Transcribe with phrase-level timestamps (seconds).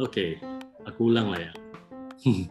[0.00, 0.40] Oke,
[0.88, 1.52] aku ulang lah ya.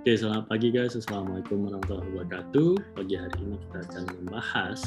[0.00, 0.96] Oke, selamat pagi guys.
[0.96, 2.70] Assalamualaikum warahmatullahi wabarakatuh.
[2.96, 4.80] Pagi hari ini kita akan membahas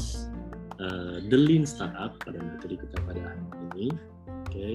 [0.81, 3.87] uh, the lean startup pada materi kita pada hari ini.
[4.25, 4.69] Oke,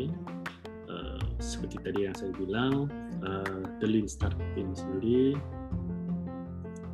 [0.86, 2.86] uh, seperti tadi yang saya bilang,
[3.27, 5.34] uh, the lean startup ini sendiri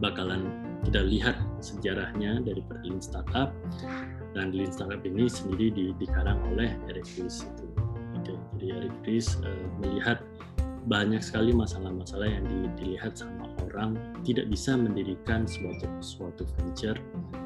[0.01, 0.49] bakalan
[0.89, 3.53] kita lihat sejarahnya dari lean startup
[4.33, 7.68] dan lean startup ini sendiri di, dikarang oleh Eric Ries itu
[9.05, 10.23] Ries uh, melihat
[10.89, 12.45] banyak sekali masalah-masalah yang
[12.81, 16.97] dilihat sama orang tidak bisa mendirikan suatu suatu venture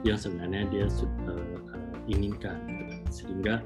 [0.06, 0.86] yang sebenarnya dia
[1.27, 1.59] uh,
[2.06, 2.59] inginkan
[3.10, 3.62] sehingga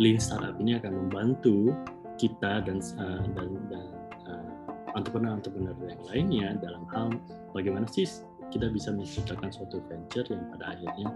[0.00, 1.70] lean startup ini akan membantu
[2.18, 3.86] kita dan uh, dan, dan
[4.26, 4.50] uh,
[4.98, 7.14] entrepreneur-entrepreneur yang lainnya dalam hal
[7.54, 8.06] bagaimana sih
[8.52, 11.08] kita bisa menciptakan suatu venture yang pada akhirnya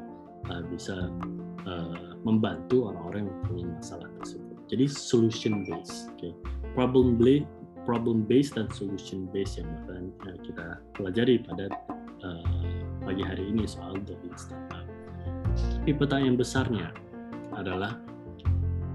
[0.49, 1.11] uh, bisa
[1.67, 4.46] uh, membantu orang-orang yang mempunyai masalah tersebut.
[4.67, 6.35] Jadi solution based, okay.
[6.75, 7.47] problem based,
[7.87, 10.67] problem based dan solution based yang akan uh, kita
[10.99, 11.71] pelajari pada
[12.27, 12.75] uh,
[13.07, 14.83] pagi hari ini soal the lean startup.
[15.55, 16.91] Tapi pertanyaan besarnya
[17.55, 17.95] adalah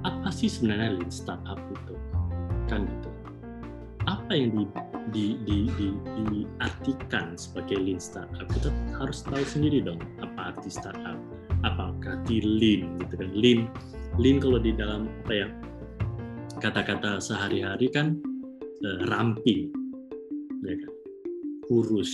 [0.04, 1.96] apa sih sebenarnya lean startup itu?
[2.68, 3.10] Kan gitu.
[4.12, 4.68] Apa yang
[5.16, 8.44] di, di, di, di, diartikan sebagai lean startup?
[8.52, 8.68] Kita
[9.00, 11.16] harus tahu sendiri dong apa arti startup.
[11.64, 13.32] Apakah arti lean gitu kan?
[13.32, 13.72] Lean
[14.20, 15.48] lean kalau di dalam apa ya
[16.60, 18.18] kata-kata sehari-hari kan
[18.84, 19.72] uh, ramping
[20.66, 20.92] ya kan?
[21.70, 22.12] Kurus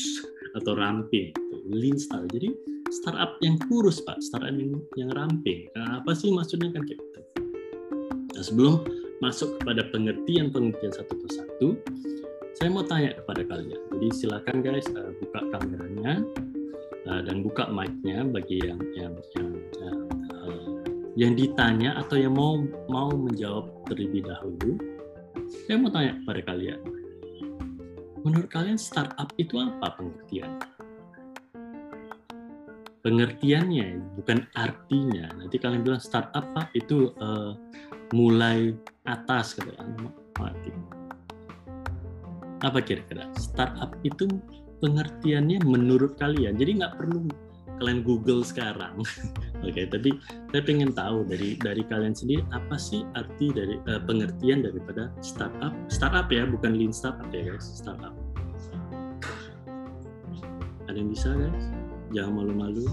[0.53, 1.33] atau ramping.
[1.67, 2.53] Lean startup jadi
[2.93, 4.21] startup yang kurus pak.
[4.21, 5.67] Startup yang, yang ramping.
[5.73, 7.19] Nah, apa sih maksudnya kan kayak gitu?
[8.37, 8.85] Nah, sebelum
[9.17, 11.67] masuk kepada pengertian-pengertian satu persatu
[12.57, 13.81] saya mau tanya kepada kalian.
[13.93, 16.25] Jadi silakan guys uh, buka kameranya
[17.05, 19.49] uh, dan buka mic-nya bagi yang yang yang
[19.81, 19.96] uh,
[21.17, 22.61] yang ditanya atau yang mau
[22.93, 24.77] mau menjawab terlebih dahulu,
[25.65, 26.79] saya mau tanya kepada kalian.
[28.21, 30.61] Menurut kalian startup itu apa pengertian?
[33.01, 35.25] Pengertiannya bukan artinya.
[35.41, 37.57] Nanti kalian bilang startup apa itu uh,
[38.13, 38.77] mulai
[39.09, 39.89] atas gitu kan.
[42.61, 43.25] Apa kira-kira?
[43.41, 44.29] Startup itu
[44.85, 46.61] pengertiannya menurut kalian.
[46.61, 47.25] Jadi nggak perlu
[47.77, 49.01] kalian Google sekarang.
[49.65, 50.09] Oke, okay, tapi
[50.53, 55.73] saya pengen tahu dari dari kalian sendiri apa sih arti dari uh, pengertian daripada startup?
[55.89, 58.13] Startup ya, bukan lean startup ya guys, startup.
[60.89, 61.65] Ada yang bisa guys?
[62.13, 62.85] Jangan malu-malu.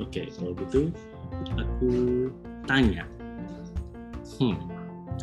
[0.00, 0.92] Oke, okay, kalau gitu
[1.56, 1.90] aku
[2.68, 3.08] tanya.
[4.36, 4.71] Hmm,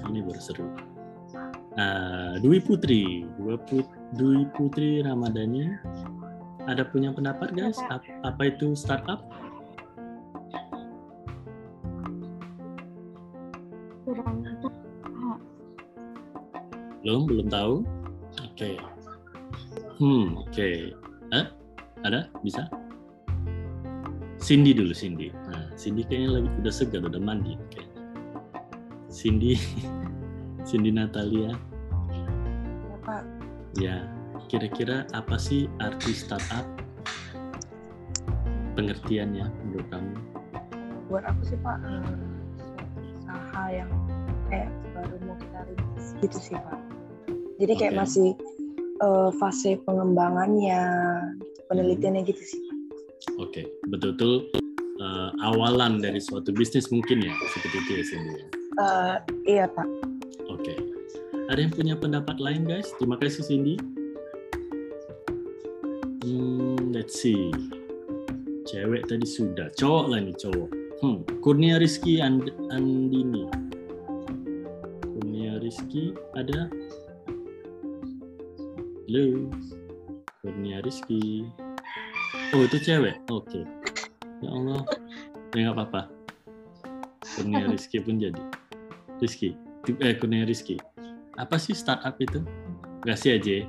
[0.10, 0.68] ini baru seru.
[1.80, 5.78] Uh, Dwi Putri, Dwi, Put, Dwi Putri Ramadhani,
[6.68, 7.78] ada punya pendapat guys?
[7.88, 9.26] Apa, apa itu startup?
[17.00, 17.74] Belum, belum tahu.
[18.46, 18.54] Oke.
[18.54, 18.76] Okay.
[19.98, 20.52] Hmm, oke.
[20.54, 20.94] Okay.
[21.34, 21.46] Eh,
[22.06, 22.30] ada?
[22.46, 22.70] Bisa?
[24.40, 25.34] Cindy dulu, Cindy.
[25.50, 27.58] Nah, Cindy kayaknya lagi udah segar, udah mandi.
[27.74, 27.89] Okay.
[29.10, 29.58] Cindy
[30.70, 31.50] Cindy Natalia.
[31.50, 33.24] Ya Pak.
[33.82, 33.96] Ya
[34.50, 36.66] kira-kira apa sih arti startup?
[38.78, 40.14] Pengertiannya menurut kamu?
[41.10, 42.14] Buat aku sih Pak eh,
[43.18, 43.92] usaha yang
[44.54, 46.80] kayak baru mau kita rintis gitu sih Pak.
[47.60, 48.02] Jadi kayak okay.
[48.06, 48.30] masih
[49.04, 50.80] uh, fase pengembangannya
[51.66, 52.76] penelitiannya gitu sih Pak.
[53.42, 53.66] Oke okay.
[53.90, 54.48] betul-betul
[55.02, 59.18] uh, awalan dari suatu bisnis mungkin ya seperti itu ya Cindy ya Uh,
[59.50, 59.88] iya Pak.
[60.52, 60.76] Oke.
[60.76, 60.78] Okay.
[61.50, 62.94] Ada yang punya pendapat lain guys?
[63.02, 63.76] Terima kasih Cindy.
[66.22, 67.50] Hmm, let's see.
[68.70, 69.74] Cewek tadi sudah.
[69.74, 70.70] Cowok lah nih cowok.
[71.02, 73.50] Hmm, Kurnia Rizky And Andini.
[75.02, 76.70] Kurnia Rizky ada?
[79.10, 79.50] Halo.
[80.46, 81.50] Kurnia Rizky.
[82.54, 83.18] Oh itu cewek.
[83.34, 83.50] Oke.
[83.50, 83.64] Okay.
[84.46, 84.86] Ya Allah.
[85.58, 86.02] Ya nggak apa-apa.
[87.26, 88.59] Kurnia Rizky pun jadi.
[89.20, 89.56] Rizky,
[90.00, 90.80] eh Kurnia Rizky.
[91.40, 92.44] Apa sih startup itu?
[93.04, 93.64] Kasih aja.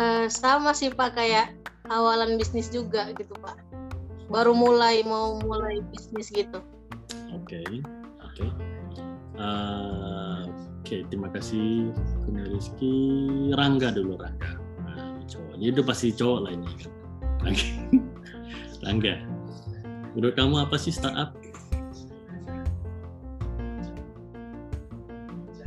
[0.00, 1.52] Uh, sama sih Pak kayak
[1.92, 3.56] awalan bisnis juga gitu Pak.
[4.32, 6.64] Baru mulai mau mulai bisnis gitu.
[7.36, 7.64] Oke, okay.
[8.24, 8.32] oke.
[8.32, 8.50] Okay.
[9.36, 11.92] Uh, oke, okay, terima kasih
[12.24, 12.96] Kurnia Rizky.
[13.52, 14.56] Rangga dulu Rangga.
[14.88, 15.60] Nah, cowok.
[15.60, 16.92] Udah pasti cowok lah ini kan.
[17.44, 17.66] Rangga.
[18.88, 19.14] Rangga.
[20.16, 21.41] Menurut kamu apa sih startup?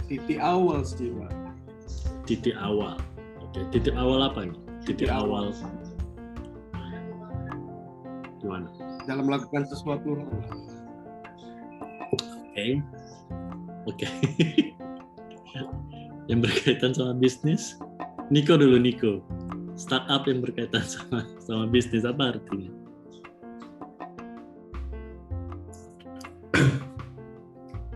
[0.05, 1.33] Titik awal sih pak
[2.29, 2.97] titik awal
[3.41, 5.49] oke titik awal apa nih titik awal
[8.45, 8.69] gimana?
[9.09, 10.21] Dalam melakukan sesuatu.
[12.13, 12.77] Oke,
[13.89, 14.07] oke.
[16.29, 17.81] yang berkaitan sama bisnis,
[18.29, 19.25] Niko dulu Niko.
[19.73, 22.69] Startup yang berkaitan sama sama bisnis apa artinya?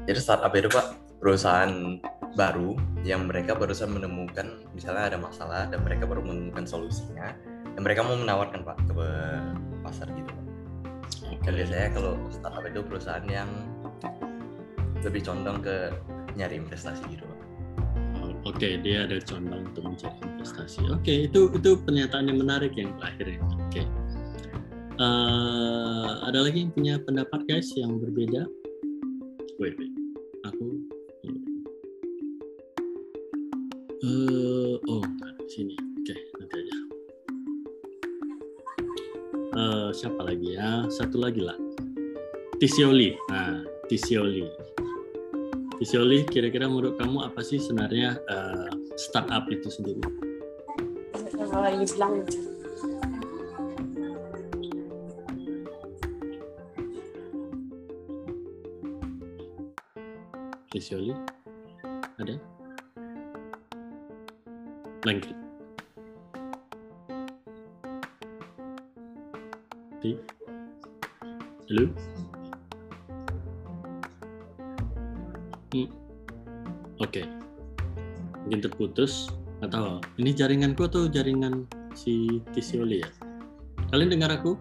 [0.09, 1.99] Jadi startup itu pak perusahaan
[2.33, 7.35] baru yang mereka barusan menemukan misalnya ada masalah dan mereka baru menemukan solusinya
[7.75, 9.07] dan mereka mau menawarkan pak ke
[9.83, 10.45] pasar gitu pak.
[11.43, 13.49] Dan biasanya kalau startup itu perusahaan yang
[14.99, 15.95] lebih condong ke
[16.35, 17.39] nyari investasi gitu pak.
[18.47, 20.79] Oke, dia ada condong untuk mencari investasi.
[20.91, 23.39] Oke, itu itu pernyataan yang menarik yang terakhir ya.
[23.67, 23.83] Oke.
[24.99, 28.47] Eh, ada lagi yang punya pendapat guys yang berbeda?
[29.59, 29.93] Wait, wait.
[30.47, 30.98] Aku.
[33.99, 35.03] Eh, oh,
[35.43, 35.75] di sini.
[35.75, 36.75] Oke, nanti aja.
[39.59, 40.87] Eh, siapa lagi ya?
[40.87, 41.59] Satu lagi lah.
[42.63, 43.11] Tisioli.
[43.27, 43.59] Nah,
[43.91, 44.47] Tisioli.
[45.83, 49.99] Tisioli, kira-kira menurut kamu apa sih sebenarnya eh, startup itu sendiri?
[51.35, 52.23] Kalau dibilang
[60.71, 61.11] Tisioli?
[62.15, 62.58] Ada?
[65.07, 65.35] Lengkit.
[70.03, 70.11] Ti?
[71.71, 71.83] Halo?
[75.71, 75.87] Hmm.
[76.99, 77.23] Oke.
[78.43, 79.31] Mungkin terputus
[79.63, 81.63] atau ini jaringanku atau jaringan
[81.95, 83.09] si Tisioli ya?
[83.95, 84.59] Kalian dengar aku?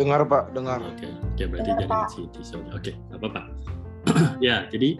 [0.00, 0.80] Dengar Pak, dengar.
[0.80, 2.08] Oke, oke berarti Dengar, jaringan Pak.
[2.14, 2.68] si Tisioli.
[2.72, 3.42] Oke, nggak apa-apa.
[4.46, 4.96] ya, jadi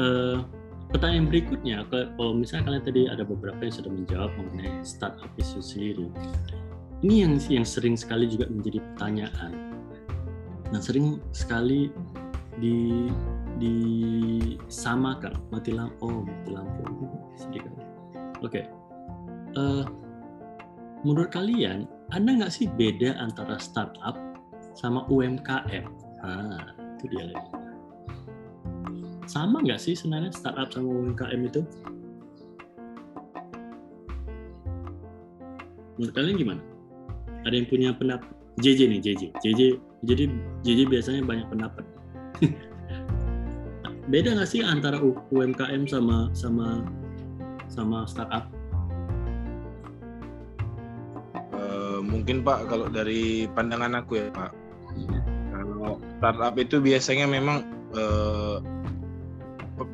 [0.00, 0.36] eh,
[0.90, 6.06] pertanyaan berikutnya, kalau misalnya kalian tadi ada beberapa yang sudah menjawab mengenai startup itu sendiri,
[7.06, 9.52] ini yang yang sering sekali juga menjadi pertanyaan.
[10.70, 11.90] Nah, sering sekali
[12.58, 13.08] di
[13.60, 16.84] disamakan mati lampu, oh, mati lampu
[17.36, 17.82] sedih kali.
[18.40, 18.62] Oke,
[19.58, 19.84] Eh,
[21.02, 24.14] menurut kalian ada nggak sih beda antara startup
[24.78, 25.90] sama UMKM?
[26.22, 27.59] Ah, itu dia lagi.
[29.30, 31.62] Sama nggak sih sebenarnya startup sama UMKM itu?
[35.94, 36.62] Menurut kalian gimana?
[37.46, 38.26] Ada yang punya pendapat?
[38.58, 39.22] JJ nih, JJ.
[39.38, 39.60] JJ,
[40.02, 40.24] jadi
[40.66, 41.84] JJ biasanya banyak pendapat.
[44.10, 44.98] Beda nggak sih antara
[45.30, 46.82] UMKM sama sama
[47.70, 48.50] sama startup?
[51.54, 54.50] Eh, mungkin Pak kalau dari pandangan aku ya Pak,
[55.54, 57.62] kalau startup itu biasanya memang
[57.94, 58.39] pe-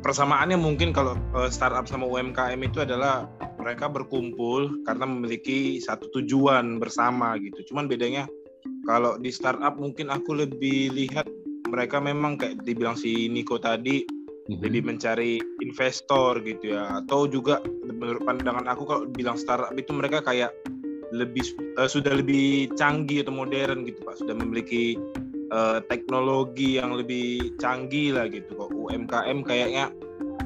[0.07, 3.27] persamaannya mungkin kalau eh, startup sama UMKM itu adalah
[3.59, 7.75] mereka berkumpul karena memiliki satu tujuan bersama gitu.
[7.75, 8.31] Cuman bedanya
[8.87, 11.27] kalau di startup mungkin aku lebih lihat
[11.67, 14.07] mereka memang kayak dibilang si Niko tadi
[14.47, 17.03] lebih mencari investor gitu ya.
[17.03, 20.55] Atau juga menurut pandangan aku kalau bilang startup itu mereka kayak
[21.11, 21.43] lebih
[21.83, 24.23] eh, sudah lebih canggih atau modern gitu pak.
[24.23, 24.95] Sudah memiliki
[25.51, 29.93] eh, teknologi yang lebih canggih lah gitu kok UMKM kayaknya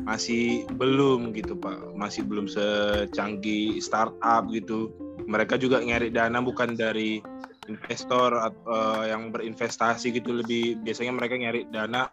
[0.06, 4.91] masih belum gitu pak masih belum secanggih startup gitu
[5.29, 7.20] mereka juga nyari dana bukan dari
[7.69, 12.08] investor eh, yang berinvestasi gitu lebih biasanya mereka nyari dana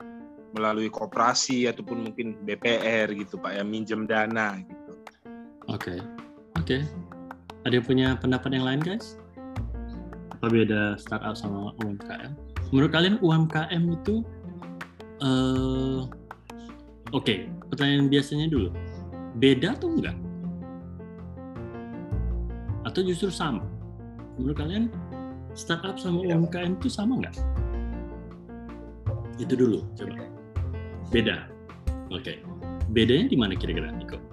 [0.56, 4.88] melalui koperasi ataupun mungkin BPR gitu pak yang minjem dana gitu
[5.68, 6.00] Oke,
[6.56, 6.80] oke.
[7.68, 9.20] Ada yang punya pendapat yang lain guys?
[10.32, 12.47] Apa beda startup sama UMKM?
[12.72, 14.16] Menurut kalian UMKM itu,
[15.24, 16.00] eh,
[17.16, 17.36] oke,
[17.72, 18.70] pertanyaan biasanya dulu,
[19.40, 20.18] beda atau enggak?
[22.84, 23.64] Atau justru sama?
[24.36, 24.92] Menurut kalian
[25.56, 27.36] startup sama UMKM itu sama nggak?
[29.40, 30.26] Itu dulu, coba.
[31.14, 31.48] Beda.
[32.12, 32.44] Oke.
[32.92, 34.27] Bedanya di mana kira-kira, Niko?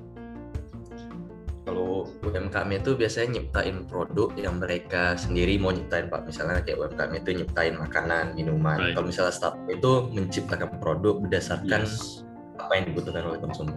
[1.64, 6.28] Kalau UMKM itu biasanya nyiptain produk yang mereka sendiri mau nyiptain Pak.
[6.28, 8.76] Misalnya kayak UMKM itu nyiptain makanan, minuman.
[8.76, 8.92] Right.
[8.92, 12.21] Kalau misalnya startup itu menciptakan produk berdasarkan Yes.
[12.61, 13.76] apa yang dibutuhkan oleh konsumen.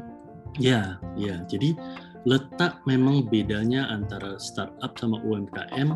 [0.59, 1.39] Ya, ya.
[1.47, 1.79] Jadi
[2.27, 5.95] letak memang bedanya antara startup sama UMKM.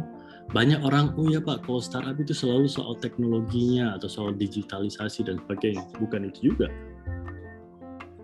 [0.52, 5.40] Banyak orang, oh ya Pak, kalau startup itu selalu soal teknologinya atau soal digitalisasi dan
[5.44, 5.84] sebagainya.
[6.00, 6.68] Bukan itu juga.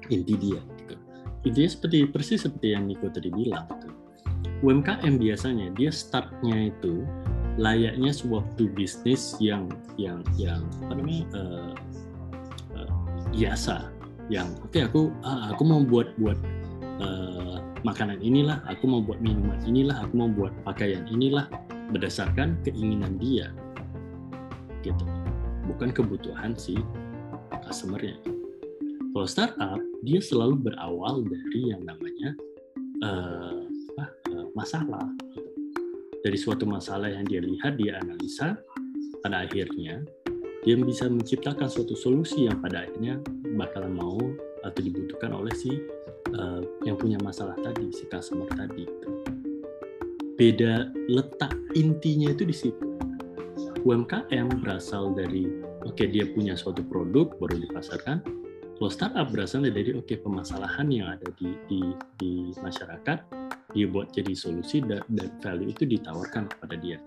[0.07, 0.59] Inti dia.
[1.47, 3.63] Intinya seperti persis seperti yang Niko tadi bilang.
[3.71, 3.89] Gitu.
[4.67, 7.07] UMKM biasanya dia startnya itu
[7.57, 11.73] layaknya sebuah bisnis yang yang yang apa namanya eh,
[12.77, 12.91] eh,
[13.33, 13.89] biasa
[14.29, 16.37] yang oke aku ah, aku mau buat buat
[17.01, 21.49] eh, makanan inilah aku mau buat minuman inilah aku mau buat pakaian inilah
[21.93, 23.49] berdasarkan keinginan dia
[24.85, 25.05] gitu
[25.65, 26.77] bukan kebutuhan si
[27.65, 28.17] customernya
[29.17, 32.37] kalau startup dia selalu berawal dari yang namanya
[33.01, 33.65] uh,
[33.97, 35.09] uh, masalah.
[36.21, 38.61] Dari suatu masalah yang dia lihat dia analisa
[39.25, 40.05] pada akhirnya
[40.61, 43.17] dia bisa menciptakan suatu solusi yang pada akhirnya
[43.57, 44.21] bakalan mau
[44.61, 45.73] atau dibutuhkan oleh si
[46.37, 48.85] uh, yang punya masalah tadi si customer tadi.
[50.37, 52.85] Beda letak intinya itu di situ.
[53.81, 55.49] UMKM berasal dari
[55.81, 58.45] oke okay, dia punya suatu produk baru dipasarkan
[58.77, 61.81] kalau startup berasal dari oke okay, permasalahan yang ada di, di
[62.21, 63.17] di masyarakat
[63.73, 67.01] dia buat jadi solusi dan, dan value itu ditawarkan kepada dia.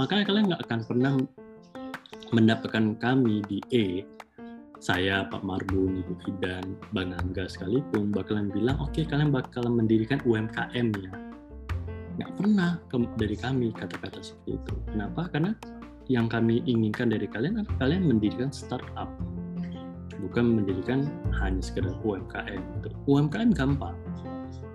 [0.00, 1.12] Makanya kalian nggak akan pernah
[2.32, 3.86] mendapatkan kami di E
[4.80, 6.64] saya Pak Marbun, Ibu Fidan,
[6.96, 11.12] Bang Angga sekalipun bakalan bilang oke okay, kalian bakalan mendirikan UMKM ya.
[12.16, 12.80] Nggak pernah
[13.20, 14.74] dari kami kata-kata seperti itu.
[14.88, 15.28] Kenapa?
[15.28, 15.52] Karena
[16.08, 19.12] yang kami inginkan dari kalian adalah kalian mendirikan startup
[20.20, 21.08] bukan mendirikan
[21.40, 22.62] hanya sekedar UMKM
[23.08, 23.96] UMKM gampang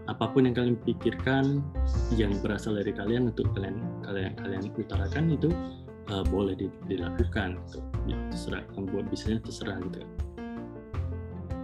[0.05, 1.65] apa pun yang kalian pikirkan
[2.13, 5.49] yang berasal dari kalian untuk kalian kalian kalian utarakan itu
[6.13, 6.53] uh, boleh
[6.85, 7.79] dilakukan gitu.
[8.05, 10.05] ya, terserah buat bisnisnya terserah gitu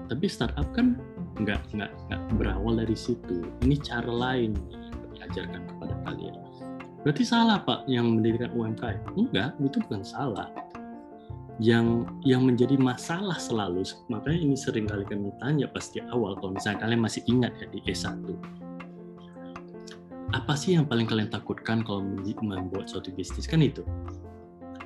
[0.09, 0.97] tapi startup kan
[1.37, 6.35] nggak nggak nggak berawal dari situ ini cara lain yang kami ajarkan kepada kalian
[7.01, 9.17] Berarti salah Pak yang mendirikan UMKM?
[9.17, 10.53] Enggak, itu bukan salah.
[11.61, 16.81] Yang yang menjadi masalah selalu, makanya ini sering kali kami tanya pasti awal, kalau misalnya
[16.81, 18.17] kalian masih ingat ya di E1.
[20.33, 22.01] Apa sih yang paling kalian takutkan kalau
[22.41, 23.45] membuat suatu bisnis?
[23.45, 23.85] Kan itu.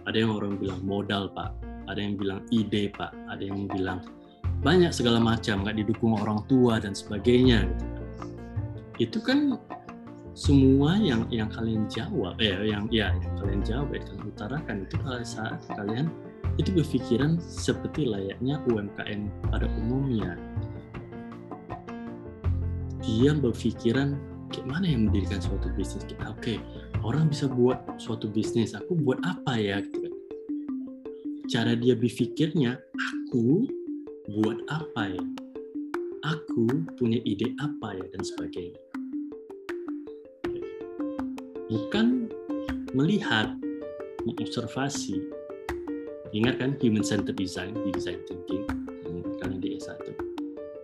[0.04, 1.56] Ada yang orang bilang modal Pak,
[1.88, 4.04] ada yang bilang ide Pak, ada yang bilang
[4.60, 7.72] banyak segala macam, nggak didukung orang tua dan sebagainya.
[7.72, 8.02] Gitu.
[9.00, 9.56] Itu kan
[10.36, 14.96] semua yang yang kalian jawab eh yang ya yang kalian jawab ya kalian utarakan itu
[15.24, 16.12] saat kalian
[16.56, 20.40] itu berpikiran seperti layaknya UMKM pada umumnya.
[23.04, 24.16] Dia berpikiran
[24.50, 26.58] gimana yang mendirikan suatu bisnis oke okay,
[27.04, 29.84] orang bisa buat suatu bisnis aku buat apa ya?
[29.84, 30.14] Gitu kan.
[31.52, 33.68] Cara dia berpikirnya aku
[34.32, 35.24] buat apa ya?
[36.26, 36.66] Aku
[36.98, 38.06] punya ide apa ya?
[38.10, 38.80] Dan sebagainya.
[41.70, 42.32] Bukan
[42.96, 43.54] melihat,
[44.26, 45.45] mengobservasi.
[46.36, 48.68] Ingat kan human centered design di design thinking
[49.40, 49.96] kalian di S1.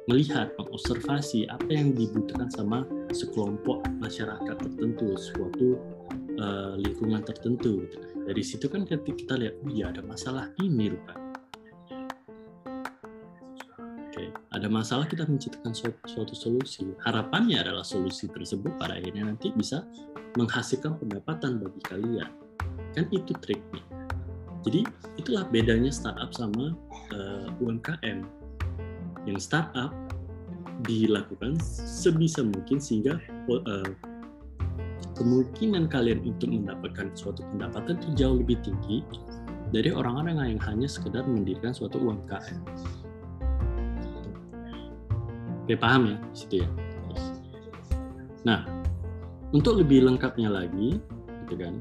[0.08, 5.75] Melihat, mengobservasi apa yang dibutuhkan sama sekelompok masyarakat tertentu, suatu
[6.39, 7.84] uh, lingkungan tertentu.
[8.24, 11.22] Dari situ kan ketika kita lihat, oh iya ada masalah ini rupanya
[14.51, 16.84] ada masalah kita menciptakan suatu, suatu solusi.
[17.08, 19.88] Harapannya adalah solusi tersebut pada akhirnya nanti bisa
[20.36, 22.29] menghasilkan pendapatan bagi kalian.
[22.91, 24.00] Kan itu triknya.
[24.62, 24.86] Jadi
[25.18, 26.77] itulah bedanya startup sama
[27.13, 28.20] uh, eh, UMKM.
[29.25, 29.94] Yang startup
[30.86, 33.89] dilakukan sebisa mungkin sehingga uh,
[35.13, 39.06] kemungkinan kalian untuk mendapatkan suatu pendapatan itu jauh lebih tinggi
[39.70, 42.60] dari orang-orang yang hanya sekedar mendirikan suatu UMKM.
[45.65, 46.70] Oke, paham ya situ ya.
[48.41, 48.65] Nah,
[49.53, 50.98] untuk lebih lengkapnya lagi,
[51.46, 51.77] gitu kan,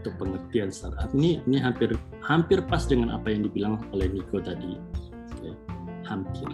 [0.00, 1.92] untuk pengertian startup ini ini hampir
[2.24, 4.80] hampir pas dengan apa yang dibilang oleh Nico tadi.
[5.36, 5.52] Oke,
[6.08, 6.48] hampir.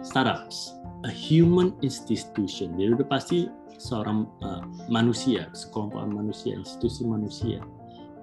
[0.00, 2.72] Startups, a human institution.
[2.80, 3.38] Jadi udah pasti
[3.76, 7.60] seorang uh, manusia, sekelompok manusia, institusi manusia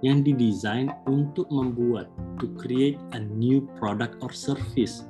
[0.04, 5.08] yang didesain untuk membuat, to create a new product or service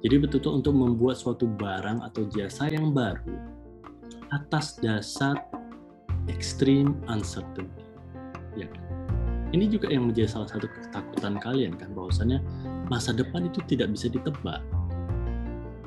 [0.00, 3.36] jadi betul-betul untuk membuat suatu barang atau jasa yang baru
[4.32, 5.36] atas dasar
[6.28, 7.84] extreme uncertainty.
[8.58, 8.82] Ya kan?
[9.50, 12.38] Ini juga yang menjadi salah satu ketakutan kalian kan bahwasannya
[12.86, 14.60] masa depan itu tidak bisa ditebak.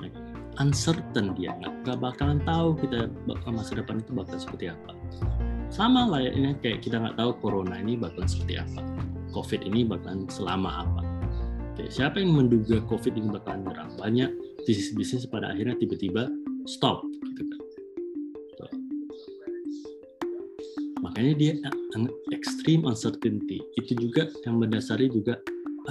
[0.01, 0.23] Ya kan?
[0.69, 3.11] Uncertain dia, nggak bakalan tahu kita
[3.49, 4.91] masa depan itu bakal seperti apa.
[5.73, 8.81] Sama layaknya kayak kita nggak tahu corona ini bakalan seperti apa,
[9.33, 11.13] COVID ini bakalan selama apa
[11.73, 13.97] Oke, siapa yang menduga COVID ini bakalan menyerang?
[13.97, 14.29] Banyak
[14.69, 16.29] bisnis-bisnis pada akhirnya tiba-tiba
[16.69, 17.01] stop,
[21.03, 21.51] Makanya dia
[22.31, 23.59] extreme uncertainty.
[23.75, 25.35] Itu juga yang mendasari juga,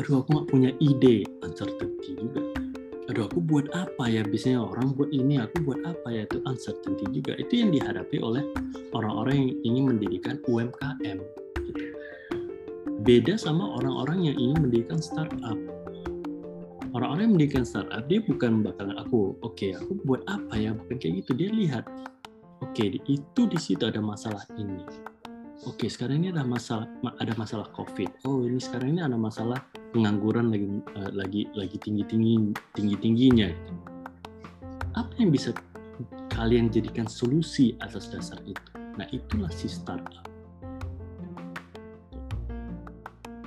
[0.00, 2.40] aduh aku nggak punya ide, uncertainty juga.
[3.12, 7.04] Aduh aku buat apa ya bisnisnya orang buat ini, aku buat apa ya itu uncertainty
[7.12, 7.36] juga.
[7.36, 8.40] Itu yang dihadapi oleh
[8.96, 11.18] orang-orang yang ingin mendirikan UMKM.
[13.04, 15.58] Beda sama orang-orang yang ingin mendirikan startup
[16.92, 20.96] orang-orang yang mendirikan startup dia bukan bakalan aku oke okay, aku buat apa ya bukan
[21.00, 21.84] kayak gitu dia lihat
[22.62, 24.86] oke itu di situ ada masalah ini.
[25.62, 26.90] Oke sekarang ini ada masalah
[27.22, 28.10] ada masalah covid.
[28.26, 29.62] Oh ini sekarang ini ada masalah
[29.94, 30.66] pengangguran lagi
[30.98, 33.72] uh, lagi lagi tinggi tinggi tinggi tingginya gitu.
[34.92, 35.56] apa yang bisa
[36.34, 38.60] kalian jadikan solusi atas dasar itu?
[38.98, 40.26] Nah itulah si startup.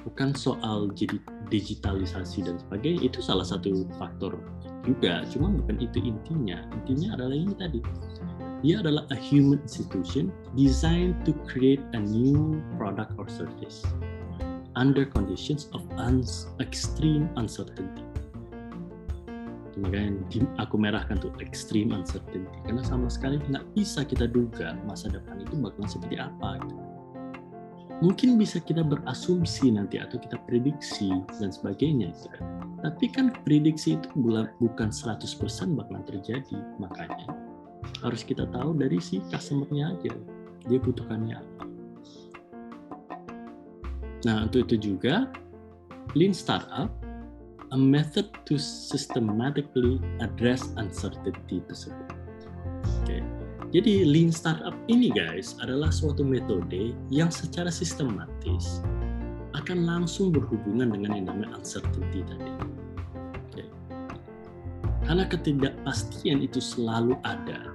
[0.08, 1.20] Bukan soal jadi
[1.52, 4.40] digitalisasi dan sebagainya itu salah satu faktor
[4.86, 5.26] juga.
[5.30, 6.64] Cuma bukan itu intinya.
[6.74, 7.80] Intinya adalah ini tadi
[8.66, 13.86] dia adalah a human institution designed to create a new product or service
[14.74, 18.02] under conditions of uns extreme uncertainty.
[19.78, 20.18] Makanya
[20.58, 22.58] aku merahkan tuh extreme uncertainty.
[22.66, 26.84] Karena sama sekali nggak bisa kita duga masa depan itu bakalan seperti apa gitu.
[28.02, 32.44] Mungkin bisa kita berasumsi nanti atau kita prediksi dan sebagainya gitu.
[32.84, 34.08] tapi kan prediksi itu
[34.60, 35.16] bukan 100%
[35.74, 37.45] bakalan terjadi makanya
[38.06, 40.14] harus kita tahu dari si customer-nya aja
[40.70, 41.64] dia butuhkannya apa
[44.26, 45.30] nah untuk itu juga
[46.14, 46.90] lean startup
[47.74, 52.10] a method to systematically address uncertainty tersebut
[53.02, 53.22] okay.
[53.74, 58.80] Jadi lean startup ini guys adalah suatu metode yang secara sistematis
[59.52, 62.56] akan langsung berhubungan dengan yang namanya uncertainty tadi.
[65.06, 67.75] Karena ketidakpastian itu selalu ada.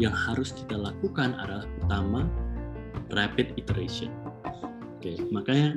[0.00, 2.24] Yang harus kita lakukan adalah pertama
[3.12, 4.08] rapid iteration.
[4.96, 5.16] Oke, okay.
[5.28, 5.76] makanya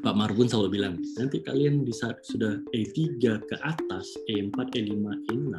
[0.00, 2.96] Pak Marbun selalu bilang, nanti kalian bisa sudah E3
[3.44, 5.52] ke atas, E4, E5, E6,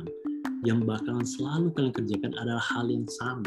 [0.65, 3.45] yang bakalan selalu kalian kerjakan adalah hal yang sama.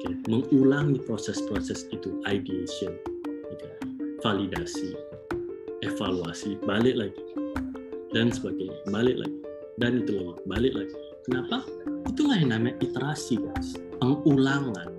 [0.00, 0.16] Okay.
[0.28, 2.96] Mengulangi proses-proses itu, ideation,
[3.52, 3.76] okay.
[4.24, 4.96] validasi,
[5.84, 7.22] evaluasi, balik lagi,
[8.16, 9.38] dan sebagainya, balik lagi,
[9.76, 10.96] dan itu lagi, balik lagi.
[11.28, 11.60] Kenapa?
[12.08, 13.78] Itulah yang namanya iterasi, guys.
[14.02, 14.90] Pengulangan.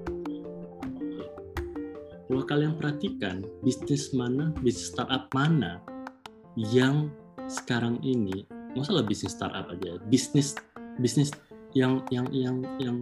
[2.27, 5.83] Kalau kalian perhatikan, bisnis mana, bisnis startup mana
[6.55, 7.11] yang
[7.49, 10.57] sekarang ini masalah bisnis startup aja bisnis
[11.01, 11.29] bisnis
[11.73, 12.97] yang yang yang yang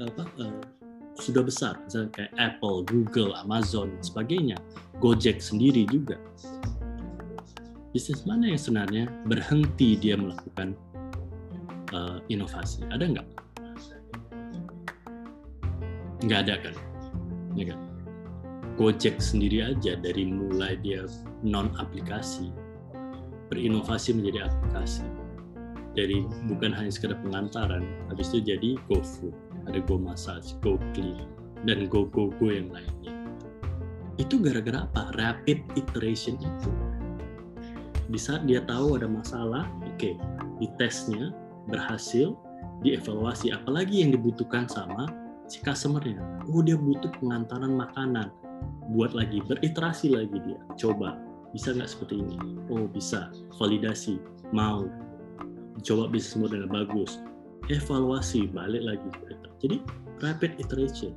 [0.00, 0.60] apa uh,
[1.14, 4.58] sudah besar misalnya kayak Apple, Google, Amazon, sebagainya,
[4.98, 6.18] Gojek sendiri juga.
[7.94, 10.74] Bisnis mana yang sebenarnya berhenti dia melakukan
[11.94, 12.82] uh, inovasi?
[12.90, 13.28] Ada nggak?
[16.26, 16.74] Nggak ada kan?
[17.54, 17.78] Ya kan?
[18.74, 21.06] Gojek sendiri aja dari mulai dia
[21.46, 22.50] non aplikasi
[23.52, 25.06] berinovasi menjadi aplikasi
[25.94, 29.30] dari bukan hanya sekedar pengantaran habis itu jadi GoFood
[29.70, 31.28] ada Go Massage, Go Clean
[31.62, 33.14] dan Go Go Go yang lainnya
[34.18, 35.14] itu gara-gara apa?
[35.14, 36.70] rapid iteration itu
[38.10, 40.14] di saat dia tahu ada masalah oke okay,
[40.58, 41.30] di tesnya
[41.68, 42.36] berhasil
[42.84, 45.08] dievaluasi apalagi yang dibutuhkan sama
[45.48, 46.20] si customernya.
[46.52, 48.28] Oh dia butuh pengantaran makanan.
[48.92, 50.60] Buat lagi beriterasi lagi dia.
[50.76, 51.16] Coba
[51.52, 52.36] bisa nggak seperti ini?
[52.72, 53.32] Oh bisa.
[53.60, 54.20] Validasi.
[54.52, 54.88] Mau.
[55.84, 57.20] Coba bisnis model bagus.
[57.72, 59.08] Evaluasi balik lagi.
[59.60, 59.80] Jadi
[60.20, 61.12] rapid iteration.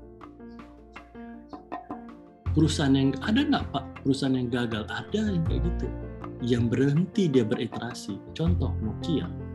[2.55, 3.85] Perusahaan yang ada nggak pak?
[4.01, 4.87] Perusahaan yang gagal?
[4.89, 5.87] Ada yang kayak gitu.
[6.41, 8.17] Yang berhenti dia beriterasi.
[8.33, 9.46] Contoh Nokia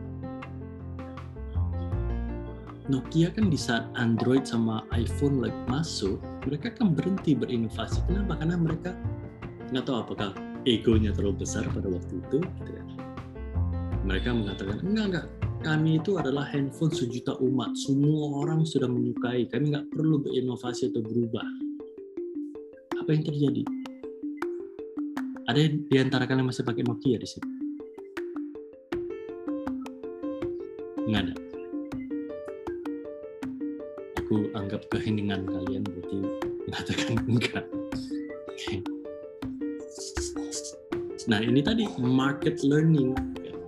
[2.91, 8.35] Nokia kan di saat Android sama iPhone lagi masuk mereka kan berhenti berinovasi kenapa?
[8.43, 8.91] Karena mereka
[9.71, 10.35] nggak tahu apakah
[10.67, 12.83] egonya terlalu besar pada waktu itu gitu ya.
[14.03, 15.27] mereka mengatakan enggak enggak.
[15.63, 17.71] Kami itu adalah handphone sejuta umat.
[17.79, 19.47] Semua orang sudah menyukai.
[19.47, 21.47] Kami nggak perlu berinovasi atau berubah.
[22.99, 23.63] Apa yang terjadi?
[25.47, 27.47] Ada di antara kalian masih pakai Nokia di sini?
[31.07, 31.52] Nggak ada
[34.33, 36.17] aku anggap keheningan kalian berarti
[36.65, 37.65] mengatakan enggak.
[41.29, 43.13] Nah ini tadi market learning,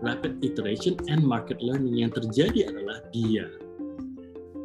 [0.02, 2.02] rapid iteration and market learning.
[2.02, 3.46] Yang terjadi adalah dia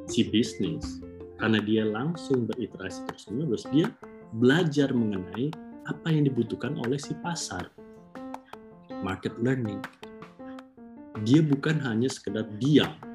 [0.09, 1.05] si bisnis
[1.37, 3.93] karena dia langsung beriterasi terus menerus dia
[4.41, 5.53] belajar mengenai
[5.85, 7.69] apa yang dibutuhkan oleh si pasar.
[9.05, 9.85] Market learning.
[11.29, 13.10] Dia bukan hanya sekedar diam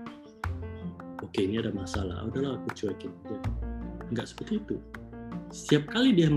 [1.21, 2.25] oke ini ada masalah.
[2.27, 3.37] Udahlah aku cuekin aja.
[4.11, 4.75] Nggak seperti itu.
[5.53, 6.27] Setiap kali dia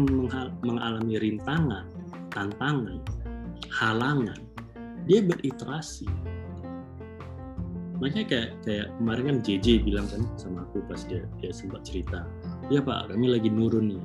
[0.63, 1.89] mengalami rintangan
[2.31, 3.01] tantangan
[3.73, 4.39] halangan
[5.09, 6.07] dia beriterasi.
[7.99, 12.23] Makanya kayak kayak kemarin kan JJ bilang kan sama aku pas dia dia sempat cerita
[12.71, 14.05] ya pak kami lagi nurun nih.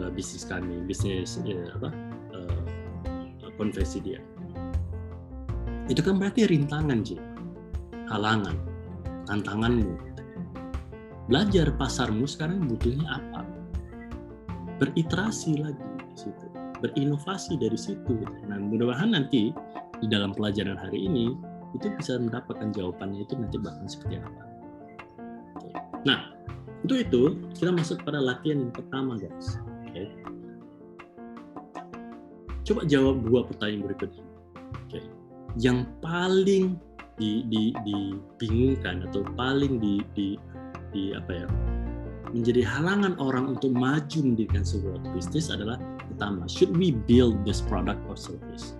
[0.00, 1.92] Uh, bisnis kami bisnis ya, apa
[2.32, 2.60] uh,
[3.60, 4.24] konversi dia.
[5.92, 7.18] Itu kan berarti rintangan J.
[8.08, 8.69] Halangan
[9.30, 9.94] tantanganmu.
[11.30, 13.46] Belajar pasarmu sekarang butuhnya apa?
[14.82, 18.24] Beriterasi lagi di situ berinovasi dari situ.
[18.48, 19.52] Nah mudah-mudahan nanti
[20.00, 21.36] di dalam pelajaran hari ini
[21.76, 24.42] itu bisa mendapatkan jawabannya itu nanti bahkan seperti apa.
[26.08, 26.20] Nah
[26.80, 27.22] untuk itu
[27.54, 29.60] kita masuk pada latihan yang pertama guys.
[29.86, 30.04] Oke.
[32.60, 34.30] coba jawab dua pertanyaan berikut ini
[35.58, 36.78] yang paling
[37.20, 40.28] di, di, dibingungkan atau paling di, di,
[40.90, 41.48] di apa ya
[42.32, 45.76] menjadi halangan orang untuk maju mendirikan sebuah bisnis adalah
[46.08, 48.78] pertama should we build this product or service?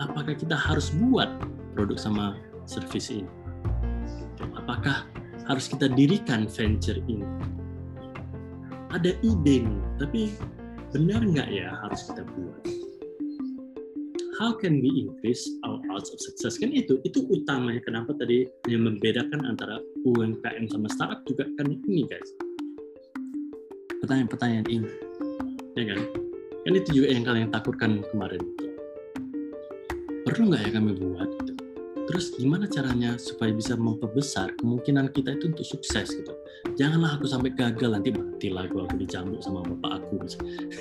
[0.00, 1.28] Apakah kita harus buat
[1.76, 3.28] produk sama service ini?
[4.56, 5.04] Apakah
[5.46, 7.26] harus kita dirikan venture ini?
[8.94, 10.20] Ada ide nih tapi
[10.94, 12.62] benar nggak ya harus kita buat
[14.38, 16.60] how can we increase our odds of success?
[16.60, 22.04] Kan itu itu utamanya kenapa tadi yang membedakan antara UMKM sama startup juga kan ini
[22.04, 22.30] guys.
[24.04, 24.90] Pertanyaan-pertanyaan ini.
[25.76, 26.00] Ya kan?
[26.68, 28.42] Kan itu juga yang kalian takutkan kemarin.
[30.28, 31.52] Perlu nggak ya kami buat gitu?
[32.06, 36.32] Terus gimana caranya supaya bisa memperbesar kemungkinan kita itu untuk sukses gitu?
[36.78, 40.22] Janganlah aku sampai gagal nanti mati lah aku, dicambuk sama bapak aku.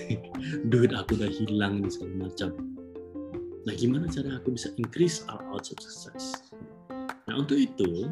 [0.70, 2.75] Duit aku udah hilang nih segala macam
[3.66, 6.54] Nah, gimana cara aku bisa increase our odds of success?
[7.26, 8.06] Nah, untuk itu,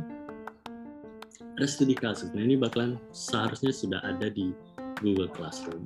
[1.54, 2.34] ada studi kasus.
[2.34, 4.50] Nah, ini bakalan seharusnya sudah ada di
[5.06, 5.86] Google Classroom.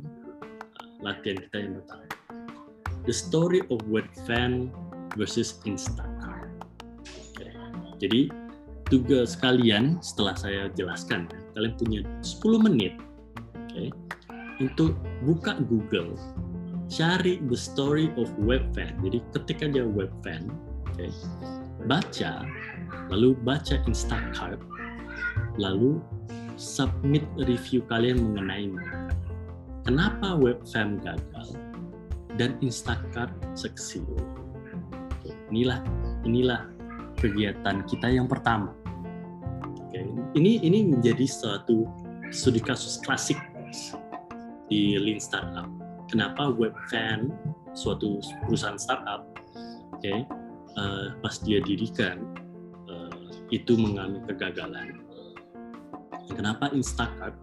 [1.03, 2.07] Latihan kita yang pertama.
[3.03, 4.71] The story of Webvan
[5.19, 6.63] versus Instacart.
[7.35, 7.51] Oke.
[7.99, 8.31] Jadi,
[8.87, 11.27] tugas kalian setelah saya jelaskan,
[11.59, 12.95] kalian punya 10 menit
[13.51, 13.91] oke,
[14.63, 14.95] untuk
[15.27, 16.15] buka Google
[16.87, 18.95] cari the story of webvan.
[19.03, 20.47] Jadi ketika dia webvan,
[20.91, 21.11] okay,
[21.85, 22.47] baca,
[23.11, 24.59] lalu baca Instacart,
[25.59, 25.99] lalu
[26.55, 28.71] submit review kalian mengenai.
[29.87, 31.55] Kenapa webvan gagal
[32.35, 34.03] dan Instacart sukses?
[35.21, 35.79] Okay, inilah
[36.27, 36.67] inilah
[37.19, 38.71] kegiatan kita yang pertama.
[39.87, 40.03] Okay,
[40.35, 41.87] ini ini menjadi suatu
[42.31, 43.39] studi kasus klasik
[44.67, 47.31] di Lean Startup kenapa Webvan
[47.77, 49.27] suatu perusahaan startup
[49.93, 50.25] oke okay,
[50.77, 52.21] uh, pas dia dirikan
[52.87, 55.01] uh, itu mengalami kegagalan.
[56.27, 57.33] Kenapa Instacart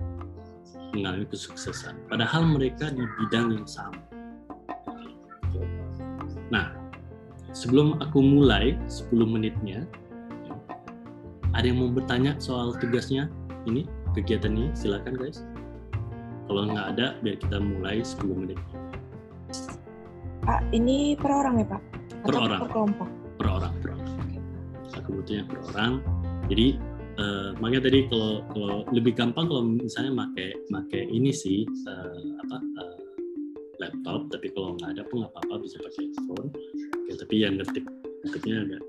[0.95, 1.99] mengalami kesuksesan?
[2.07, 3.99] Padahal mereka di bidang yang sama.
[6.53, 6.71] Nah
[7.51, 9.89] sebelum aku mulai 10 menitnya
[11.55, 13.31] ada yang mau bertanya soal tugasnya
[13.65, 15.47] ini kegiatan ini silakan guys
[16.45, 18.59] kalau nggak ada, biar kita mulai 10 menit.
[20.45, 21.83] Pak, ini per orang ya Pak?
[22.21, 22.61] Per Atau orang.
[22.61, 23.09] Per kelompok?
[23.41, 24.11] Per orang, per orang.
[25.01, 25.93] Aku butuhnya per orang.
[26.53, 26.67] Jadi
[27.17, 32.57] uh, makanya tadi kalau kalau lebih gampang kalau misalnya pakai pakai ini sih uh, apa
[32.61, 32.97] uh,
[33.81, 36.49] laptop, tapi kalau nggak ada pun nggak apa-apa bisa pakai phone.
[37.09, 37.85] Ya, tapi yang ngetik
[38.25, 38.83] ngetiknya agak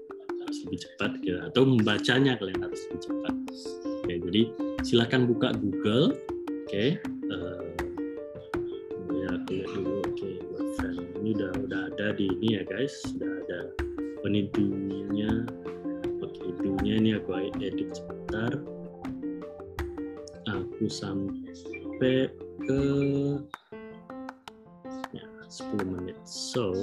[0.45, 1.39] harus lebih cepat gitu.
[1.41, 3.33] atau membacanya kalian harus lebih cepat.
[4.05, 4.41] Oke, jadi
[4.85, 6.13] silakan buka Google,
[6.65, 6.97] oke,
[7.29, 7.61] uh,
[9.13, 10.01] ya lihat dulu.
[10.01, 12.89] Oke okay, website ini udah udah ada di ini ya guys.
[13.05, 13.59] Sudah ada
[14.25, 15.45] penidunya
[16.25, 18.57] oke okay, ini aku edit sebentar.
[20.49, 22.33] Aku sampai
[22.65, 22.81] ke
[25.13, 26.17] ya 10 menit.
[26.25, 26.73] So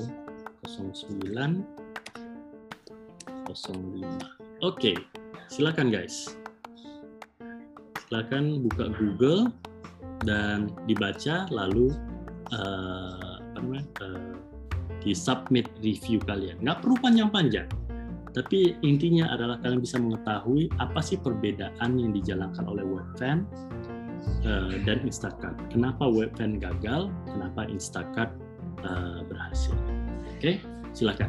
[0.62, 1.66] 09 05
[3.50, 4.14] oke
[4.62, 4.94] okay,
[5.50, 6.38] silakan guys.
[8.06, 9.50] Silakan buka Google
[10.22, 11.90] dan dibaca lalu
[12.54, 14.34] uh, apa namanya uh,
[15.02, 17.66] di submit review kalian nggak perlu panjang-panjang
[18.32, 23.44] tapi intinya adalah kalian bisa mengetahui apa sih perbedaan yang dijalankan oleh Webvan
[24.48, 25.56] uh, dan Instacart.
[25.68, 28.32] Kenapa Webvan gagal, kenapa Instacart
[28.88, 29.76] uh, berhasil.
[30.32, 30.54] Oke, okay?
[30.96, 31.28] silakan.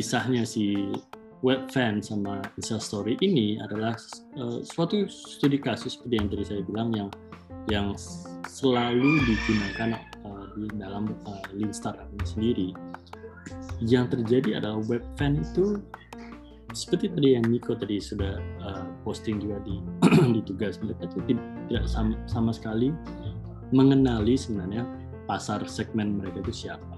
[0.00, 0.88] Kisahnya si
[1.44, 3.92] Webvan sama Instastory ini adalah
[4.40, 7.08] uh, suatu studi kasus seperti yang tadi saya bilang yang
[7.68, 7.92] yang
[8.48, 12.68] selalu digunakan uh, di dalam uh, Lean Startup ini sendiri.
[13.84, 15.84] Yang terjadi adalah Webvan itu
[16.72, 19.84] seperti tadi yang Nico tadi sudah uh, posting juga di
[20.36, 22.88] di tugas mereka itu tidak, tidak sama, sama sekali
[23.68, 24.88] mengenali sebenarnya
[25.28, 26.89] pasar segmen mereka itu siapa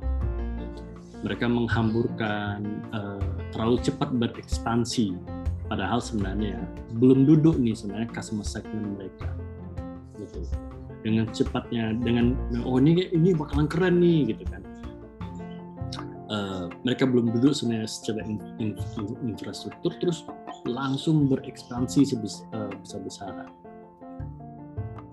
[1.22, 3.22] mereka menghamburkan uh,
[3.54, 5.14] terlalu cepat berekspansi.
[5.70, 6.58] Padahal sebenarnya
[6.98, 9.30] belum duduk nih sebenarnya customer segment mereka.
[10.18, 10.44] Gitu.
[11.02, 14.62] Dengan cepatnya dengan oh ini ini bakalan keren nih gitu kan.
[16.32, 20.24] Uh, mereka belum duduk sebenarnya secara in, in, in, infrastruktur terus
[20.64, 23.52] langsung berekspansi sebesar uh, besaran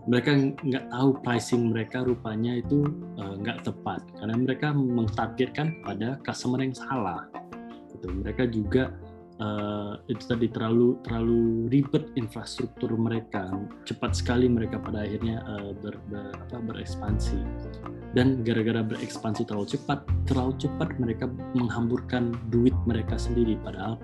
[0.09, 0.33] mereka
[0.65, 2.81] nggak tahu pricing mereka rupanya itu
[3.21, 4.01] uh, nggak tepat.
[4.17, 7.29] Karena mereka mentargetkan pada customer yang salah.
[7.93, 8.09] Gitu.
[8.09, 8.89] Mereka juga
[9.37, 13.53] uh, itu tadi terlalu terlalu ribet infrastruktur mereka.
[13.85, 17.37] Cepat sekali mereka pada akhirnya uh, ber, ber, apa, berekspansi.
[18.17, 23.61] Dan gara-gara berekspansi terlalu cepat terlalu cepat mereka menghamburkan duit mereka sendiri.
[23.61, 24.01] Padahal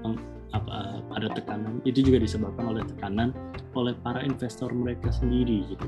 [0.56, 1.84] apa, ada tekanan.
[1.84, 3.36] Itu juga disebabkan oleh tekanan
[3.76, 5.88] oleh para investor mereka sendiri gitu.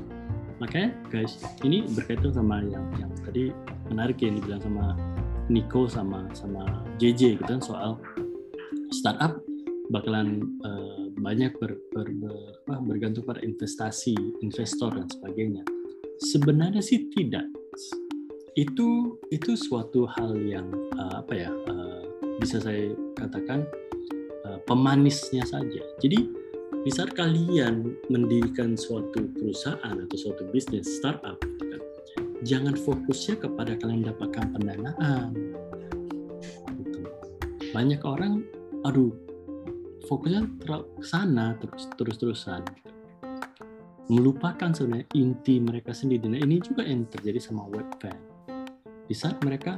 [0.60, 3.54] Makanya guys ini berkaitan sama yang yang tadi
[3.88, 4.94] menarik yang dibilang sama
[5.48, 7.96] Nico sama sama JJ gitu kan soal
[8.92, 9.40] startup
[9.88, 12.36] bakalan uh, banyak ber, ber, ber,
[12.68, 15.64] apa, bergantung pada investasi investor dan sebagainya.
[16.20, 17.48] Sebenarnya sih tidak.
[18.58, 22.02] Itu itu suatu hal yang uh, apa ya uh,
[22.42, 23.64] bisa saya katakan
[24.64, 25.82] pemanisnya saja.
[26.00, 26.18] Jadi
[26.86, 31.80] di kalian mendirikan suatu perusahaan atau suatu bisnis startup, gitu kan,
[32.46, 35.30] jangan fokusnya kepada kalian dapatkan pendanaan.
[36.80, 37.00] Gitu.
[37.76, 38.40] Banyak orang,
[38.88, 39.12] aduh,
[40.08, 42.62] fokusnya ke sana terus terus terusan.
[44.08, 46.24] Melupakan sebenarnya inti mereka sendiri.
[46.32, 48.16] Nah ini juga yang terjadi sama Webvan.
[49.04, 49.76] Di saat mereka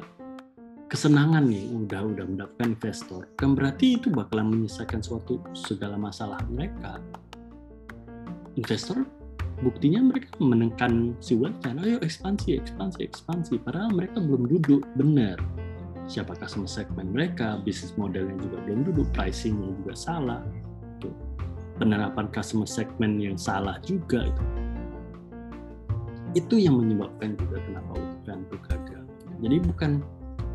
[0.90, 3.22] kesenangan nih udah udah mendapatkan investor.
[3.38, 6.98] Kan berarti itu bakalan menyelesaikan suatu segala masalah mereka.
[8.58, 9.06] Investor
[9.62, 13.62] buktinya mereka menekan si website ayo ekspansi ekspansi ekspansi.
[13.62, 15.38] Padahal mereka belum duduk benar.
[16.10, 17.62] Siapa customer segmen mereka?
[17.62, 20.42] Bisnis modelnya juga belum duduk pricingnya juga salah.
[21.78, 24.44] Penerapan customer segmen yang salah juga itu.
[26.34, 29.02] Itu yang menyebabkan juga kenapa UKM itu gagal.
[29.40, 30.02] Jadi bukan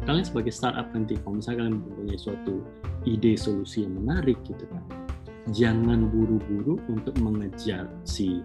[0.06, 2.62] kalian sebagai startup nanti kalau misalnya kalian mempunyai suatu
[3.10, 5.06] ide solusi yang menarik gitu kan
[5.54, 8.42] jangan buru-buru untuk mengejar si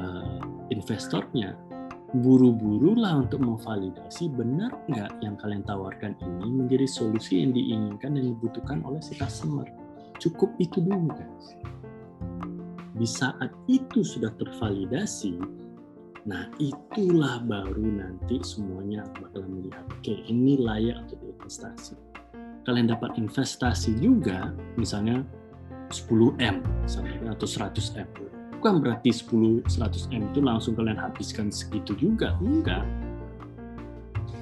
[0.00, 0.40] uh,
[0.74, 1.54] investornya.
[2.16, 8.78] Buru-burulah untuk memvalidasi benar nggak yang kalian tawarkan ini menjadi solusi yang diinginkan dan dibutuhkan
[8.86, 9.66] oleh si customer.
[10.16, 11.46] Cukup itu dulu guys.
[12.96, 15.36] Di saat itu sudah tervalidasi
[16.26, 21.94] Nah, itulah baru nanti semuanya bakalan melihat, oke ini layak untuk diinvestasi.
[22.66, 25.22] Kalian dapat investasi juga, misalnya
[25.94, 28.10] 10M misalnya, atau 100M.
[28.58, 32.82] Bukan berarti 10 100M itu langsung kalian habiskan segitu juga, enggak.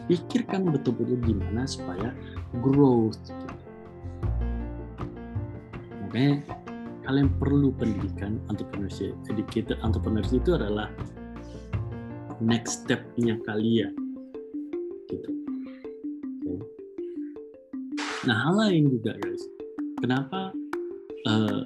[0.09, 2.17] Pikirkan betul-betul gimana supaya
[2.65, 3.21] growth.
[3.29, 3.47] Gitu.
[6.01, 6.49] Makanya
[7.05, 9.13] kalian perlu pendidikan entrepreneurship.
[9.29, 10.89] Educated entrepreneurship itu adalah
[12.45, 13.93] next step-nya kalian
[15.09, 15.31] gitu.
[16.45, 16.61] Okay.
[18.29, 19.43] nah hal lain juga guys.
[20.01, 20.53] Kenapa
[21.25, 21.65] uh,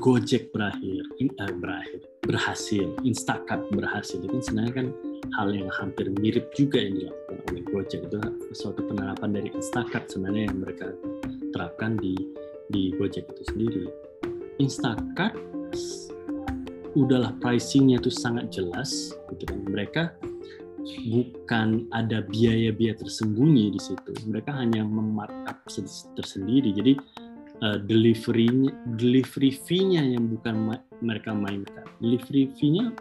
[0.00, 4.16] Gojek berakhir, uh, berakhir, berhasil, Instacart berhasil?
[4.16, 4.88] Itu kan sebenarnya kan
[5.36, 8.00] hal yang hampir mirip juga yang dilakukan oleh Gojek.
[8.08, 8.16] Itu
[8.56, 10.88] suatu penerapan dari Instacart sebenarnya yang mereka
[11.52, 12.16] terapkan di
[12.72, 13.84] di Gojek itu sendiri.
[14.56, 15.36] Instacart
[16.94, 19.60] udahlah pricingnya tuh sangat jelas gitu kan.
[19.66, 20.02] Mereka
[21.10, 24.12] bukan ada biaya-biaya tersembunyi di situ.
[24.26, 25.66] Mereka hanya memarkup
[26.14, 26.70] tersendiri.
[26.74, 26.92] Jadi
[27.62, 31.86] uh, delivery delivery fee-nya yang bukan ma mereka mainkan.
[31.98, 32.94] Delivery fee-nya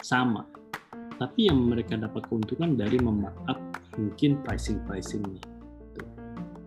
[0.00, 0.48] sama.
[1.20, 3.60] Tapi yang mereka dapat keuntungan dari memarkup
[4.00, 5.44] mungkin pricing pricingnya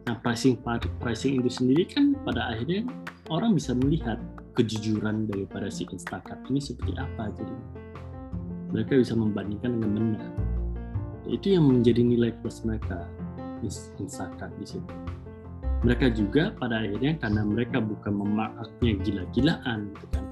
[0.03, 0.59] nah pricing
[0.99, 2.83] pricing itu sendiri kan pada akhirnya
[3.31, 4.19] orang bisa melihat
[4.53, 7.55] kejujuran daripada si Instacart ini seperti apa jadi
[8.73, 10.31] mereka bisa membandingkan dengan benar.
[11.29, 13.05] Itu yang menjadi nilai plus mereka
[14.01, 14.93] Instacart di situ.
[15.85, 20.25] Mereka juga pada akhirnya karena mereka bukan memakaknya gila-gilaan gitu kan.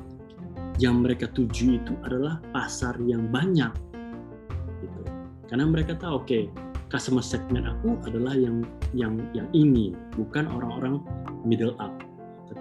[0.81, 3.71] Yang mereka tuju itu adalah pasar yang banyak
[4.81, 5.01] gitu.
[5.45, 6.43] Karena mereka tahu oke okay,
[6.89, 8.65] customer segment aku adalah yang
[8.97, 10.97] yang yang ini bukan orang-orang
[11.45, 11.93] middle up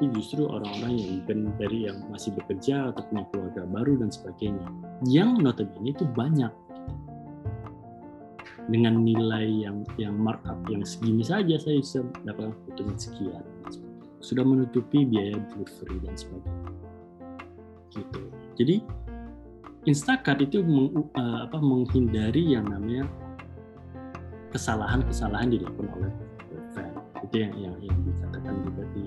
[0.00, 4.64] tapi justru orang-orang yang bukan dari yang masih bekerja atau punya keluarga baru dan sebagainya
[5.04, 6.48] yang notabene itu banyak.
[8.72, 13.44] Dengan nilai yang yang markup yang segini saja saya bisa mendapatkan keuntungan sekian.
[14.24, 16.72] Sudah menutupi biaya delivery dan sebagainya.
[17.92, 18.20] Gitu.
[18.56, 18.76] Jadi
[19.84, 23.04] Instacart itu meng, uh, apa, menghindari yang namanya
[24.48, 26.12] kesalahan-kesalahan dilakukan oleh
[26.72, 26.88] fan
[27.20, 29.04] itu yang yang, yang dikatakan juga di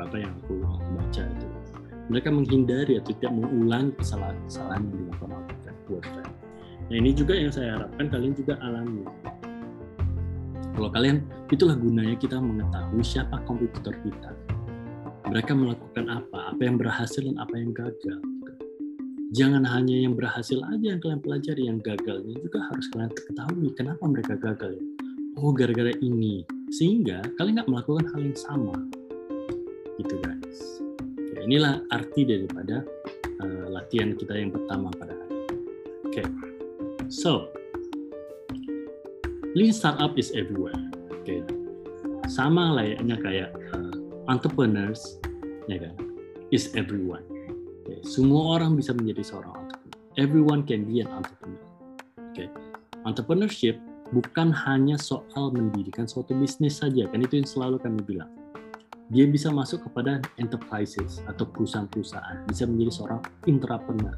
[0.00, 0.54] beberapa yang aku
[0.96, 1.46] baca itu
[2.08, 5.56] mereka menghindari atau tidak mengulangi kesalahan-kesalahan yang dilakukan oleh
[6.00, 6.30] fan.
[6.90, 9.04] Nah ini juga yang saya harapkan kalian juga alami.
[10.74, 14.30] Kalau kalian itulah gunanya kita mengetahui siapa kompetitor kita.
[15.30, 18.18] Mereka melakukan apa, apa yang berhasil dan apa yang gagal
[19.30, 24.02] jangan hanya yang berhasil aja yang kalian pelajari, yang gagalnya juga harus kalian ketahui kenapa
[24.10, 24.74] mereka gagal.
[25.38, 26.42] Oh, gara-gara ini.
[26.74, 28.74] Sehingga kalian nggak melakukan hal yang sama.
[30.00, 30.80] Gitu guys.
[31.12, 32.80] Oke, inilah arti daripada
[33.44, 35.36] uh, latihan kita yang pertama pada hari.
[36.08, 36.24] Oke,
[37.12, 37.52] so
[39.52, 40.76] lean startup is everywhere.
[41.12, 41.44] Oke,
[42.32, 43.92] sama layaknya kayak uh,
[44.24, 45.20] entrepreneurs,
[45.68, 45.94] ya kan,
[46.48, 47.22] is everyone
[47.90, 48.06] Okay.
[48.06, 49.98] Semua orang bisa menjadi seorang entrepreneur.
[50.14, 51.66] Everyone can be an entrepreneur.
[52.30, 52.46] Oke.
[52.46, 52.48] Okay.
[53.02, 53.82] Entrepreneurship
[54.14, 58.30] bukan hanya soal mendirikan suatu bisnis saja, kan itu yang selalu kami bilang.
[59.10, 63.20] Dia bisa masuk kepada enterprises atau perusahaan-perusahaan, bisa menjadi seorang
[63.50, 64.16] entrepreneur,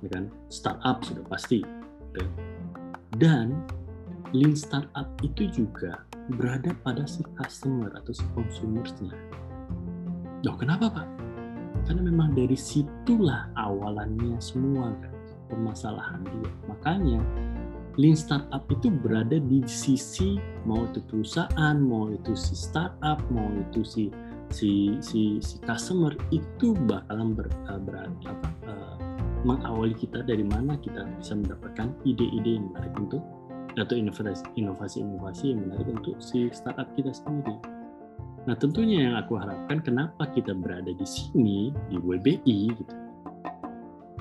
[0.00, 0.30] ya kan?
[0.46, 1.66] Startup sudah pasti.
[2.14, 2.26] Okay.
[3.18, 3.58] Dan
[4.30, 6.06] lean startup itu juga
[6.38, 9.18] berada pada si customer atau si consumersnya.
[10.46, 11.20] Loh, kenapa Pak?
[11.86, 15.14] karena memang dari situlah awalannya semua kan
[15.48, 17.20] permasalahan dia makanya
[17.98, 23.82] lean startup itu berada di sisi mau itu perusahaan mau itu si startup mau itu
[23.82, 24.04] si
[24.50, 28.94] si si, si customer itu bakalan ber, uh, ber, apa, uh,
[29.46, 33.22] mengawali kita dari mana kita bisa mendapatkan ide-ide yang menarik untuk
[33.78, 37.54] atau inovasi-inovasi yang menarik untuk si startup kita sendiri.
[38.44, 42.94] Nah tentunya yang aku harapkan kenapa kita berada di sini di WBI gitu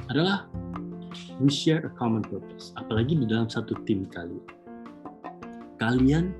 [0.10, 0.49] adalah
[1.42, 2.72] we share a common purpose.
[2.80, 4.46] Apalagi di dalam satu tim kalian.
[5.80, 6.36] Kalian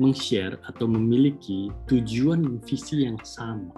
[0.00, 3.70] meng-share atau memiliki tujuan dan visi yang sama.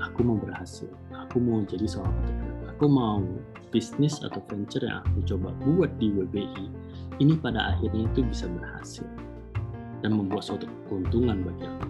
[0.00, 0.88] Aku mau berhasil.
[1.28, 2.68] Aku mau jadi seorang entrepreneur.
[2.76, 3.20] Aku mau
[3.74, 6.66] bisnis atau venture yang aku coba buat di WBI
[7.20, 9.06] ini pada akhirnya itu bisa berhasil
[10.04, 11.88] dan membuat suatu keuntungan bagi aku.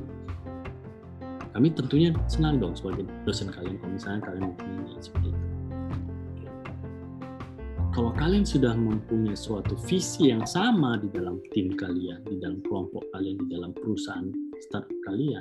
[1.56, 5.45] Kami tentunya senang dong sebagai dosen kalian kalau misalnya kalian mempunyai seperti itu.
[7.96, 13.08] Kalau kalian sudah mempunyai suatu visi yang sama di dalam tim kalian, di dalam kelompok
[13.08, 14.28] kalian, di dalam perusahaan
[14.68, 15.40] startup kalian,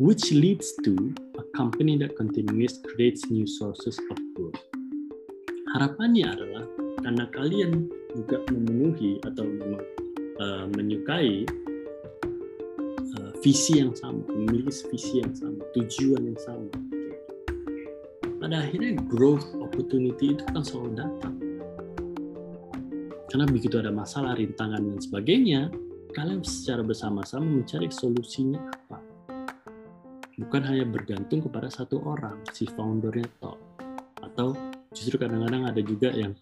[0.00, 0.96] which leads to
[1.36, 4.56] a company that continues creates new sources of growth.
[5.76, 6.64] Harapannya adalah
[7.04, 7.84] karena kalian
[8.16, 9.44] juga memenuhi atau
[10.40, 11.44] uh, menyukai
[13.12, 16.93] uh, visi yang sama, memiliki visi yang sama, tujuan yang sama.
[18.44, 21.34] Pada akhirnya growth opportunity itu kan selalu datang.
[23.32, 25.72] Karena begitu ada masalah, rintangan dan sebagainya,
[26.12, 29.00] kalian secara bersama-sama mencari solusinya apa.
[30.36, 33.56] Bukan hanya bergantung kepada satu orang, si foundernya top.
[34.20, 34.52] Atau
[34.92, 36.36] justru kadang-kadang ada juga yang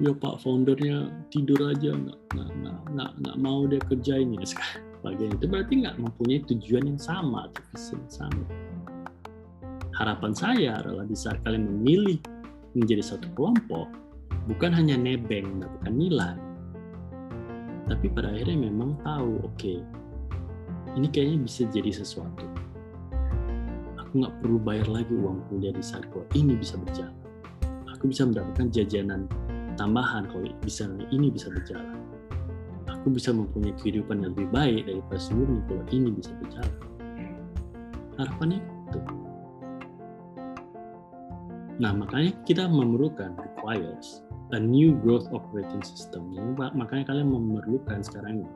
[0.00, 4.56] ya pak foundernya tidur aja nggak nggak nggak nggak, nggak mau dia kerjain ya
[5.04, 8.71] sebagainya itu berarti nggak mempunyai tujuan yang sama atau visi yang sama
[10.02, 12.18] harapan saya adalah di kalian memilih
[12.74, 13.86] menjadi satu kelompok
[14.50, 16.36] bukan hanya nebeng mendapatkan nilai.
[17.86, 19.78] Tapi pada akhirnya memang tahu oke okay,
[20.98, 22.46] ini kayaknya bisa jadi sesuatu.
[24.02, 26.02] Aku nggak perlu bayar lagi uang kuliah di saat
[26.34, 27.14] ini bisa berjalan.
[27.94, 29.30] Aku bisa mendapatkan jajanan
[29.78, 31.94] tambahan kalau bisa ini bisa berjalan.
[32.90, 36.74] Aku bisa mempunyai kehidupan yang lebih baik daripada sebelumnya kalau ini bisa berjalan.
[38.18, 39.00] Harapannya itu
[41.82, 44.22] nah makanya kita memerlukan requires
[44.54, 48.46] a new growth operating system makanya kalian memerlukan sekarang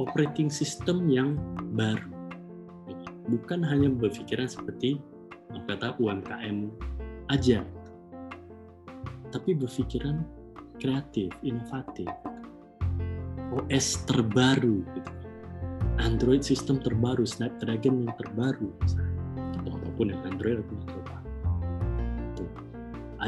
[0.00, 1.36] operating system yang
[1.76, 2.08] baru
[3.28, 4.96] bukan hanya berpikiran seperti
[5.68, 6.72] kata UMKM
[7.28, 7.60] aja
[9.32, 10.24] tapi berpikiran
[10.82, 12.10] kreatif, inovatif.
[13.54, 15.12] OS terbaru, gitu.
[16.02, 18.72] Android sistem terbaru, Snapdragon yang terbaru,
[19.60, 21.21] atau apa pun yang Android atau apa.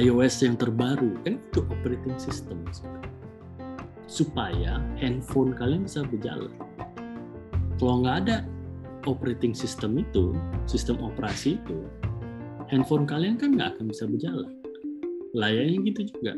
[0.01, 2.63] iOS yang terbaru, kan itu operating system.
[4.05, 6.53] supaya handphone kalian bisa berjalan.
[7.81, 8.37] Kalau nggak ada
[9.09, 10.37] operating system itu,
[10.69, 11.79] sistem operasi itu,
[12.69, 14.53] handphone kalian kan nggak akan bisa berjalan.
[15.35, 16.33] Layaknya gitu juga.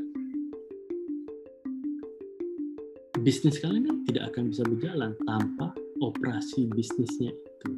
[3.20, 7.70] Bisnis kalian kan tidak akan bisa berjalan tanpa operasi bisnisnya itu.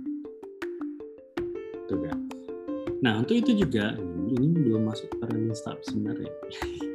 [1.89, 2.19] Tuh kan.
[3.01, 3.97] Nah untuk itu juga
[4.37, 6.33] ini belum masuk pada lean startup sebenarnya.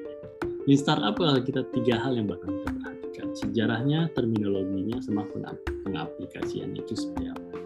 [0.68, 3.28] lean startup kita tiga hal yang bakal kita perhatikan.
[3.34, 5.26] Sejarahnya, terminologinya, sama
[5.88, 7.64] pengaplikasiannya itu seperti apa.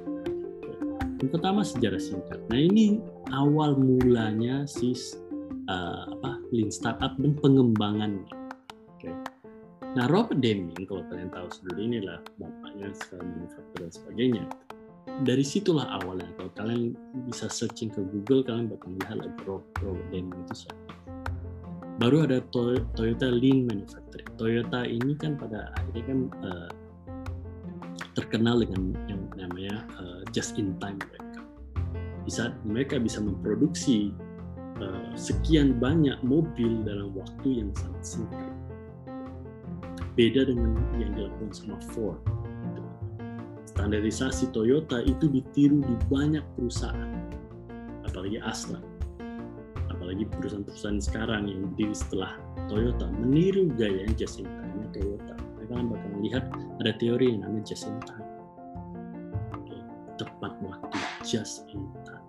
[1.17, 2.39] Yang pertama sejarah singkat.
[2.53, 3.01] Nah ini
[3.33, 4.93] awal mulanya si
[5.65, 8.29] uh, apa lean startup dan pengembangannya.
[8.93, 9.09] Oke.
[9.97, 14.45] Nah Robert Deming kalau kalian tahu sendiri inilah bapaknya sekali manufaktur dan sebagainya.
[15.17, 16.29] Dari situlah awalnya.
[16.37, 16.93] Kalau kalian
[17.25, 20.93] bisa searching ke Google kalian bakal melihat lagi Robert Deming itu siapa.
[21.97, 22.45] Baru ada
[22.93, 24.29] Toyota Lean Manufacturing.
[24.37, 26.69] Toyota ini kan pada akhirnya kan uh,
[28.13, 31.41] terkenal dengan yang namanya uh, just in time mereka.
[32.21, 34.13] Di saat mereka bisa memproduksi
[34.77, 38.53] uh, sekian banyak mobil dalam waktu yang sangat singkat.
[40.13, 42.21] Beda dengan yang dilakukan sama Ford.
[43.87, 47.23] Standarisasi Toyota itu ditiru di banyak perusahaan,
[48.03, 48.83] apalagi Asla.
[49.87, 52.35] Apalagi perusahaan-perusahaan sekarang yang berdiri setelah
[52.67, 55.39] Toyota meniru gaya just in time Toyota.
[55.39, 56.43] Mereka bakal melihat
[56.83, 58.27] ada teori yang namanya just in time
[60.19, 62.27] tepat waktu just in time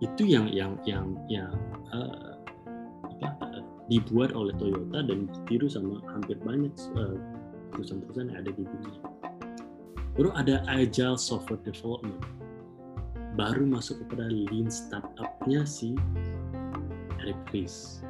[0.00, 1.52] itu yang yang yang yang
[1.92, 2.38] uh,
[3.20, 7.18] apa, uh, dibuat oleh Toyota dan ditiru sama hampir banyak uh,
[7.74, 9.07] perusahaan-perusahaan yang ada di dunia.
[10.18, 12.18] Baru ada agile software development,
[13.38, 15.94] baru masuk kepada lean startup-nya si
[17.22, 18.02] Eric Ries.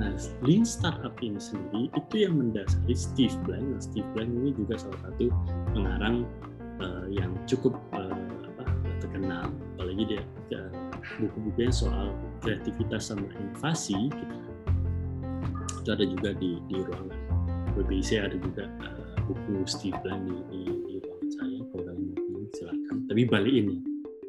[0.00, 3.68] Nah, lean startup ini sendiri itu yang mendasari Steve Blank.
[3.68, 5.28] Nah, Steve Blank ini juga salah satu
[5.76, 6.24] pengarang
[6.80, 8.24] uh, yang cukup uh,
[8.56, 8.64] apa,
[9.04, 10.22] terkenal, apalagi dia
[10.56, 10.72] uh,
[11.20, 14.36] buku-bukunya soal kreativitas sama inovasi, gitu.
[15.84, 17.20] itu ada juga di, di ruangan
[17.76, 20.62] WBC ada juga uh, buku Steve Blank di, di,
[23.18, 23.82] Tapi balik ini,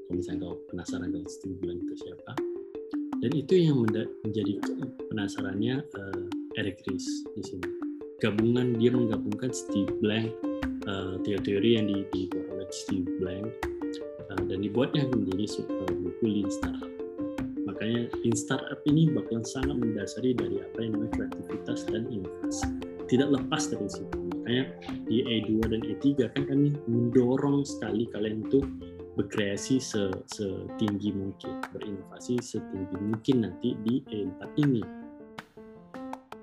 [0.09, 2.33] kalau misalnya kau penasaran dengan Steve Blank itu siapa,
[3.21, 4.57] dan itu yang menjadi
[5.13, 6.25] penasarannya uh,
[6.57, 7.05] Eric Ries
[7.37, 7.69] di sini.
[8.17, 10.33] Gabungan dia menggabungkan Steve Blank
[11.21, 13.45] teori-teori yang dibuat oleh Steve Blank
[14.25, 16.89] uh, dan dibuatnya menjadi uh, buku Lean Startup.
[17.69, 22.65] Makanya Lean Startup ini bakalan sangat mendasari dari apa yang namanya kreativitas dan inovasi.
[23.05, 24.18] Tidak lepas dari situ.
[24.49, 24.65] Makanya
[25.05, 28.65] di E2 dan E3 kan kami mendorong sekali kalian untuk
[29.13, 34.81] berkreasi setinggi mungkin, berinovasi setinggi mungkin nanti di E4 ini.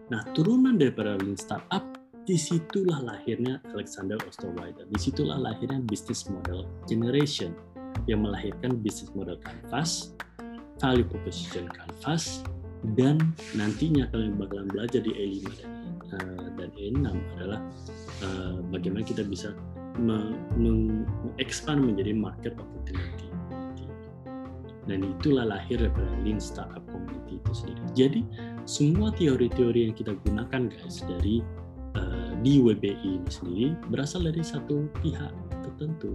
[0.07, 1.83] Nah, turunan daripada Lean Startup
[2.23, 4.87] di situlah lahirnya Alexander Osterweider.
[4.87, 7.59] Di situlah lahirnya business model generation
[8.07, 10.15] yang melahirkan business model canvas,
[10.79, 12.47] value proposition canvas,
[12.95, 13.19] dan
[13.59, 17.07] nantinya kalian bakalan belajar di E5 dan, uh, dan E6
[17.39, 17.61] adalah
[18.23, 19.57] uh, bagaimana kita bisa
[19.97, 23.33] mengekspand menjadi market opportunity.
[24.87, 27.83] Dan itulah lahir daripada Lean Startup Community itu sendiri.
[27.97, 28.21] Jadi
[28.69, 31.43] semua teori-teori yang kita gunakan guys dari
[32.47, 35.35] di WBI ini sendiri berasal dari satu pihak
[35.67, 36.15] tertentu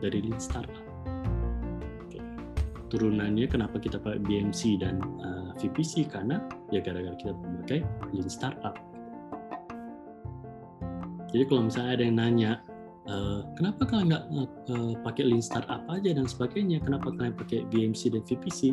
[0.00, 0.84] dari lean startup.
[2.86, 6.38] Turunannya kenapa kita pakai BMC dan uh, eh, VPC karena
[6.70, 7.84] ya gara-gara kita memakai
[8.14, 8.78] lean startup.
[11.36, 12.52] Jadi kalau misalnya ada yang nanya,
[13.04, 14.24] uh, kenapa kalian nggak
[14.72, 18.72] uh, pakai lean startup aja dan sebagainya, kenapa kalian pakai BMC dan VPC?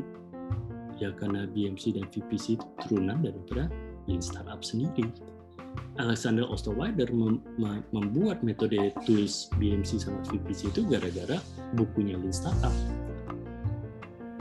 [0.95, 3.67] Ya karena BMC dan VPC itu turunan daripada
[4.07, 5.11] lean startup sendiri.
[5.99, 7.43] Alexander Osterweider mem
[7.91, 11.37] membuat metode tools BMC sama VPC itu gara-gara
[11.75, 12.73] bukunya Lean Startup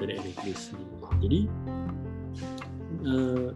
[0.00, 0.72] dari Eric Ries.
[1.20, 1.40] Jadi
[3.04, 3.48] eh,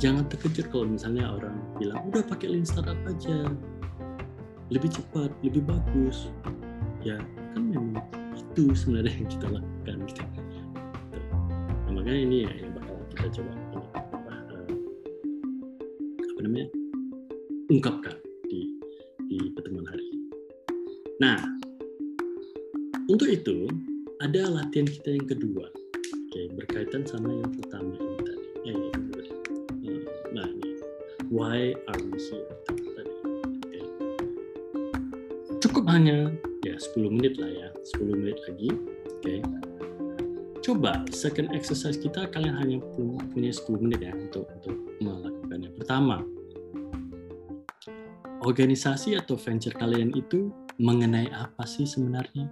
[0.00, 3.52] jangan terkejut kalau misalnya orang bilang udah pakai Lean Startup aja,
[4.72, 6.32] lebih cepat, lebih bagus.
[7.04, 7.20] Ya
[7.52, 8.00] kan memang
[8.32, 9.96] itu sebenarnya yang kita lakukan.
[10.08, 10.24] Gitu.
[11.84, 14.00] Nah, makanya ini ya yang bakal kita coba apa,
[14.56, 14.72] eh,
[16.32, 16.66] apa namanya
[17.68, 18.16] ungkapkan
[18.48, 18.60] di,
[19.28, 20.26] di pertemuan hari ini.
[21.20, 21.36] Nah,
[23.04, 23.68] untuk itu
[24.24, 27.52] ada latihan kita yang kedua, oke, berkaitan sama yang
[31.50, 32.46] why are here.
[35.58, 36.30] Cukup hanya
[36.62, 38.70] ya 10 menit lah ya, 10 menit lagi,
[39.10, 39.34] oke.
[40.62, 42.78] Coba second exercise kita kalian hanya
[43.34, 45.74] punya 10 menit ya untuk untuk melakukannya.
[45.74, 46.22] Pertama,
[48.46, 52.46] organisasi atau venture kalian itu mengenai apa sih sebenarnya?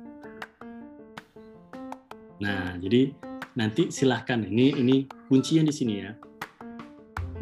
[2.43, 3.15] Nah, jadi
[3.55, 6.11] nanti silahkan ini ini kuncinya di sini ya.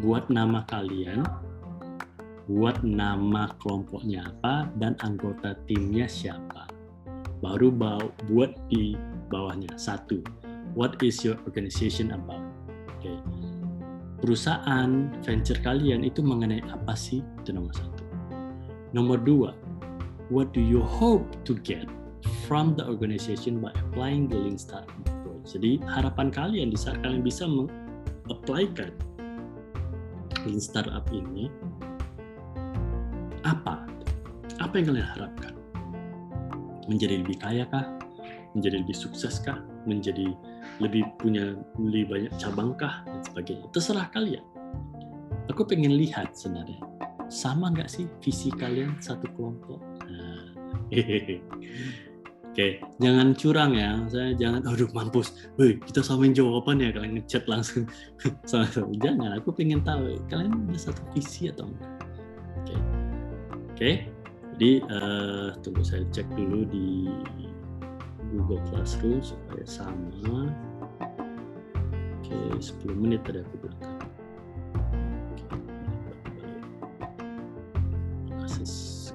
[0.05, 1.45] Buat nama kalian,
[2.47, 6.70] buat nama kelompoknya apa dan anggota timnya siapa.
[7.42, 8.94] Baru buat di
[9.28, 10.22] bawahnya satu.
[10.78, 12.42] What is your organization about?
[12.97, 13.18] Oke.
[14.22, 17.20] Perusahaan venture kalian itu mengenai apa sih?
[17.42, 18.03] Itu nomor satu.
[18.94, 19.51] Nomor dua,
[20.30, 21.84] what do you hope to get
[22.47, 25.59] from the organization by applying the Lean Startup approach?
[25.59, 28.94] Jadi harapan kalian di saat kalian bisa mengaplikan
[30.47, 31.51] Lean Startup ini
[33.47, 33.86] apa?
[34.59, 35.55] Apa yang kalian harapkan?
[36.90, 37.86] Menjadi lebih kaya kah?
[38.59, 39.62] Menjadi lebih sukses kah?
[39.86, 40.34] Menjadi
[40.82, 43.07] lebih punya lebih banyak cabang kah?
[43.07, 43.66] Dan sebagainya.
[43.70, 44.42] Terserah kalian.
[45.47, 46.82] Aku pengen lihat sebenarnya
[47.26, 49.78] sama nggak sih visi kalian satu kelompok?
[50.07, 50.47] Nah,
[52.57, 54.01] Oke, jangan curang ya.
[54.09, 55.36] Saya jangan, aduh mampus.
[55.61, 57.84] Woi, kita samain jawaban ya kalian ngechat langsung.
[58.49, 58.97] sama-sama.
[58.97, 62.06] Jangan, aku pengen tahu kalian ada satu visi atau enggak.
[63.77, 64.09] Oke.
[64.57, 67.12] Jadi uh, tunggu saya cek dulu di
[68.33, 70.49] Google Classroom supaya sama.
[72.24, 74.01] Oke, 10 menit tadi aku bilang.
[78.33, 79.12] Classes.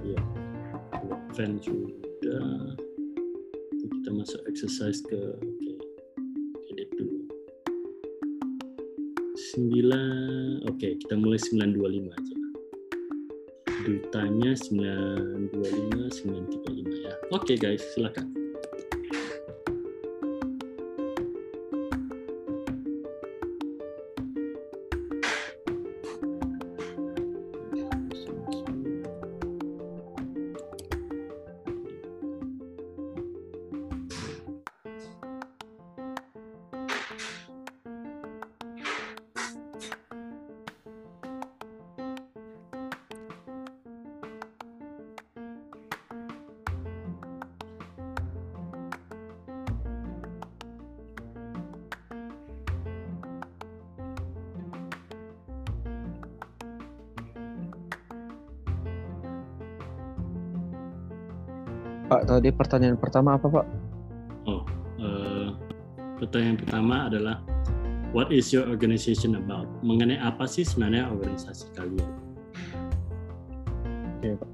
[0.00, 0.16] Ya,
[1.60, 2.48] sudah.
[3.76, 5.67] Kita masuk exercise ke oke,
[9.56, 12.36] 9, oke kita mulai 925 aja.
[13.88, 17.12] Dutanya 925, 935 ya.
[17.32, 18.37] Oke guys, silakan.
[62.08, 63.66] Pak, tadi pertanyaan pertama apa, Pak?
[64.48, 64.64] Oh,
[64.96, 65.52] uh,
[66.16, 67.44] pertanyaan pertama adalah
[68.16, 69.68] What is your organization about?
[69.84, 72.08] Mengenai apa sih sebenarnya organisasi kalian?
[74.16, 74.50] Oke, Pak.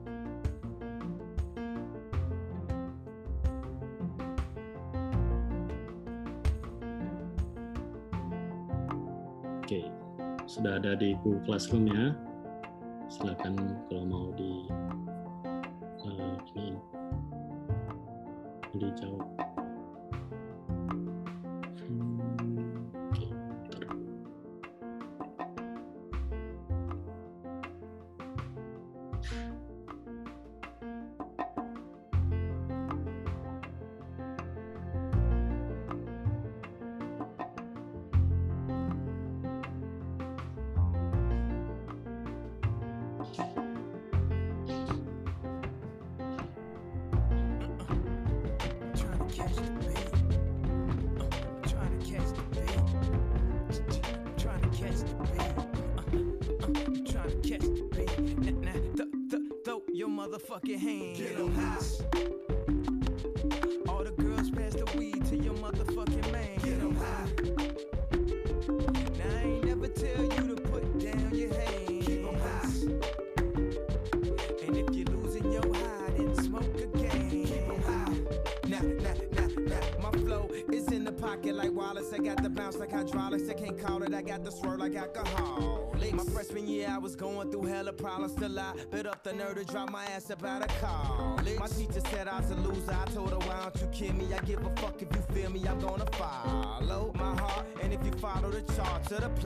[9.62, 9.80] Oke,
[10.50, 12.10] sudah ada di Google Classroom ya.
[13.06, 13.54] Silakan
[13.86, 14.66] kalau mau di
[16.02, 16.93] uh, ini
[19.00, 19.33] chao.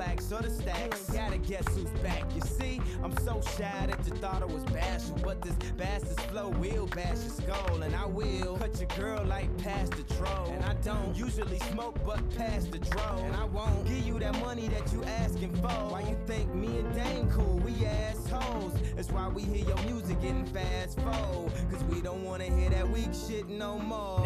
[0.08, 2.24] Charts or the stacks, gotta guess who's back.
[2.34, 5.18] You see, I'm so shy that you thought I was bashful.
[5.22, 7.82] But this bastard's flow will bash your skull.
[7.82, 10.50] And I will cut your girl like past the troll.
[10.50, 13.22] And I don't usually smoke, but past the dro.
[13.24, 15.68] And I won't give you that money that you asking for.
[15.68, 17.58] Why you think me and Dame cool?
[17.58, 18.74] We assholes.
[18.96, 21.52] That's why we hear your music getting fast forward.
[21.70, 24.18] Cause we don't wanna hear that weak shit no more.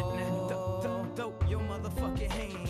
[1.14, 2.61] Throw your motherfucking hands.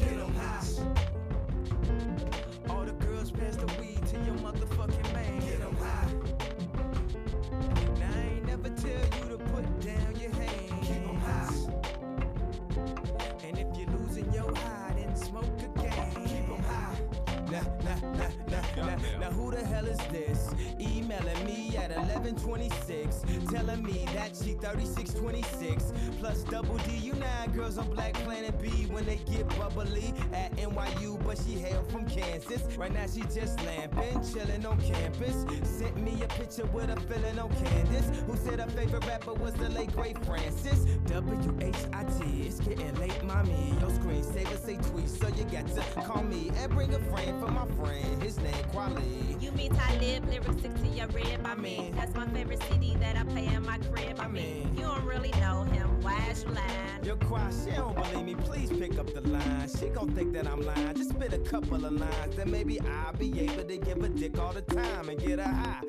[18.76, 20.50] Who the hell is this?
[20.80, 25.92] Emailing me at 1126, telling me that she 3626.
[26.18, 30.54] Plus double D, you know girls on Black Planet B when they get bubbly at
[30.56, 32.62] NYU, but she hail from Kansas.
[32.76, 35.44] Right now she just lamping, chilling on campus.
[35.64, 39.54] Sent me a picture with a feeling on Candace, who said her favorite rapper was
[39.54, 40.84] the late great Francis.
[41.06, 43.74] W-H-I-T, it's getting late, mommy.
[43.80, 47.50] Your screensaver say tweet, so you got to call me and bring a friend for
[47.50, 48.22] my friend.
[48.22, 49.36] His name Quali.
[49.40, 51.40] You mean Talib, lyrics stick to your rib.
[51.44, 54.18] I mean, that's my favorite CD that I play in my crib.
[54.18, 56.00] I mean, you don't really know him.
[56.00, 57.04] Why is you lying?
[57.04, 58.34] Your quiet, she don't believe me.
[58.34, 59.68] Please pick up the line.
[59.78, 60.94] She gon' think that I'm lying.
[60.94, 64.38] Just spit a couple of lines, then maybe I'll be able to give a dick
[64.38, 65.80] all the time and get a high.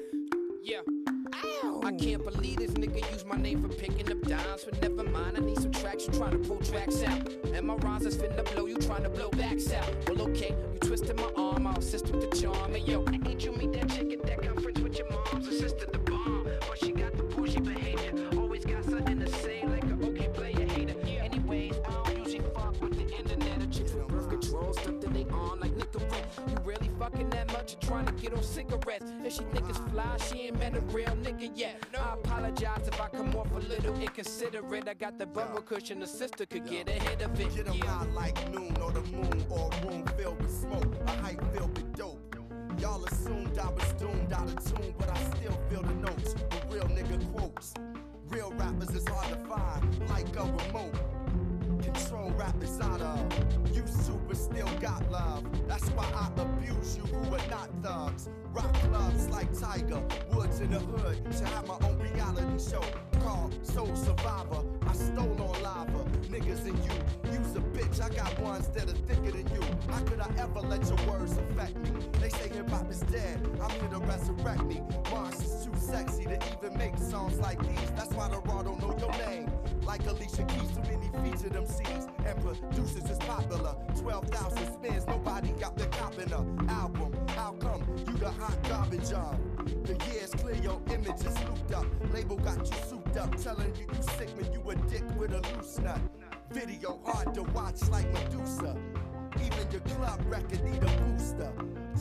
[0.63, 0.79] Yeah.
[1.83, 4.63] I can't believe this nigga use my name for picking up dimes.
[4.63, 6.07] But never mind, I need some tracks.
[6.07, 7.29] You trying to pull tracks out.
[7.53, 8.65] And my rhymes is finna blow.
[8.65, 9.89] You trying to blow backs out.
[10.07, 11.67] Well, okay, you twisted my arm.
[11.67, 12.73] I'll assist with the charm.
[12.73, 15.85] And yo, I ain't you meet that chick at that conference with your mom's sister,
[15.91, 16.47] the bomb?
[16.67, 18.13] But she got the pushy behavior.
[18.37, 20.95] Always got something to say, like a okay player hater.
[21.19, 23.61] Anyways, I don't usually fuck with the internet.
[23.61, 26.49] A chicks with birth control, stuff that they on like Nicorette.
[26.49, 27.73] You really fucking that much?
[27.73, 29.11] Or trying to get on cigarettes?
[29.25, 30.42] If she think it's fly, she
[31.57, 32.01] ain't met a real nigga yet.
[32.01, 34.87] I apologize if I come off a little inconsiderate.
[34.87, 37.55] I got the bumper cushion, the sister could get ahead of it.
[37.55, 37.85] Get 'em Yeah.
[37.85, 41.77] high like noon or the moon or a room filled with smoke, a hype filled
[41.77, 42.19] with dope.
[42.79, 46.33] Y'all assumed I was doomed out of tune, but I still feel the notes.
[46.33, 47.73] The real nigga quotes.
[48.29, 50.95] Real rappers is hard to find, like a remote.
[51.83, 53.75] Control rappers out of.
[53.75, 55.43] You super still got love.
[55.67, 58.29] That's why I abuse you who are not thugs.
[58.53, 62.83] Rock clubs like Tiger, Woods in the hood to have my own reality show
[63.19, 64.63] called Soul Survivor.
[64.87, 66.91] I stole on lava, niggas and you.
[67.31, 69.61] You's a bitch, I got ones that are thicker than you.
[69.89, 71.99] How could I ever let your words affect me?
[72.21, 74.81] They say hip hop is dead, I'm here to resurrect me.
[75.09, 77.91] Mars is too sexy to even make songs like these.
[77.95, 79.49] That's why the raw don't know your name.
[79.83, 83.75] Like Alicia Keys, too many featured MCs and producers is popular.
[83.99, 87.13] 12,000 spins, nobody got the cop in a album.
[87.29, 89.37] How come you the hot garbage of?
[89.85, 91.85] The years clear, your image is looped up.
[92.13, 95.41] Label got you souped up, telling you you sick when you a dick with a
[95.55, 95.99] loose nut.
[96.51, 98.77] Video hard to watch like Medusa.
[99.43, 101.51] Even your club record need a booster.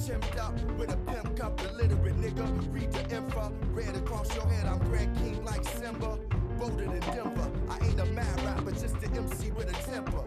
[0.04, 2.72] Chimmed up with a pimp cup, illiterate nigga.
[2.72, 4.66] Read the info, red across your head.
[4.66, 6.18] I'm Greg King like Simba.
[6.68, 7.50] Than Denver.
[7.68, 10.22] I ain't a mad rapper, just an MC with a temper.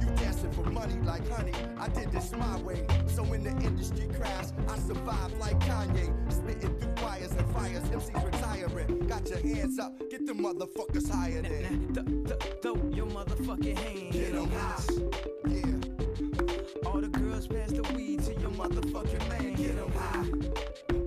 [0.00, 1.52] You dancing for money like honey.
[1.78, 2.84] I did this my way.
[3.06, 6.12] So when the industry crashed, I survived like Kanye.
[6.32, 7.84] Spitting through wires and fires.
[7.84, 9.06] MCs retiring.
[9.06, 9.92] Got your hands up.
[10.10, 11.94] Get the motherfuckers higher than.
[11.94, 14.12] Th- th- throw your motherfucking hands.
[14.16, 14.82] Get 'em high.
[15.48, 16.88] Yeah.
[16.90, 19.54] All the girls pass the weed to your motherfucking man.
[19.54, 20.99] Get 'em high.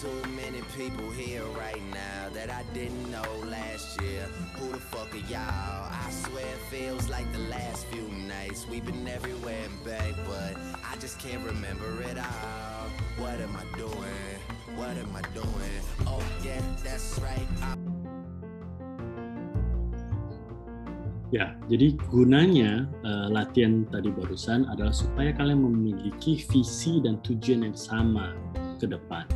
[0.00, 4.24] Too many people here right now that I didn't know last year.
[4.56, 5.92] Who the fuck are y'all?
[5.92, 8.64] I swear it feels like the last few nights.
[8.64, 10.56] We've been everywhere and back, but
[10.88, 12.88] I just can't remember it all.
[13.20, 14.40] What am I doing?
[14.72, 15.80] What am I doing?
[16.08, 17.48] Oh yeah, that's right.
[17.60, 17.76] I
[21.30, 27.76] Ya, jadi gunanya eh, latihan tadi barusan adalah supaya kalian memiliki visi dan tujuan yang
[27.76, 28.34] sama
[28.82, 29.28] ke depan.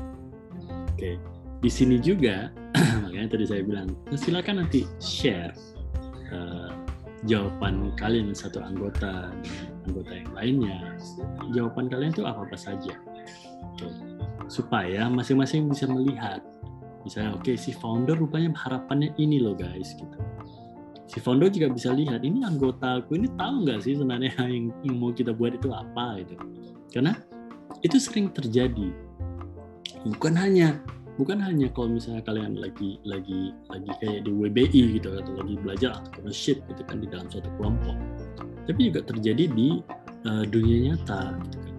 [0.94, 1.18] Oke,
[1.60, 2.54] di sini juga
[3.02, 5.50] makanya tadi saya bilang silakan nanti share
[6.30, 6.70] eh,
[7.26, 9.34] jawaban kalian satu anggota
[9.90, 10.78] anggota yang lainnya.
[11.50, 12.94] Jawaban kalian itu apa apa saja.
[13.74, 13.90] Oke,
[14.46, 16.40] supaya masing-masing bisa melihat.
[17.04, 20.16] Misalnya, oke si founder rupanya harapannya ini loh guys, gitu
[21.14, 24.96] si founder juga bisa lihat ini anggota aku ini tahu nggak sih sebenarnya yang, yang
[24.98, 26.34] mau kita buat itu apa gitu
[26.90, 27.14] karena
[27.86, 28.90] itu sering terjadi
[30.04, 30.78] bukan hanya
[31.14, 35.90] bukan hanya kalau misalnya kalian lagi lagi lagi kayak di WBI gitu atau lagi belajar
[35.96, 37.96] entrepreneurship gitu kan di dalam suatu kelompok.
[38.64, 39.80] Tapi juga terjadi di
[40.26, 41.74] uh, dunia nyata gitu kan.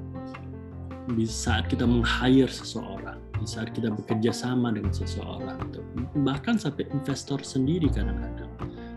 [1.13, 5.83] Di saat kita meng-hire seseorang di saat kita bekerja sama dengan seseorang gitu.
[6.23, 8.49] bahkan sampai investor sendiri kadang-kadang.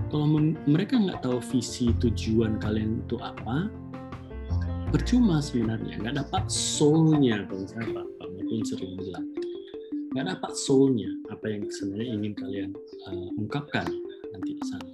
[0.09, 0.25] Kalau
[0.65, 3.69] mereka nggak tahu visi tujuan kalian itu apa
[4.89, 6.01] percuma sebenarnya.
[6.01, 8.07] Nggak dapat soulnya kalau misalnya
[8.49, 9.29] Mukun sering bilang
[10.17, 12.71] nggak dapat soulnya apa yang sebenarnya ingin kalian
[13.05, 13.85] uh, ungkapkan
[14.33, 14.89] nanti di sana.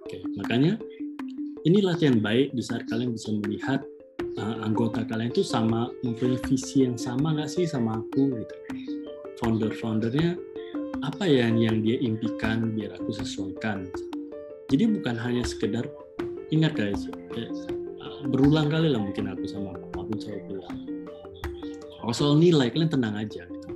[0.00, 0.80] Oke, makanya
[1.68, 3.84] ini latihan baik di saat kalian bisa melihat
[4.40, 8.56] uh, anggota kalian itu sama mempunyai visi yang sama nggak sih sama aku gitu.
[9.44, 10.40] Founder-foundernya
[11.04, 13.92] apa ya yang dia impikan biar aku sesuaikan.
[14.72, 15.84] Jadi bukan hanya sekedar
[16.48, 20.89] ingat guys, uh, berulang kali lah mungkin aku sama aku selalu bilang.
[22.00, 23.44] Kalau soal nilai kalian tenang aja.
[23.44, 23.68] Gitu.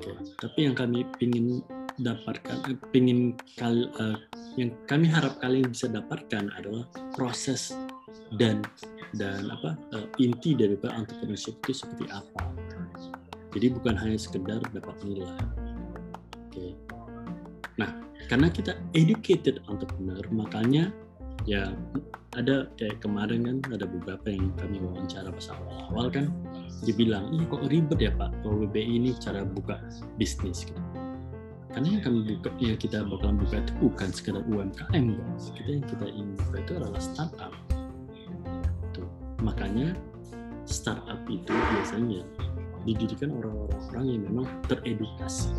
[0.00, 0.10] Oke,
[0.40, 1.60] tapi yang kami ingin
[2.00, 4.16] dapatkan, eh, kal, uh,
[4.56, 7.76] yang kami harap kalian bisa dapatkan adalah proses
[8.40, 8.64] dan
[9.18, 12.48] dan apa uh, inti dari entrepreneurship itu seperti apa.
[13.50, 15.34] Jadi bukan hanya sekedar dapat nilai.
[16.48, 16.78] Oke.
[17.76, 17.90] Nah,
[18.30, 20.94] karena kita educated entrepreneur, makanya
[21.48, 21.72] ya
[22.38, 26.26] ada kayak kemarin kan ada beberapa yang kami wawancara pas awal-awal kan
[26.86, 29.82] dibilang, ih kok ribet ya Pak, kalau WBI ini cara buka
[30.14, 30.78] bisnis gitu.
[31.70, 35.44] Karena yang kami buka, yang kita bakalan buka itu bukan sekedar UMKM guys.
[35.54, 37.52] Kita yang kita ingin buka itu adalah startup.
[38.90, 39.06] Tuh.
[39.42, 39.94] Makanya
[40.66, 42.26] startup itu biasanya
[42.82, 45.54] didirikan orang-orang yang memang teredukasi.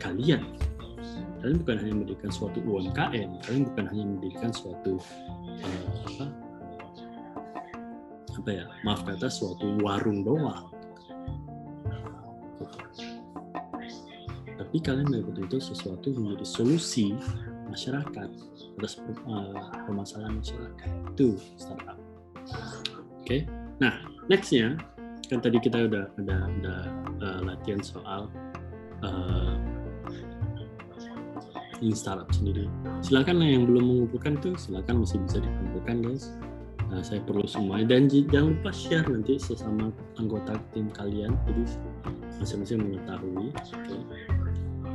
[0.00, 0.40] Kalian,
[1.40, 4.92] kalian bukan hanya mendirikan suatu UMKM, kalian bukan hanya mendirikan suatu
[5.64, 6.26] uh, apa,
[8.36, 10.68] apa ya, maaf kata suatu warung doang.
[14.60, 17.16] Tapi kalian itu sesuatu yang menjadi solusi
[17.72, 18.28] masyarakat
[18.78, 21.98] atas uh, permasalahan masyarakat itu startup.
[23.20, 23.40] Oke, okay?
[23.80, 24.76] nah nextnya
[25.26, 26.76] kan tadi kita udah ada ada
[27.22, 28.26] uh, latihan soal
[29.02, 29.54] uh,
[31.80, 32.68] in startup sendiri.
[33.00, 36.32] Silakan yang belum mengumpulkan tuh silakan masih bisa dikumpulkan guys.
[36.90, 41.62] Nah, saya perlu semuanya dan jangan lupa share nanti sesama anggota tim kalian jadi
[42.42, 43.54] masing-masing mengetahui.
[43.54, 44.00] Okay.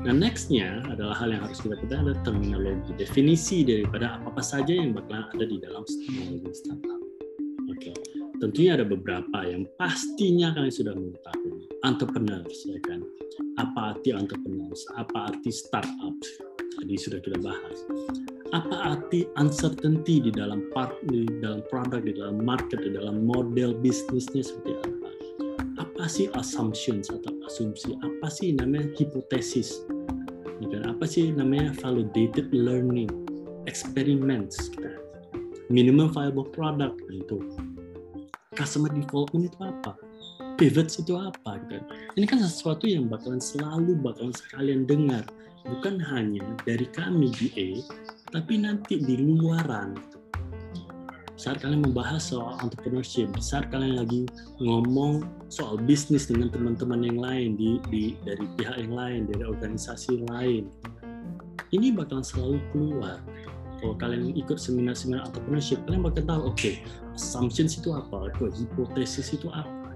[0.05, 4.93] Nah nextnya adalah hal yang harus kita ketahui adalah terminologi, definisi daripada apa-apa saja yang
[4.93, 7.01] bakalan ada di dalam teknologi startup.
[7.65, 7.93] Oke, okay.
[8.37, 11.65] tentunya ada beberapa yang pastinya kalian sudah mengetahui.
[11.81, 13.01] Entrepreneurs, ya kan?
[13.57, 14.85] Apa arti entrepreneurs?
[14.93, 16.13] Apa arti startup?
[16.75, 17.77] Tadi sudah kita bahas.
[18.53, 23.75] Apa arti uncertainty di dalam part, di dalam produk, di dalam market, di dalam model
[23.79, 25.09] bisnisnya seperti apa?
[25.81, 27.95] Apa sih assumptions atau asumsi?
[27.99, 29.83] Apa sih namanya hipotesis?
[30.63, 33.11] Dan apa sih namanya validated learning,
[33.67, 34.71] experiments,
[35.67, 37.43] minimum viable product itu.
[38.55, 39.99] Customer development itu apa?
[40.55, 41.59] Pivots itu apa?
[41.67, 41.83] Gitu.
[42.15, 45.27] Ini kan sesuatu yang bakalan selalu bakalan sekalian dengar,
[45.65, 47.69] bukan hanya dari kami di E,
[48.29, 49.97] tapi nanti di luaran.
[51.35, 54.23] Saat kalian membahas soal entrepreneurship, saat kalian lagi
[54.63, 60.23] ngomong soal bisnis dengan teman-teman yang lain di, di dari pihak yang lain, dari organisasi
[60.23, 60.63] yang lain,
[61.75, 63.19] ini bakalan selalu keluar.
[63.83, 66.79] Kalau kalian ikut seminar-seminar entrepreneurship, kalian bakal tahu, oke, okay,
[67.11, 69.91] assumptions itu apa, hipotesis itu apa,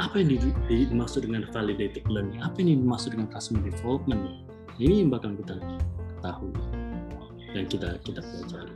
[0.00, 0.40] apa yang
[0.72, 4.45] dimaksud dengan validated learning, apa yang dimaksud dengan customer development,
[4.76, 5.56] ini yang bakal kita
[6.20, 6.48] tahu
[7.56, 8.74] dan kita kita pelajari.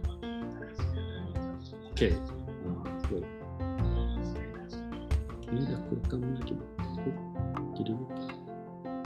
[1.93, 2.13] Oke, okay.
[2.65, 3.21] oh,
[5.53, 6.57] ini udah rekam lagi,
[7.77, 7.93] jadi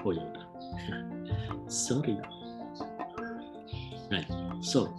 [0.07, 0.47] oh ya udah,
[1.67, 2.15] sorry.
[4.13, 4.29] Right.
[4.63, 4.95] So,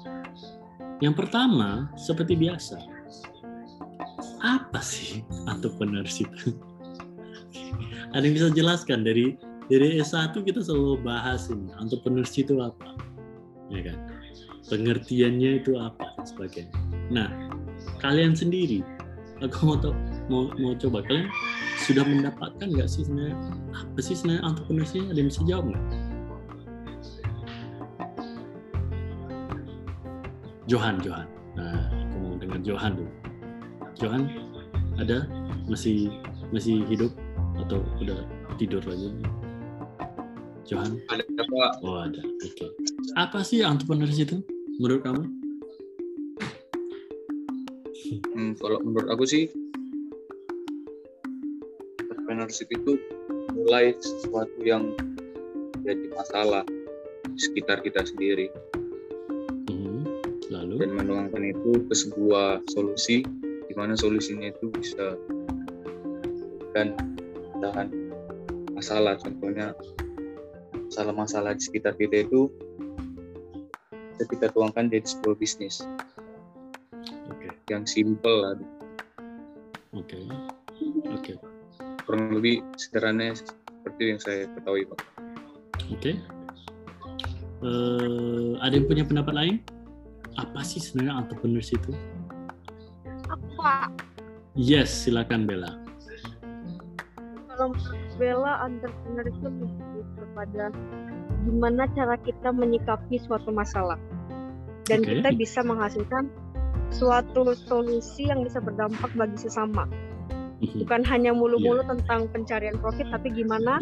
[0.99, 2.75] yang pertama seperti biasa,
[4.43, 6.27] apa sih entrepreneurship?
[8.11, 12.97] Ada yang bisa jelaskan dari dari S1 kita selalu bahas ini entrepreneurship itu apa,
[13.73, 13.97] ya kan?
[14.65, 16.73] Pengertiannya itu apa dan sebagainya.
[17.09, 17.29] Nah,
[18.01, 18.81] kalian sendiri,
[19.41, 19.77] aku mau
[20.25, 21.29] mau mau coba kalian
[21.85, 23.37] sudah mendapatkan nggak sih sebenarnya
[23.73, 25.05] apa sih sebenarnya entrepreneurship?
[25.09, 25.85] Ada yang bisa jawab nggak?
[30.65, 31.27] Johan, Johan.
[31.53, 33.11] Nah, aku mau dengar Johan dulu.
[34.01, 34.23] Johan,
[34.97, 35.29] ada?
[35.69, 36.09] Masih
[36.49, 37.13] masih hidup
[37.61, 38.25] atau udah
[38.57, 39.13] tidur lagi?
[40.65, 41.01] Johan?
[41.09, 41.71] Ada Pak.
[41.85, 42.21] Oh ada.
[42.21, 42.53] Oke.
[42.57, 42.69] Okay.
[43.15, 44.37] Apa sih entrepreneurship itu
[44.81, 45.23] menurut kamu?
[48.35, 49.47] Hmm, kalau menurut aku sih
[52.01, 52.99] entrepreneurship itu
[53.55, 54.91] mulai sesuatu yang
[55.85, 56.67] jadi masalah
[57.29, 58.51] di sekitar kita sendiri
[60.49, 65.17] lalu dan menuangkan itu ke sebuah solusi di mana solusinya itu bisa
[66.75, 66.93] dan
[67.63, 67.87] tahan
[68.75, 69.71] masalah contohnya
[70.89, 72.49] masalah-masalah di sekitar kita itu
[74.15, 75.83] bisa kita tuangkan jadi sebuah bisnis
[77.29, 77.51] okay.
[77.67, 78.55] yang simple lah
[79.95, 80.23] oke okay.
[81.11, 81.35] oke okay.
[82.07, 85.15] kurang lebih sederhana seperti yang saya ketahui pak
[85.93, 86.17] Oke.
[87.65, 89.55] Eh, ada yang punya pendapat lain?
[90.35, 91.93] Apa sih sebenarnya entrepreneurs itu?
[93.29, 93.89] Aku Pak,
[94.57, 95.84] Yes, silakan Bella.
[97.55, 99.71] Kalau menurut Bella entrepreneur itu lebih
[100.19, 100.65] kepada
[101.45, 103.99] gimana cara kita menyikapi suatu masalah
[104.85, 105.17] dan Oke.
[105.17, 106.29] kita bisa menghasilkan
[106.93, 109.89] suatu solusi yang bisa berdampak bagi sesama.
[110.61, 113.81] Bukan hanya mulu-mulu tentang pencarian profit, tapi gimana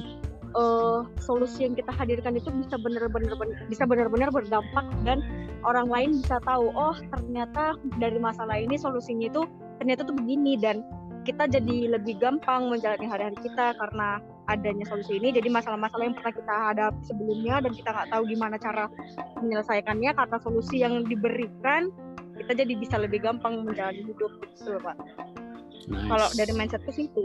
[0.57, 3.37] eh, solusi yang kita hadirkan itu bisa benar-benar
[3.69, 5.21] bisa benar-benar berdampak dan
[5.63, 9.43] orang lain bisa tahu, oh ternyata dari masalah ini solusinya itu
[9.79, 10.81] ternyata tuh begini dan
[11.23, 14.19] kita jadi lebih gampang menjalani hari-hari kita karena
[14.51, 15.31] adanya solusi ini.
[15.31, 18.85] Jadi masalah-masalah yang pernah kita hadapi sebelumnya dan kita nggak tahu gimana cara
[19.39, 21.89] menyelesaikannya karena solusi yang diberikan
[22.43, 24.95] kita jadi bisa lebih gampang menjalani hidup gitu Pak.
[25.87, 26.07] Nice.
[26.07, 27.23] Kalau dari mindset ke situ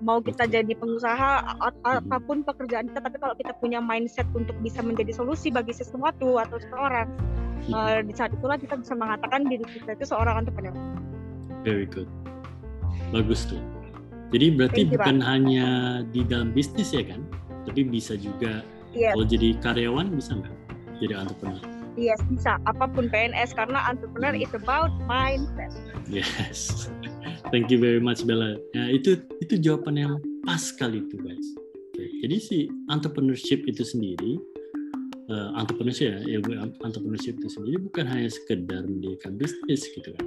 [0.00, 4.80] mau kita jadi pengusaha apa pun pekerjaan kita tapi kalau kita punya mindset untuk bisa
[4.80, 7.08] menjadi solusi bagi sesuatu atau seseorang
[7.68, 10.72] eh, di saat itulah kita bisa mengatakan diri kita itu seorang entrepreneur.
[11.60, 12.08] Very good.
[13.10, 13.60] Bagus tuh.
[14.30, 15.26] Jadi berarti you, bukan Pak.
[15.26, 15.66] hanya
[16.14, 17.26] di dalam bisnis ya kan,
[17.66, 19.14] tapi bisa juga Yes.
[19.14, 20.54] kalau jadi karyawan bisa nggak
[20.98, 21.62] jadi entrepreneur?
[21.98, 22.58] Yes, bisa.
[22.70, 25.74] Apa pun PNS karena entrepreneur is about mindset.
[26.06, 26.86] Yes.
[27.54, 28.58] Thank you very much Bella.
[28.74, 30.14] Ya, itu itu jawaban yang
[30.46, 31.48] pas sekali itu guys.
[32.20, 32.56] Jadi si
[32.88, 34.40] entrepreneurship itu sendiri,
[35.28, 36.38] eh, entrepreneurship ya, ya,
[36.80, 40.26] entrepreneurship itu sendiri bukan hanya sekedar mendirikan bisnis gitu kan.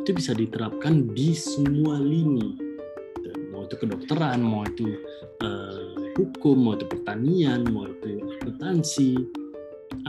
[0.00, 2.56] Itu bisa diterapkan di semua lini.
[3.52, 4.88] Mau itu kedokteran, mau itu
[5.44, 9.20] eh, hukum, mau itu pertanian, mau itu akuntansi,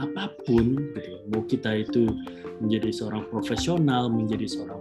[0.00, 1.12] apa pun gitu.
[1.28, 2.08] Mau kita itu
[2.62, 4.80] menjadi seorang profesional, menjadi seorang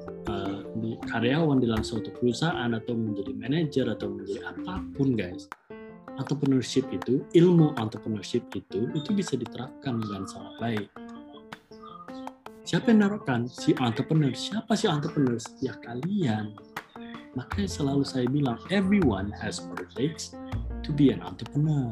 [0.84, 5.48] di- karyawan di dalam suatu perusahaan atau menjadi manajer atau menjadi apa pun guys.
[6.14, 10.88] Entrepreneurship itu, ilmu entrepreneurship itu itu bisa diterapkan dengan sangat baik.
[12.64, 13.46] Siapa yang menerapkan?
[13.52, 14.32] Si entrepreneur.
[14.32, 15.36] Siapa si entrepreneur?
[15.60, 16.56] Ya kalian.
[17.36, 20.38] Makanya selalu saya bilang, everyone has what it takes
[20.86, 21.92] to be an entrepreneur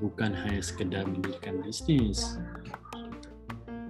[0.00, 2.40] bukan hanya sekedar mendirikan bisnis,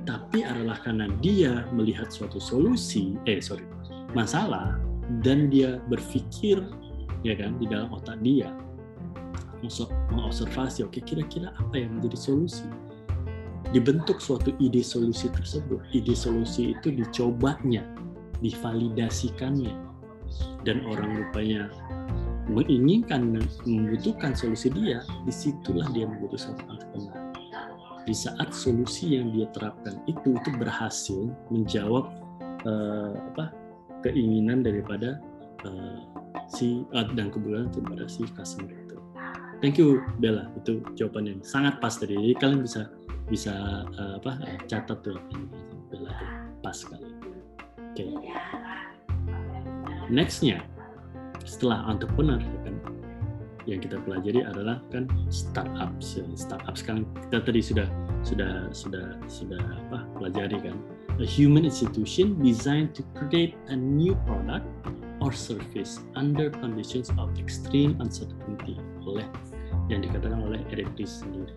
[0.05, 3.65] tapi adalah karena dia melihat suatu solusi, eh sorry,
[4.13, 4.77] masalah,
[5.23, 6.59] dan dia berpikir,
[7.23, 8.51] ya kan, di dalam otak dia,
[10.11, 12.67] mengobservasi, oke kira-kira apa yang menjadi solusi.
[13.71, 17.87] Dibentuk suatu ide solusi tersebut, ide solusi itu dicobanya,
[18.43, 19.75] divalidasikannya,
[20.67, 21.71] dan orang rupanya
[22.51, 27.15] menginginkan membutuhkan solusi dia, di situlah dia seorang entrepreneur.
[28.11, 32.11] Di saat solusi yang dia terapkan itu itu berhasil menjawab
[32.67, 33.55] eh, apa
[34.03, 35.23] keinginan daripada
[35.63, 35.99] eh,
[36.51, 38.99] si eh, dan kebutuhan daripada si customer itu.
[39.61, 42.17] Thank you Bella, itu jawaban yang sangat pas tadi.
[42.35, 42.89] Kalian bisa
[43.31, 45.17] bisa eh, apa eh, catat tuh
[45.89, 46.05] tuh
[46.61, 47.09] pas sekali.
[47.79, 48.05] Oke.
[50.11, 50.67] Nextnya
[51.47, 52.77] setelah entrepreneur kan
[53.69, 55.95] yang kita pelajari adalah kan startup
[56.35, 57.87] startup sekarang kita tadi sudah
[58.27, 60.77] sudah sudah sudah apa pelajari kan
[61.21, 64.65] a human institution designed to create a new product
[65.21, 69.29] or service under conditions of extreme uncertainty oleh
[69.93, 71.53] yang dikatakan oleh Eric Ries sendiri.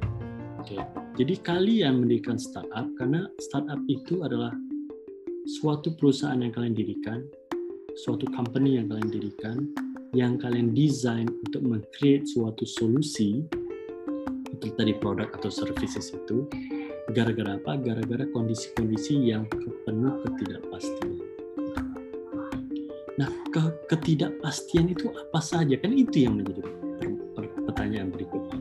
[0.59, 0.79] Oke,
[1.13, 4.49] jadi kalian mendirikan startup karena startup itu adalah
[5.45, 7.21] suatu perusahaan yang kalian dirikan,
[7.93, 9.57] suatu company yang kalian dirikan,
[10.17, 13.45] yang kalian desain untuk meng-create suatu solusi
[14.49, 16.49] untuk tadi produk atau services itu
[17.13, 17.77] gara-gara apa?
[17.77, 19.45] Gara-gara kondisi-kondisi yang
[19.85, 21.21] penuh ketidakpastian.
[23.21, 25.77] Nah, ke- ketidakpastian itu apa saja?
[25.77, 26.65] Kan itu yang menjadi
[26.97, 28.52] per- per- pertanyaan berikutnya.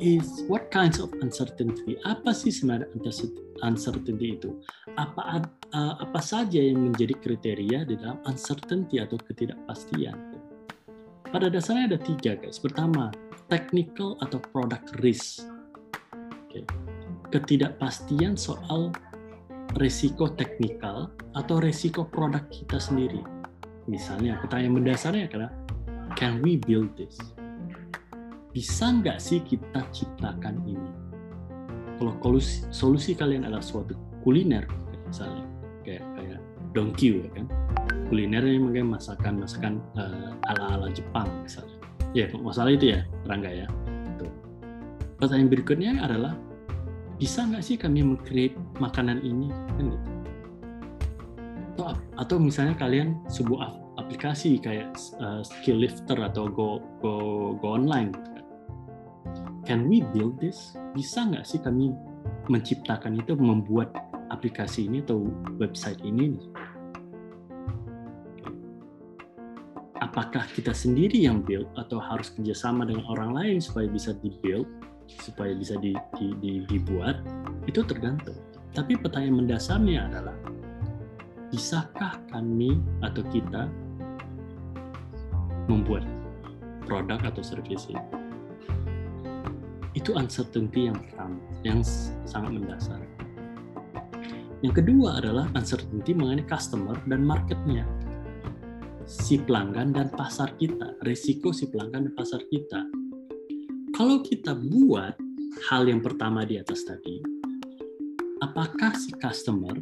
[0.00, 2.00] Is what kinds of uncertainty?
[2.08, 2.88] Apa sih sebenarnya
[3.60, 4.56] uncertainty- itu?
[4.96, 5.44] Apa
[5.76, 10.16] uh, apa saja yang menjadi kriteria di dalam uncertainty atau ketidakpastian?
[11.28, 12.56] Pada dasarnya ada tiga guys.
[12.56, 13.12] Pertama,
[13.52, 15.44] technical atau product risk.
[16.48, 16.64] Oke.
[17.28, 18.96] Ketidakpastian soal
[19.76, 23.20] resiko teknikal atau resiko produk kita sendiri.
[23.84, 25.50] Misalnya, pertanyaan mendasarnya adalah,
[26.16, 27.20] can we build this?
[28.50, 30.90] Bisa nggak sih kita ciptakan ini?
[32.00, 33.94] Kalau solusi, solusi kalian adalah suatu
[34.26, 34.66] kuliner,
[35.06, 35.44] misalnya,
[35.86, 36.40] kayak kayak
[36.74, 37.46] donkey ya kan,
[38.08, 41.76] kulinernya makanya masakan masakan eh, ala-ala Jepang misalnya.
[42.10, 43.68] Ya, masalah itu ya, Rangga ya.
[44.18, 44.32] Tuh.
[45.22, 46.34] Pertanyaan berikutnya adalah
[47.20, 50.10] bisa nggak sih kami meng-create makanan ini kan gitu
[51.80, 58.12] atau atau misalnya kalian sebuah aplikasi kayak uh, skill lifter atau go go go online.
[59.68, 60.72] Can we build this?
[60.96, 61.92] Bisa nggak sih kami
[62.48, 63.92] menciptakan itu membuat
[64.32, 65.28] aplikasi ini atau
[65.60, 66.40] website ini?
[70.00, 74.66] Apakah kita sendiri yang build atau harus kerjasama dengan orang lain supaya bisa di build,
[75.22, 77.20] supaya bisa di, di, di, dibuat?
[77.68, 78.40] Itu tergantung.
[78.72, 80.34] Tapi pertanyaan mendasarnya adalah
[81.52, 83.68] bisakah kami atau kita
[85.68, 86.02] membuat
[86.88, 88.19] produk atau service ini?
[89.92, 91.82] Itu uncertainty yang pertama, yang
[92.26, 93.02] sangat mendasar.
[94.60, 97.88] Yang kedua adalah uncertainty mengenai customer dan marketnya.
[99.08, 102.86] Si pelanggan dan pasar kita, resiko si pelanggan dan pasar kita.
[103.96, 105.18] Kalau kita buat
[105.66, 107.18] hal yang pertama di atas tadi,
[108.44, 109.74] apakah si customer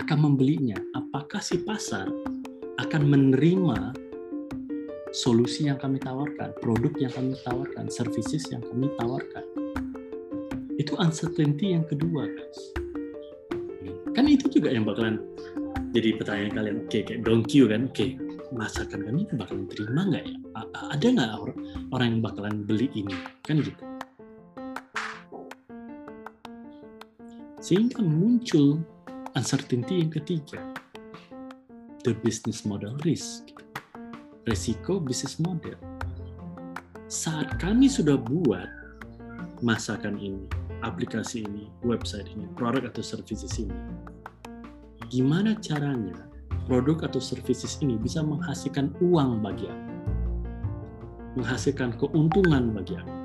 [0.00, 0.78] akan membelinya?
[0.96, 2.08] Apakah si pasar
[2.80, 4.01] akan menerima
[5.12, 9.44] solusi yang kami tawarkan, produk yang kami tawarkan, services yang kami tawarkan?
[10.80, 12.60] Itu uncertainty yang kedua, guys.
[14.12, 15.20] Kan itu juga yang bakalan
[15.92, 16.76] jadi pertanyaan kalian.
[16.84, 17.88] Oke, okay, kayak donkey kan?
[17.88, 18.10] Oke, okay,
[18.52, 20.36] masakan kami bakalan terima nggak ya?
[20.92, 21.30] Ada nggak
[21.92, 23.16] orang yang bakalan beli ini?
[23.44, 23.84] Kan gitu.
[27.62, 28.82] Sehingga muncul
[29.38, 30.60] uncertainty yang ketiga,
[32.04, 33.48] the business model risk.
[34.42, 35.78] Resiko bisnis model.
[37.06, 38.66] Saat kami sudah buat
[39.62, 40.50] masakan ini,
[40.82, 43.78] aplikasi ini, website ini, produk atau services ini,
[45.14, 46.26] gimana caranya
[46.66, 49.94] produk atau services ini bisa menghasilkan uang bagi aku,
[51.38, 53.18] menghasilkan keuntungan bagi aku,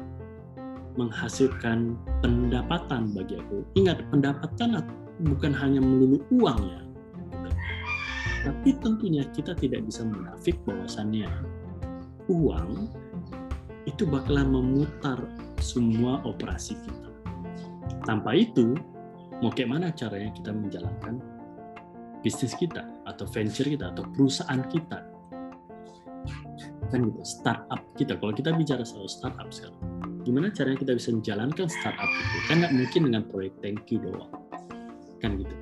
[1.01, 3.65] menghasilkan pendapatan bagi aku.
[3.73, 4.85] Ingat, pendapatan
[5.25, 6.81] bukan hanya melulu uang ya,
[8.47, 11.27] tapi tentunya kita tidak bisa menafik bahwasannya
[12.31, 12.87] uang
[13.83, 15.19] itu bakalan memutar
[15.59, 17.11] semua operasi kita.
[18.07, 18.71] Tanpa itu,
[19.43, 21.19] mau kayak mana caranya kita menjalankan
[22.23, 24.99] bisnis kita atau venture kita atau perusahaan kita?
[26.87, 28.15] Kan gitu startup kita.
[28.15, 29.75] Kalau kita bicara soal startup sekarang
[30.23, 32.37] gimana caranya kita bisa menjalankan startup itu?
[32.47, 34.31] Kan nggak mungkin dengan proyek thank you doang.
[35.19, 35.55] Kan gitu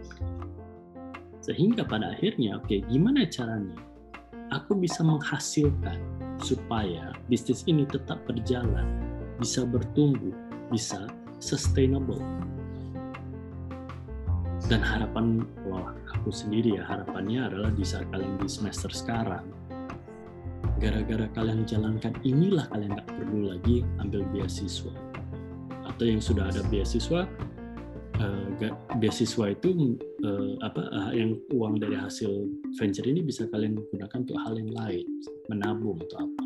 [1.45, 3.77] sehingga pada akhirnya oke okay, gimana caranya
[4.49, 6.01] aku bisa menghasilkan
[6.41, 8.89] supaya bisnis ini tetap berjalan
[9.37, 10.33] bisa bertumbuh
[10.73, 11.05] bisa
[11.37, 12.21] sustainable?
[14.65, 19.45] Dan harapan kalau aku sendiri ya harapannya adalah di saat kalian di semester sekarang.
[20.81, 24.89] Gara-gara kalian jalankan inilah kalian nggak perlu lagi ambil beasiswa.
[25.85, 27.29] Atau yang sudah ada beasiswa
[28.19, 28.47] uh,
[28.97, 34.37] beasiswa itu uh, apa uh, yang uang dari hasil venture ini bisa kalian gunakan untuk
[34.41, 35.05] hal yang lain
[35.47, 36.43] menabung atau apa.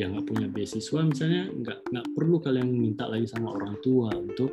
[0.00, 4.50] Yang nggak punya beasiswa misalnya nggak nggak perlu kalian minta lagi sama orang tua untuk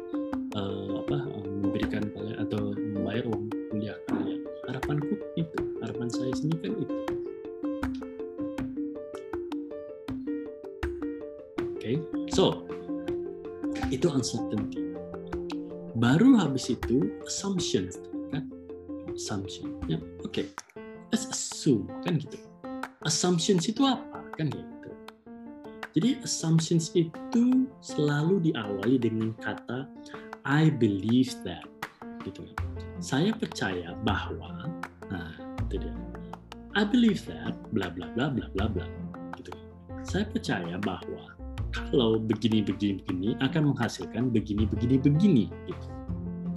[0.59, 1.17] uh, apa
[1.63, 4.43] memberikan kalian atau membayar uang kuliah kalian.
[4.67, 6.95] Harapanku itu harapan saya sendiri kan itu.
[11.79, 11.95] Okay?
[12.29, 12.61] so
[13.89, 14.88] itu uncertainty
[15.99, 17.91] baru habis itu assumption
[18.31, 18.47] kan?
[19.13, 20.31] Assumption ya oke.
[20.31, 20.47] Okay.
[21.11, 22.39] let's assume kan gitu.
[23.03, 24.89] Assumptions itu apa kan gitu.
[25.97, 29.89] Jadi assumptions itu selalu diawali dengan kata
[30.45, 31.65] I believe that
[32.23, 32.47] gitu
[32.99, 34.67] saya percaya bahwa
[35.09, 35.33] nah
[35.67, 35.95] itu dia.
[36.77, 38.85] I believe that bla bla bla bla bla bla
[39.39, 39.51] gitu
[40.05, 41.38] saya percaya bahwa
[41.73, 45.87] kalau begini begini begini akan menghasilkan begini begini begini gitu.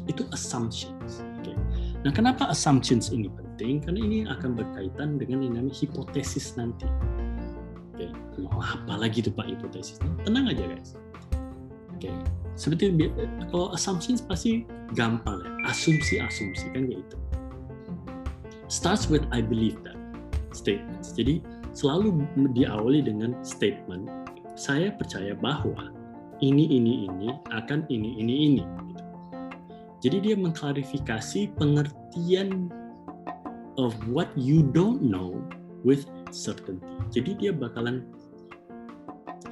[0.09, 1.23] Itu assumptions.
[1.41, 1.55] Okay.
[2.03, 3.85] Nah, kenapa assumptions ini penting?
[3.85, 6.89] Karena ini akan berkaitan dengan yang namanya hipotesis nanti.
[7.93, 8.49] Oke, okay.
[8.49, 10.09] apa lagi tuh Pak hipotesisnya?
[10.25, 10.97] Tenang aja guys.
[11.93, 12.15] Oke, okay.
[12.59, 13.13] seperti
[13.53, 17.17] kalau assumptions pasti gampang ya, asumsi-asumsi kan gitu.
[18.67, 19.95] Starts with I believe that
[20.57, 21.13] statements.
[21.13, 21.45] Jadi
[21.77, 22.25] selalu
[22.57, 24.09] diawali dengan statement
[24.55, 25.93] saya percaya bahwa
[26.43, 29.05] ini ini ini akan ini ini ini gitu.
[30.03, 32.69] jadi dia mengklarifikasi pengertian
[33.81, 35.39] of what you don't know
[35.87, 36.85] with certainty
[37.15, 38.05] jadi dia bakalan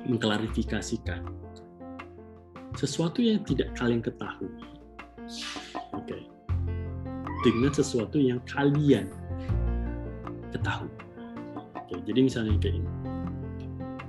[0.04, 1.24] mengklarifikasikan
[2.74, 4.50] sesuatu yang tidak kalian ketahui
[5.94, 6.22] oke okay.
[7.46, 9.08] dengan sesuatu yang kalian
[10.50, 10.90] ketahui
[11.56, 12.90] oke okay, jadi misalnya kayak ini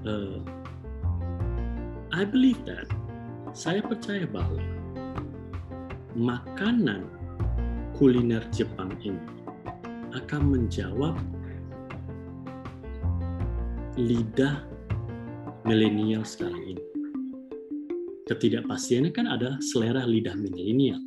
[0.10, 0.61] uh,
[2.12, 2.92] I believe that
[3.56, 4.60] saya percaya bahwa
[6.12, 7.08] makanan
[7.96, 9.24] kuliner Jepang ini
[10.12, 11.16] akan menjawab
[13.96, 14.60] lidah
[15.64, 16.84] milenial sekarang ini.
[18.28, 21.00] Ketidakpastiannya kan adalah selera lidah milenial.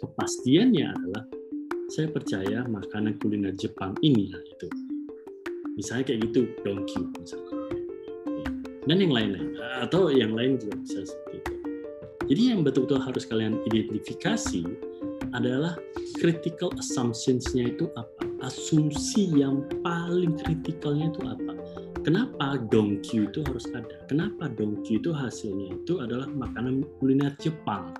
[0.00, 1.24] Kepastiannya adalah
[1.92, 4.68] saya percaya makanan kuliner Jepang ini lah itu.
[5.76, 7.61] Misalnya kayak gitu, donkey misalnya.
[8.86, 9.54] Dan yang lain-lain.
[9.78, 11.52] Atau yang lain juga bisa seperti itu.
[12.32, 14.62] Jadi yang betul-betul harus kalian identifikasi
[15.34, 15.78] adalah
[16.18, 18.22] critical assumptions-nya itu apa?
[18.42, 21.52] Asumsi yang paling kritikalnya itu apa?
[22.02, 24.02] Kenapa dongkyu itu harus ada?
[24.10, 27.94] Kenapa dongkyu itu hasilnya itu adalah makanan kuliner Jepang?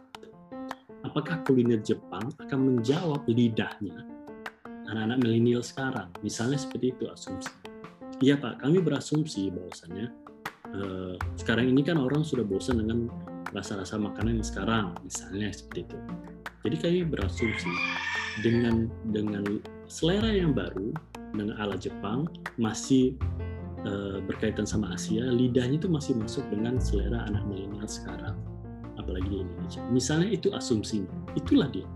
[1.07, 4.03] Apakah kuliner Jepang akan menjawab lidahnya
[4.91, 6.11] anak-anak milenial sekarang?
[6.27, 7.55] Misalnya seperti itu asumsi.
[8.19, 10.11] Iya Pak, kami berasumsi bahwasannya
[10.77, 13.09] eh, sekarang ini kan orang sudah bosan dengan
[13.53, 15.99] rasa-rasa makanan yang sekarang, misalnya seperti itu.
[16.63, 17.71] Jadi kami berasumsi
[18.41, 19.61] dengan dengan
[19.91, 20.95] selera yang baru
[21.35, 23.19] dengan ala Jepang masih
[23.85, 28.39] uh, berkaitan sama Asia, lidahnya itu masih masuk dengan selera anak milenial sekarang,
[28.97, 29.83] apalagi di Indonesia.
[29.91, 31.89] Misalnya itu asumsinya, itulah dia.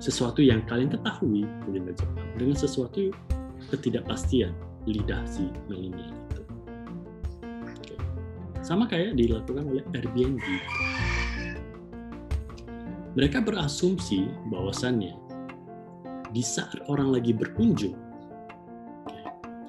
[0.00, 3.12] Sesuatu yang kalian ketahui kuliner Jepang dengan sesuatu
[3.72, 4.52] ketidakpastian
[4.84, 6.19] lidah si milenial.
[8.70, 10.46] Sama kayak dilakukan oleh Airbnb
[13.18, 15.18] mereka berasumsi bahwasannya
[16.30, 17.98] di saat orang lagi berkunjung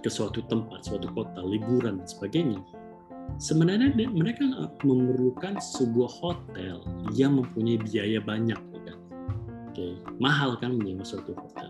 [0.01, 2.61] ke suatu tempat, suatu kota, liburan dan sebagainya,
[3.41, 4.45] sebenarnya mereka
[4.85, 6.81] memerlukan sebuah hotel
[7.13, 8.97] yang mempunyai biaya banyak, kan?
[9.69, 11.69] Oke, mahal kan menyewa suatu hotel.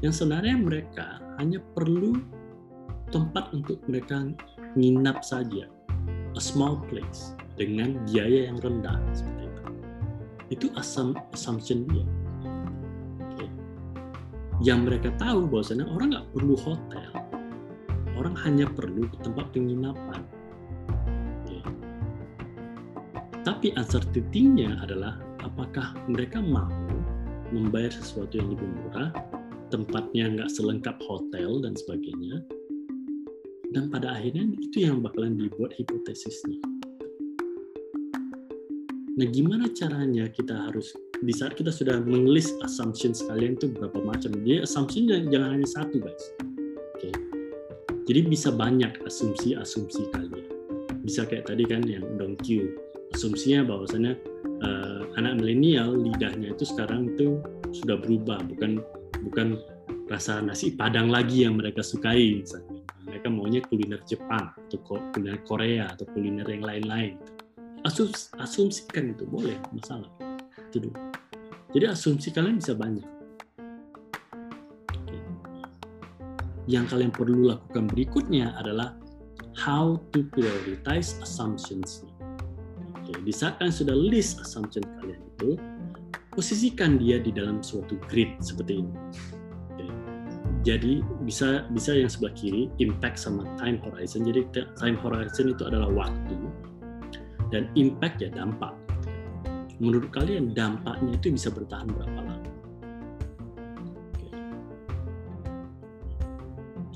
[0.00, 2.16] Yang sebenarnya mereka hanya perlu
[3.12, 4.24] tempat untuk mereka
[4.76, 5.68] nginap saja,
[6.34, 9.50] a small place dengan biaya yang rendah seperti itu
[10.50, 12.06] itu asam assumption dia.
[13.34, 13.50] Okay.
[14.66, 17.12] Yang mereka tahu bahwasanya orang nggak perlu hotel,
[18.18, 20.22] orang hanya perlu tempat penginapan.
[21.46, 21.62] Okay.
[23.46, 26.68] Tapi uncertainty-nya adalah apakah mereka mau
[27.54, 29.14] membayar sesuatu yang lebih murah,
[29.70, 32.42] tempatnya nggak selengkap hotel dan sebagainya,
[33.70, 36.58] dan pada akhirnya itu yang bakalan dibuat hipotesisnya.
[39.20, 44.32] Nah, gimana caranya kita harus di saat kita sudah mengelis assumption sekalian itu berapa macam.
[44.32, 46.24] Jadi assumption jangan hanya satu, guys.
[46.96, 47.10] Oke.
[48.08, 50.46] Jadi bisa banyak asumsi-asumsi kalian.
[51.04, 52.06] Bisa kayak tadi kan yang
[52.40, 52.72] Q.
[53.12, 54.14] Asumsinya bahwasannya
[54.62, 57.42] uh, anak milenial lidahnya itu sekarang itu
[57.74, 58.80] sudah berubah, bukan
[59.28, 59.60] bukan
[60.08, 62.69] rasa nasi padang lagi yang mereka sukai misalnya.
[63.10, 64.78] Mereka maunya kuliner Jepang atau
[65.10, 67.18] kuliner Korea atau kuliner yang lain-lain.
[67.18, 67.32] Gitu.
[67.82, 70.08] Asums, asumsikan itu boleh masalah.
[70.70, 70.94] Itu
[71.74, 73.06] jadi asumsi kalian bisa banyak.
[76.70, 78.94] Yang kalian perlu lakukan berikutnya adalah
[79.58, 82.06] how to prioritize assumptions
[83.10, 85.58] Oke, di saat kalian sudah list assumption kalian itu
[86.30, 88.94] posisikan dia di dalam suatu grid seperti ini.
[90.60, 94.44] Jadi bisa bisa yang sebelah kiri impact sama time horizon jadi
[94.76, 96.36] time horizon itu adalah waktu
[97.50, 98.72] dan impact ya dampak.
[99.82, 102.48] Menurut kalian dampaknya itu bisa bertahan berapa lama?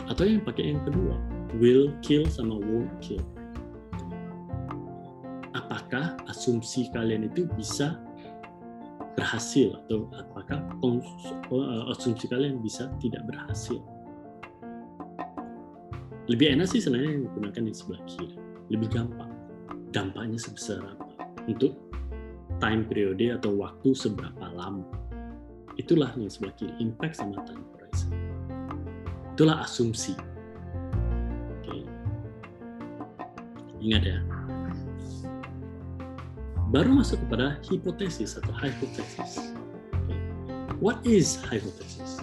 [0.06, 1.16] Atau yang pakai yang kedua,
[1.58, 3.24] will kill sama won't kill.
[5.56, 7.98] Apakah asumsi kalian itu bisa
[9.14, 13.78] berhasil atau apakah eh, asumsi kalian bisa tidak berhasil?
[16.26, 18.36] Lebih enak sih sebenarnya yang menggunakan yang sebelah kiri,
[18.72, 19.30] lebih gampang.
[19.94, 21.06] Dampaknya sebesar apa?
[21.46, 21.78] Untuk
[22.58, 24.88] time periode atau waktu seberapa lama?
[25.76, 26.72] Itulah yang sebelah kiri.
[26.80, 28.10] Impact sama time horizon.
[29.36, 30.16] Itulah asumsi.
[31.60, 31.84] Oke.
[33.84, 34.18] Ingat ya
[36.74, 39.54] baru masuk kepada hipotesis atau hypothesis
[40.82, 42.18] what is hypothesis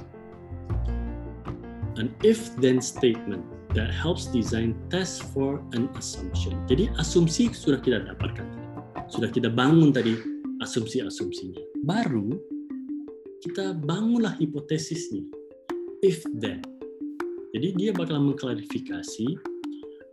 [1.96, 6.60] an if then statement that helps design test for an assumption.
[6.68, 8.44] Jadi asumsi sudah kita dapatkan.
[9.08, 10.16] Sudah kita bangun tadi
[10.60, 11.84] asumsi-asumsinya.
[11.88, 12.36] Baru
[13.44, 15.24] kita bangunlah hipotesisnya.
[16.04, 16.64] If then.
[17.52, 19.28] Jadi dia bakal mengklarifikasi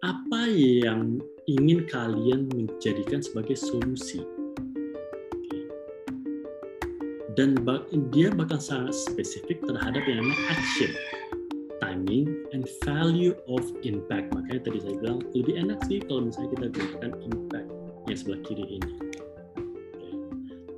[0.02, 4.20] apa yang ingin kalian menjadikan sebagai solusi.
[7.32, 7.54] Dan
[8.12, 10.90] dia bakal sangat spesifik terhadap yang namanya action
[11.88, 14.28] timing and value of impact.
[14.34, 17.68] Makanya tadi saya bilang lebih enak sih kalau misalnya kita gunakan impact
[18.10, 18.94] yang sebelah kiri ini.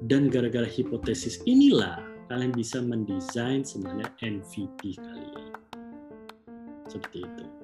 [0.06, 5.50] Dan gara-gara hipotesis inilah kalian bisa mendesain sebenarnya MVP kalian.
[6.86, 7.59] Seperti itu.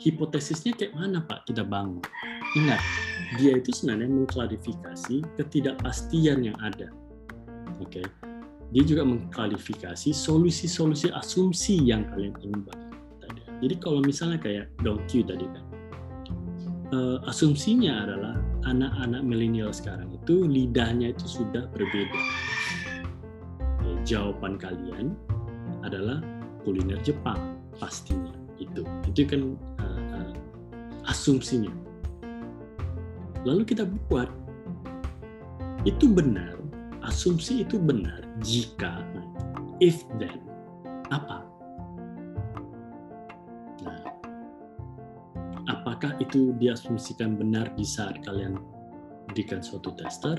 [0.00, 2.00] Hipotesisnya kayak mana Pak kita bangun?
[2.56, 2.80] Ingat,
[3.38, 6.88] dia itu sebenarnya mengklarifikasi ketidakpastian yang ada.
[7.78, 8.02] Oke.
[8.70, 13.40] Dia juga mengklarifikasi solusi-solusi asumsi yang kalian ingin bangun tadi.
[13.66, 15.64] Jadi kalau misalnya kayak Donkey tadi kan,
[16.94, 18.34] eh, asumsinya adalah
[18.66, 22.20] anak-anak milenial sekarang itu lidahnya itu sudah berbeda.
[23.58, 25.18] Oke, jawaban kalian
[25.82, 26.22] adalah
[26.62, 28.86] kuliner Jepang pastinya itu.
[29.08, 29.69] Itu kan eh, eh,
[31.08, 31.72] asumsinya.
[33.48, 34.28] Lalu kita buat
[35.88, 36.60] itu benar
[37.00, 39.00] asumsi itu benar jika
[39.80, 40.44] if then
[41.08, 41.40] apa?
[43.80, 44.00] Nah
[45.72, 48.60] apakah itu diasumsikan benar di saat kalian
[49.32, 50.36] berikan suatu tester?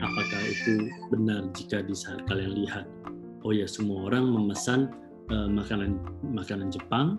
[0.00, 2.86] Apakah itu benar jika di saat kalian lihat
[3.44, 4.92] oh ya semua orang memesan
[5.32, 7.16] uh, makanan makanan Jepang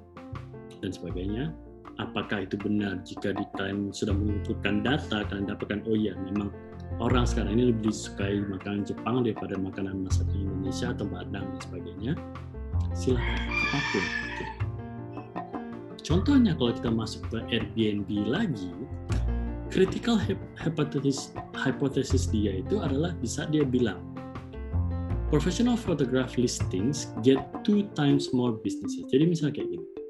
[0.81, 1.53] dan sebagainya
[2.01, 6.49] apakah itu benar jika di kalian sudah mengumpulkan data kalian dapatkan oh ya memang
[6.97, 12.13] orang sekarang ini lebih disukai makanan Jepang daripada makanan masakan Indonesia atau Padang dan sebagainya.
[12.91, 14.05] Silahkan apa pun.
[16.01, 18.73] Contohnya kalau kita masuk ke Airbnb lagi
[19.71, 20.19] critical
[20.59, 24.03] hypothesis hypothesis dia itu adalah bisa dia bilang
[25.31, 29.07] professional photograph listings get two times more businesses.
[29.07, 30.00] Jadi misalnya kayak gini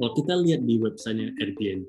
[0.00, 1.84] kalau kita lihat di websitenya Airbnb,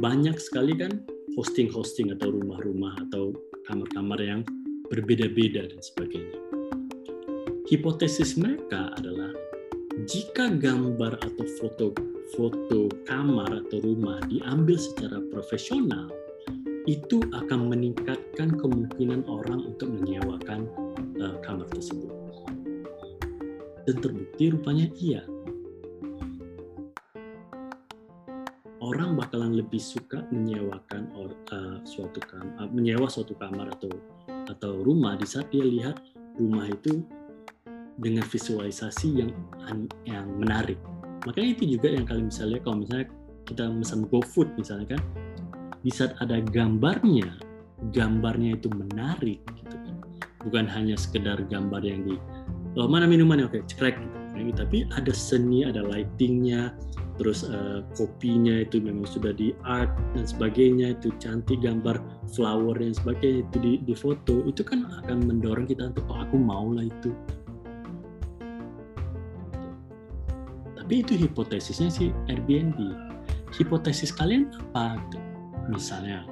[0.00, 1.04] banyak sekali kan
[1.36, 3.36] hosting-hosting atau rumah-rumah atau
[3.68, 4.40] kamar-kamar yang
[4.88, 6.40] berbeda-beda dan sebagainya.
[7.68, 9.36] Hipotesis mereka adalah
[10.08, 11.92] jika gambar atau foto
[12.32, 16.08] foto kamar atau rumah diambil secara profesional,
[16.88, 20.64] itu akan meningkatkan kemungkinan orang untuk menyewakan
[21.20, 22.08] uh, kamar tersebut.
[23.84, 25.20] Dan terbukti rupanya iya
[28.78, 33.90] orang bakalan lebih suka menyewakan or, uh, suatu kam uh, menyewa suatu kamar atau
[34.48, 35.98] atau rumah di saat dia lihat
[36.38, 37.02] rumah itu
[37.98, 39.30] dengan visualisasi yang
[40.06, 40.78] yang menarik.
[41.26, 43.06] Makanya itu juga yang kalian bisa lihat kalau misalnya
[43.44, 45.02] kita pesan GoFood misalnya kan,
[45.82, 47.26] di saat ada gambarnya,
[47.90, 49.94] gambarnya itu menarik gitu kan.
[50.46, 52.14] Bukan hanya sekedar gambar yang di
[52.78, 54.54] oh, mana minumannya oke cekrek gitu.
[54.54, 56.70] Tapi ada seni, ada lightingnya,
[57.18, 61.98] terus uh, kopinya itu memang sudah di art dan sebagainya itu cantik gambar
[62.30, 66.38] flower dan sebagainya itu di, di foto itu kan akan mendorong kita untuk oh aku
[66.38, 67.10] mau lah itu.
[70.78, 72.78] Tapi itu hipotesisnya si Airbnb.
[73.52, 75.02] Hipotesis kalian apa?
[75.68, 76.22] Misalnya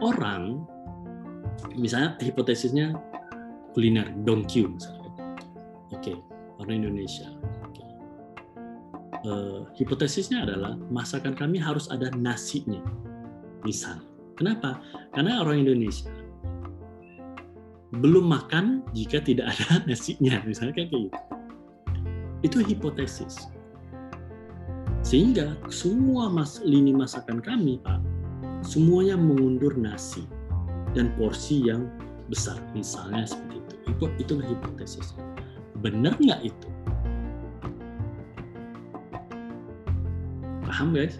[0.00, 0.64] orang
[1.76, 2.96] misalnya hipotesisnya
[3.76, 5.12] kuliner dongkyu misalnya.
[5.92, 6.16] Oke okay,
[6.58, 7.28] orang Indonesia
[9.24, 12.82] uh, hipotesisnya adalah masakan kami harus ada nasinya.
[13.66, 13.98] Misal,
[14.38, 14.78] kenapa?
[15.14, 16.10] Karena orang Indonesia
[17.96, 21.08] belum makan jika tidak ada nasinya, misalnya kayak gitu.
[22.44, 23.48] Itu hipotesis.
[25.00, 28.02] Sehingga semua mas, lini masakan kami, Pak,
[28.60, 30.28] semuanya mengundur nasi
[30.92, 31.88] dan porsi yang
[32.28, 33.74] besar, misalnya seperti itu.
[33.88, 35.16] Itu itulah hipotesis.
[35.80, 36.68] Benar nggak itu?
[40.78, 41.18] Paham guys?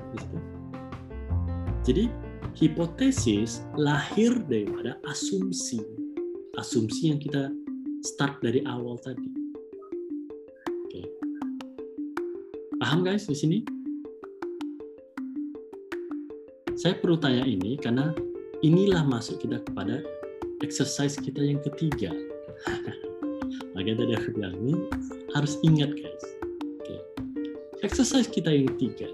[1.82, 2.06] Jadi
[2.55, 5.82] hipotesis lahir daripada asumsi.
[6.55, 7.51] Asumsi yang kita
[8.06, 9.26] start dari awal tadi.
[12.78, 13.59] Paham guys di sini?
[16.78, 18.14] Saya perlu tanya ini karena
[18.62, 20.06] inilah masuk kita kepada
[20.62, 22.14] exercise kita yang ketiga.
[23.74, 24.86] Makanya tadi aku bilang ini
[25.35, 26.24] harus ingat guys.
[26.78, 26.94] Oke.
[27.82, 29.10] Exercise kita yang ketiga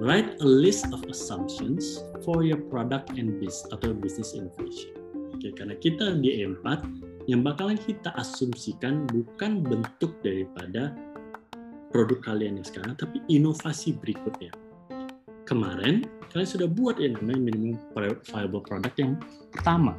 [0.00, 4.96] Write a list of assumptions for your product and business atau business innovation.
[5.36, 6.80] Oke, karena kita di E4
[7.28, 10.96] yang bakalan kita asumsikan bukan bentuk daripada
[11.92, 14.56] produk kalian yang sekarang, tapi inovasi berikutnya.
[15.44, 17.76] Kemarin kalian sudah buat yang namanya minimum
[18.24, 19.20] viable product yang
[19.52, 19.92] pertama.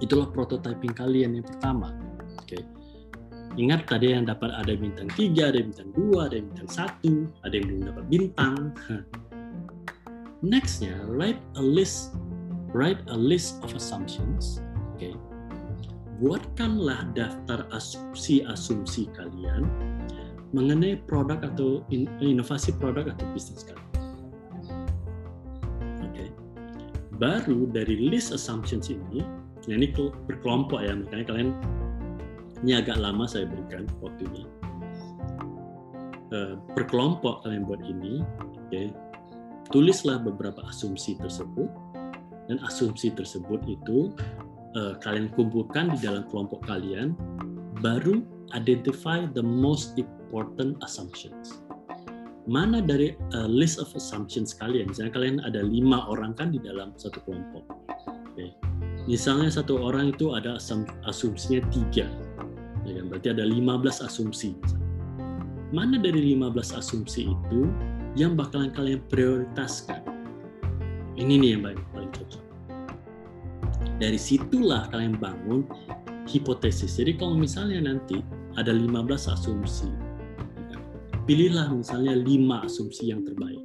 [0.00, 1.92] Itulah prototyping kalian yang pertama.
[2.40, 2.64] Oke.
[3.54, 7.66] Ingat tadi yang dapat ada bintang 3, ada bintang 2, ada bintang 1, ada yang
[7.70, 8.56] belum dapat bintang.
[10.50, 12.12] Nextnya, write a list
[12.74, 14.58] write a list of assumptions.
[14.98, 15.14] Okay.
[16.18, 19.70] Buatkanlah daftar asumsi-asumsi kalian
[20.50, 21.86] mengenai produk atau
[22.18, 23.84] inovasi produk atau bisnis kalian.
[27.14, 29.22] Baru dari list assumptions ini,
[29.70, 29.86] ini
[30.26, 31.50] berkelompok ya, makanya kalian
[32.64, 34.48] ini agak lama saya berikan waktunya.
[36.32, 38.24] eh, per kelompok kalian buat ini,
[38.56, 38.82] oke,
[39.70, 41.70] tulislah beberapa asumsi tersebut
[42.50, 44.10] dan asumsi tersebut itu
[44.74, 47.12] eh, kalian kumpulkan di dalam kelompok kalian,
[47.84, 48.24] baru
[48.56, 51.60] identify the most important assumptions.
[52.44, 54.92] Mana dari uh, list of assumptions kalian?
[54.92, 57.64] Misalnya kalian ada lima orang kan di dalam satu kelompok.
[58.04, 58.52] Oke.
[59.08, 62.04] Misalnya satu orang itu ada asum asumsinya tiga,
[62.84, 63.04] ya kan?
[63.10, 64.54] berarti ada 15 asumsi.
[65.74, 67.60] Mana dari 15 asumsi itu
[68.14, 70.04] yang bakalan kalian prioritaskan?
[71.18, 72.42] Ini nih yang paling, paling cocok.
[73.98, 75.66] Dari situlah kalian bangun
[76.30, 76.98] hipotesis.
[76.98, 78.22] Jadi kalau misalnya nanti
[78.54, 79.90] ada 15 asumsi,
[81.26, 83.62] pilihlah misalnya 5 asumsi yang terbaik.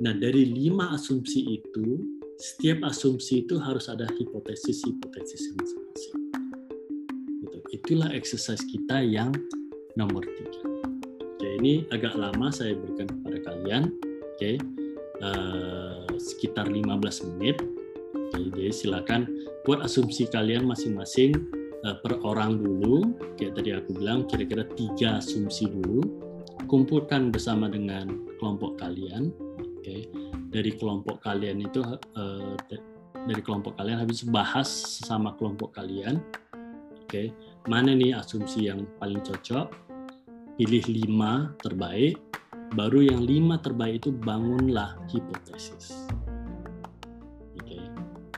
[0.00, 2.00] Nah, dari 5 asumsi itu,
[2.40, 6.19] setiap asumsi itu harus ada hipotesis-hipotesis masing-masing.
[7.70, 9.30] Itulah exercise kita yang
[9.94, 10.62] nomor tiga.
[11.22, 13.94] Oke, ini agak lama saya berikan kepada kalian.
[14.34, 14.58] Oke,
[15.22, 17.62] uh, sekitar 15 menit.
[18.10, 19.30] Oke, jadi silakan
[19.62, 21.38] buat asumsi kalian masing-masing
[21.86, 23.14] uh, per orang dulu.
[23.38, 26.02] Kayak tadi aku bilang, kira-kira tiga asumsi dulu.
[26.66, 29.30] Kumpulkan bersama dengan kelompok kalian.
[29.78, 30.10] Oke,
[30.50, 31.86] dari kelompok kalian itu
[32.18, 32.54] uh,
[33.30, 34.66] dari kelompok kalian habis bahas
[35.06, 36.18] sama kelompok kalian.
[37.10, 37.34] Oke,
[37.68, 39.68] mana nih asumsi yang paling cocok?
[40.56, 42.16] Pilih lima terbaik.
[42.72, 46.06] Baru yang lima terbaik itu bangunlah hipotesis.
[47.58, 47.82] Oke,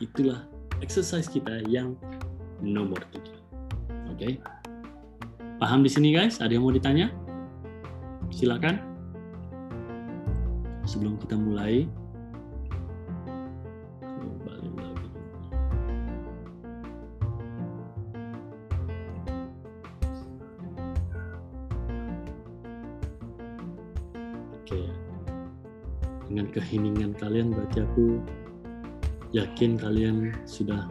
[0.00, 0.48] itulah
[0.80, 1.94] exercise kita yang
[2.64, 3.36] nomor tiga.
[4.08, 4.40] Oke,
[5.60, 6.40] paham di sini guys?
[6.40, 7.12] Ada yang mau ditanya?
[8.32, 8.80] Silakan.
[10.88, 11.86] Sebelum kita mulai,
[26.32, 28.24] dengan keheningan kalian berarti aku
[29.36, 30.88] yakin kalian sudah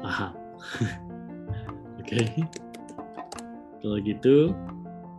[0.00, 0.32] paham.
[2.00, 2.48] Oke,
[3.84, 4.56] kalau gitu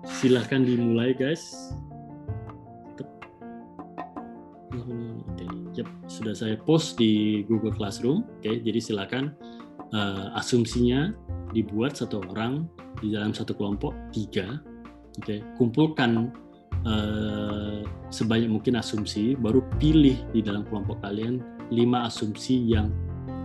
[0.02, 1.78] silahkan dimulai guys.
[5.74, 8.26] Yep, sudah saya post di Google Classroom.
[8.42, 9.38] Oke, jadi silakan
[9.94, 11.14] uh, asumsinya
[11.54, 12.66] dibuat satu orang
[12.98, 14.58] di dalam satu kelompok tiga.
[15.22, 16.34] Oke, kumpulkan
[16.88, 17.82] uh,
[18.14, 21.42] sebanyak mungkin asumsi, baru pilih di dalam kelompok kalian
[21.74, 22.92] lima asumsi yang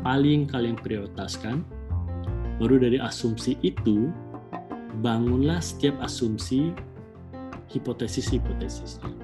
[0.02, 1.64] paling kalian prioritaskan.
[2.58, 4.10] Baru dari asumsi itu
[5.00, 6.74] bangunlah setiap asumsi
[7.70, 9.14] hipotesis-hipotesisnya.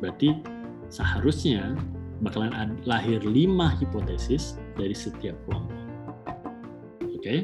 [0.00, 0.40] Berarti
[0.88, 1.76] seharusnya
[2.24, 5.78] bakalan lahir lima hipotesis dari setiap kelompok.
[7.12, 7.38] Oke, okay?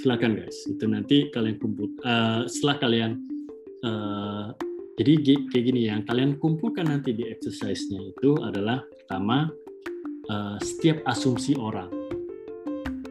[0.00, 0.56] silakan guys.
[0.66, 1.92] Itu nanti kalian kumpul.
[2.02, 3.31] Uh, setelah kalian
[3.86, 4.54] uh,
[5.00, 5.12] jadi
[5.48, 9.48] kayak gini yang kalian kumpulkan nanti di exercise-nya itu adalah pertama
[10.28, 11.88] uh, setiap asumsi orang,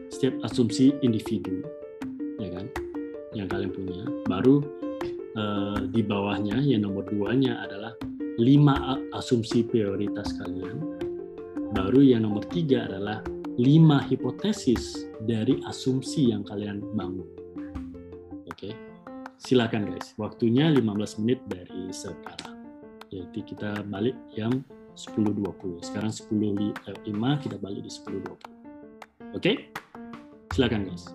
[0.08, 1.60] setiap asumsi individu,
[2.38, 2.66] ya kan,
[3.34, 4.04] yang kalian punya.
[4.30, 4.62] Baru
[5.34, 7.98] uh, di bawahnya yang nomor duanya adalah
[8.38, 11.02] lima asumsi prioritas kalian.
[11.74, 13.26] Baru yang nomor tiga adalah
[13.58, 17.41] lima hipotesis dari asumsi yang kalian bangun.
[19.42, 20.14] Silakan guys.
[20.22, 22.62] Waktunya 15 menit dari sekarang.
[23.10, 24.62] Jadi kita balik yang
[24.94, 25.82] 10.20.
[25.82, 29.34] Sekarang 10.05 kita balik di 10.20.
[29.34, 29.74] Oke,
[30.54, 31.10] silakan guys.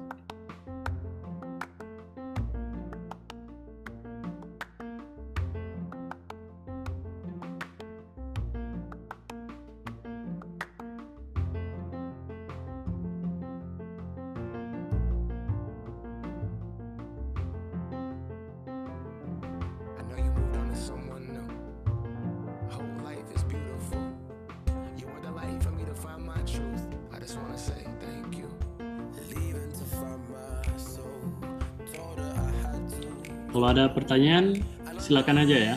[33.78, 34.58] Ada pertanyaan,
[34.98, 35.76] silakan aja ya.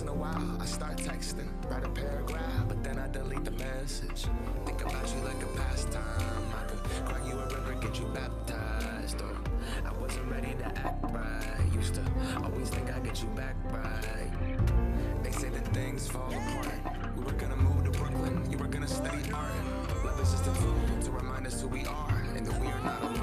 [0.00, 3.50] Once in a while, I start texting, write a paragraph, but then I delete the
[3.50, 4.26] message.
[4.64, 6.44] Think about you like a pastime.
[6.56, 9.36] I could cry you a river, get you baptized, or
[9.84, 11.74] I wasn't ready to act right.
[11.74, 12.02] Used to
[12.42, 14.30] always think I'd get you back right.
[15.22, 17.16] They say that things fall apart.
[17.16, 19.52] We were gonna move to Brooklyn, you were gonna study art.
[20.04, 22.80] Love is just a tool to remind us who we are and that we are
[22.80, 23.19] not alone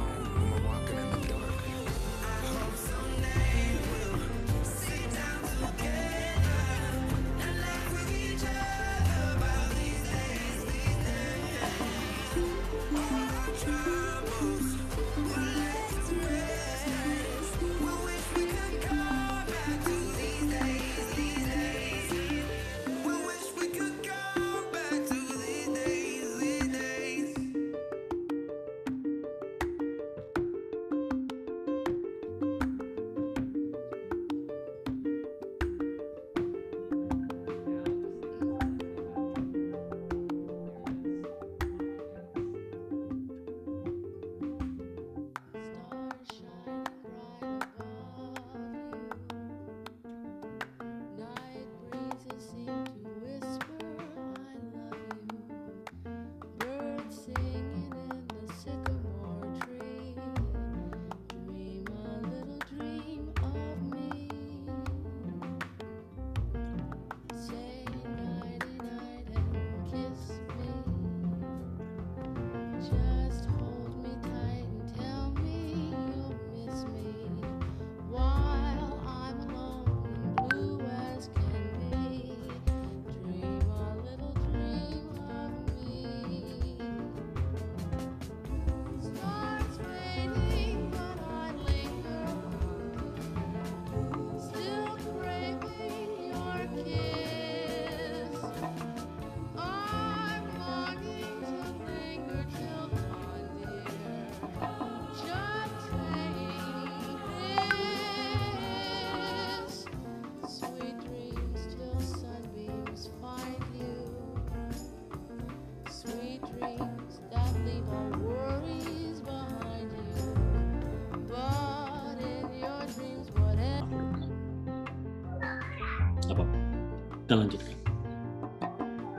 [127.45, 127.75] lanjutkan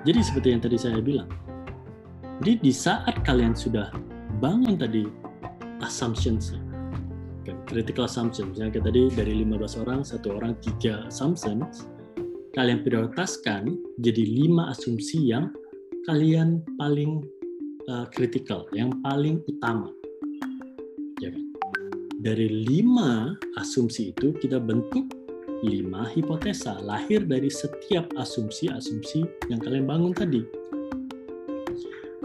[0.07, 1.29] jadi seperti yang tadi saya bilang
[2.43, 3.91] jadi di saat kalian sudah
[4.39, 5.07] bangun tadi
[5.83, 6.55] assumptions
[7.43, 11.91] okay, critical assumptions misalnya kayak tadi dari 15 orang satu orang tiga assumptions
[12.55, 15.51] kalian prioritaskan jadi lima asumsi yang
[16.07, 17.23] kalian paling
[17.91, 19.91] uh, critical yang paling utama
[21.21, 21.45] ya kan?
[22.23, 25.18] dari lima asumsi itu kita bentuk
[25.63, 30.43] lima hipotesa lahir dari setiap asumsi-asumsi yang kalian bangun tadi.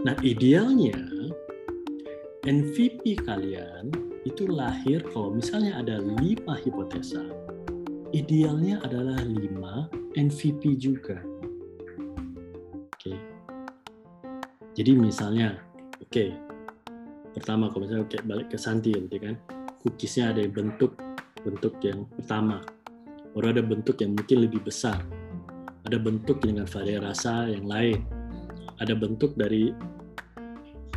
[0.06, 0.94] Nah, idealnya
[2.44, 3.90] MVP kalian
[4.28, 7.24] itu lahir kalau misalnya ada lima hipotesa,
[8.12, 11.18] idealnya adalah lima MVP juga.
[12.94, 13.16] Oke.
[14.74, 15.58] Jadi misalnya,
[15.98, 16.26] oke,
[17.34, 19.34] pertama kalau misalnya kayak balik ke Santi nanti kan,
[19.82, 20.94] cookiesnya ada bentuk
[21.44, 22.64] bentuk yang pertama
[23.34, 25.02] baru ada bentuk yang mungkin lebih besar
[25.84, 28.00] ada bentuk dengan varian rasa yang lain,
[28.80, 29.76] ada bentuk dari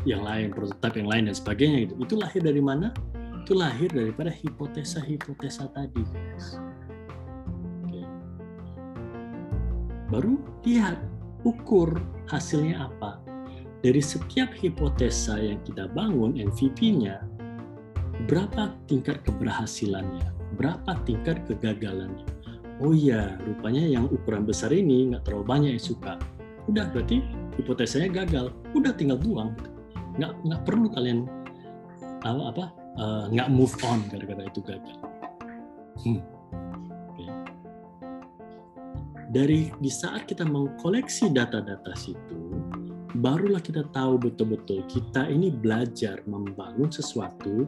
[0.07, 1.93] yang lain, prototipe yang lain dan sebagainya gitu.
[2.07, 2.95] Itu lahir dari mana?
[3.43, 6.55] Itu lahir daripada hipotesa-hipotesa tadi, guys.
[7.83, 8.01] Oke.
[10.07, 10.95] Baru lihat,
[11.43, 11.99] ukur
[12.31, 13.19] hasilnya apa.
[13.83, 17.23] Dari setiap hipotesa yang kita bangun, MVP-nya,
[18.25, 22.25] berapa tingkat keberhasilannya, berapa tingkat kegagalannya.
[22.77, 26.17] Oh iya, rupanya yang ukuran besar ini nggak terlalu banyak yang suka.
[26.69, 27.25] Udah, berarti
[27.57, 28.53] hipotesanya gagal.
[28.77, 29.57] Udah tinggal buang.
[30.17, 31.25] Nggak, nggak perlu kalian
[32.21, 32.65] apa, apa
[32.97, 34.97] eh, nggak move on gara-gara itu gagal.
[36.05, 36.21] Hmm.
[37.13, 37.25] Oke.
[39.33, 42.66] Dari di saat kita mengkoleksi data-data situ,
[43.17, 47.65] barulah kita tahu betul-betul kita ini belajar membangun sesuatu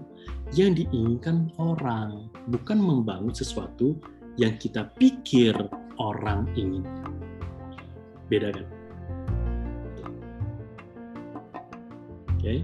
[0.54, 3.98] yang diinginkan orang, bukan membangun sesuatu
[4.38, 5.58] yang kita pikir
[5.98, 7.18] orang inginkan.
[8.30, 8.68] Beda kan?
[12.38, 12.62] Oke.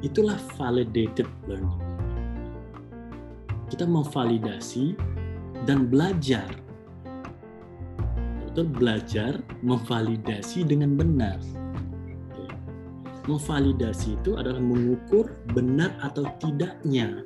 [0.00, 1.82] Itulah validated learning.
[3.68, 4.96] Kita memvalidasi
[5.68, 6.48] dan belajar.
[8.44, 11.59] Betul belajar memvalidasi dengan benar.
[13.30, 17.22] Memvalidasi itu adalah mengukur benar atau tidaknya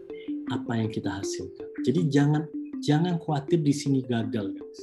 [0.52, 1.64] apa yang kita hasilkan.
[1.80, 2.44] Jadi jangan
[2.84, 4.80] jangan khawatir di sini gagal, guys.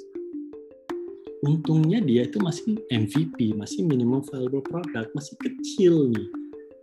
[1.45, 6.25] Untungnya dia itu masih MVP, masih minimum viable product, masih kecil nih.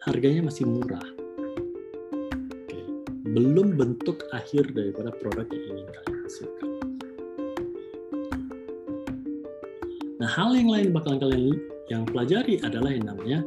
[0.07, 1.09] Harganya masih murah.
[2.55, 2.79] Oke.
[3.35, 6.69] Belum bentuk akhir daripada produk yang ingin kalian hasilkan.
[10.23, 11.59] Nah, hal yang lain bakalan kalian
[11.91, 13.43] yang pelajari adalah yang namanya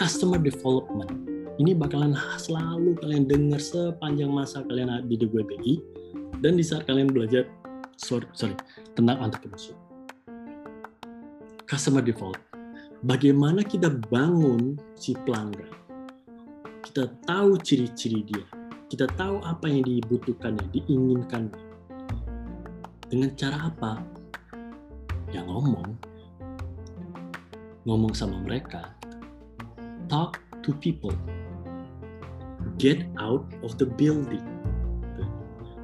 [0.00, 1.12] customer development.
[1.60, 5.74] Ini bakalan selalu kalian dengar sepanjang masa kalian di WBI
[6.40, 7.44] dan di saat kalian belajar
[8.00, 8.56] sorry, sorry
[8.96, 9.76] tentang entrepreneurship.
[11.68, 12.40] Customer development.
[13.04, 15.68] Bagaimana kita bangun si pelanggan?
[16.80, 18.44] Kita tahu ciri-ciri dia.
[18.88, 21.60] Kita tahu apa yang dibutuhkannya, diinginkannya.
[23.04, 24.00] Dengan cara apa?
[25.28, 25.92] Ya ngomong.
[27.84, 28.99] Ngomong sama mereka.
[30.10, 31.14] Talk to people.
[32.82, 34.42] Get out of the building.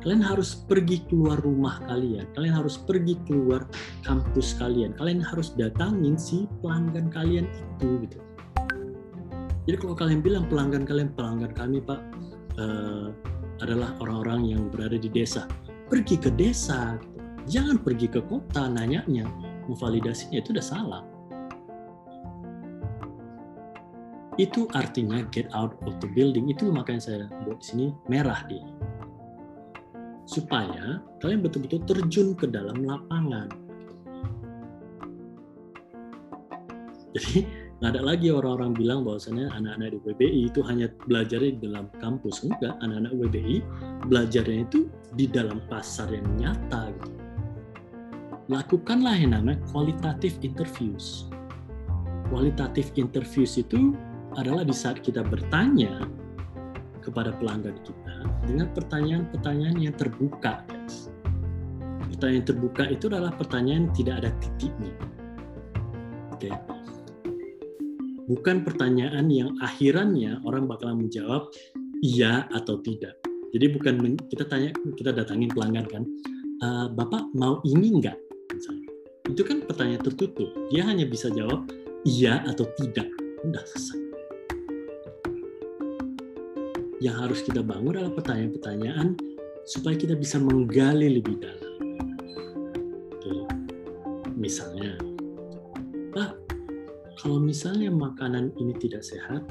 [0.02, 2.26] Kalian harus pergi keluar rumah kalian.
[2.34, 3.70] Kalian harus pergi keluar
[4.02, 4.98] kampus kalian.
[4.98, 8.18] Kalian harus datangin si pelanggan kalian itu gitu.
[9.70, 12.02] Jadi kalau kalian bilang pelanggan kalian pelanggan kami pak
[12.58, 13.14] eh,
[13.62, 15.46] adalah orang-orang yang berada di desa,
[15.86, 16.98] pergi ke desa.
[16.98, 17.14] Gitu.
[17.62, 19.26] Jangan pergi ke kota nanyanya,
[19.70, 21.02] memvalidasinya itu udah salah.
[24.36, 26.52] Itu artinya get out of the building.
[26.52, 28.64] Itu makanya saya buat di sini merah dia.
[30.28, 33.48] Supaya kalian betul-betul terjun ke dalam lapangan.
[37.16, 37.48] Jadi
[37.80, 42.44] nggak ada lagi orang-orang bilang bahwasannya anak-anak di WBI itu hanya belajar di dalam kampus.
[42.44, 43.56] Enggak, anak-anak WBI
[44.04, 46.92] belajarnya itu di dalam pasar yang nyata.
[46.92, 47.10] Gitu.
[48.52, 51.24] Lakukanlah yang namanya qualitative interviews.
[52.28, 53.96] Qualitative interviews itu
[54.36, 56.04] adalah di saat kita bertanya
[57.00, 58.14] kepada pelanggan kita
[58.44, 61.10] dengan pertanyaan-pertanyaan yang terbuka, guys.
[62.16, 64.94] Pertanyaan terbuka itu adalah pertanyaan yang tidak ada titiknya.
[66.34, 66.50] Oke.
[68.26, 71.46] Bukan pertanyaan yang akhirannya orang bakalan menjawab
[72.02, 73.14] iya atau tidak.
[73.54, 76.02] Jadi bukan kita tanya kita datangin pelanggan kan,
[76.58, 78.18] e, bapak mau ini enggak?
[79.30, 80.50] Itu kan pertanyaan tertutup.
[80.74, 81.70] Dia hanya bisa jawab
[82.02, 83.06] iya atau tidak.
[83.46, 84.05] Udah selesai
[87.00, 89.16] yang harus kita bangun adalah pertanyaan-pertanyaan
[89.68, 91.74] supaya kita bisa menggali lebih dalam.
[93.12, 93.32] Oke.
[94.32, 94.96] Misalnya,
[96.14, 96.32] Pak,
[97.20, 99.44] kalau misalnya makanan ini tidak sehat,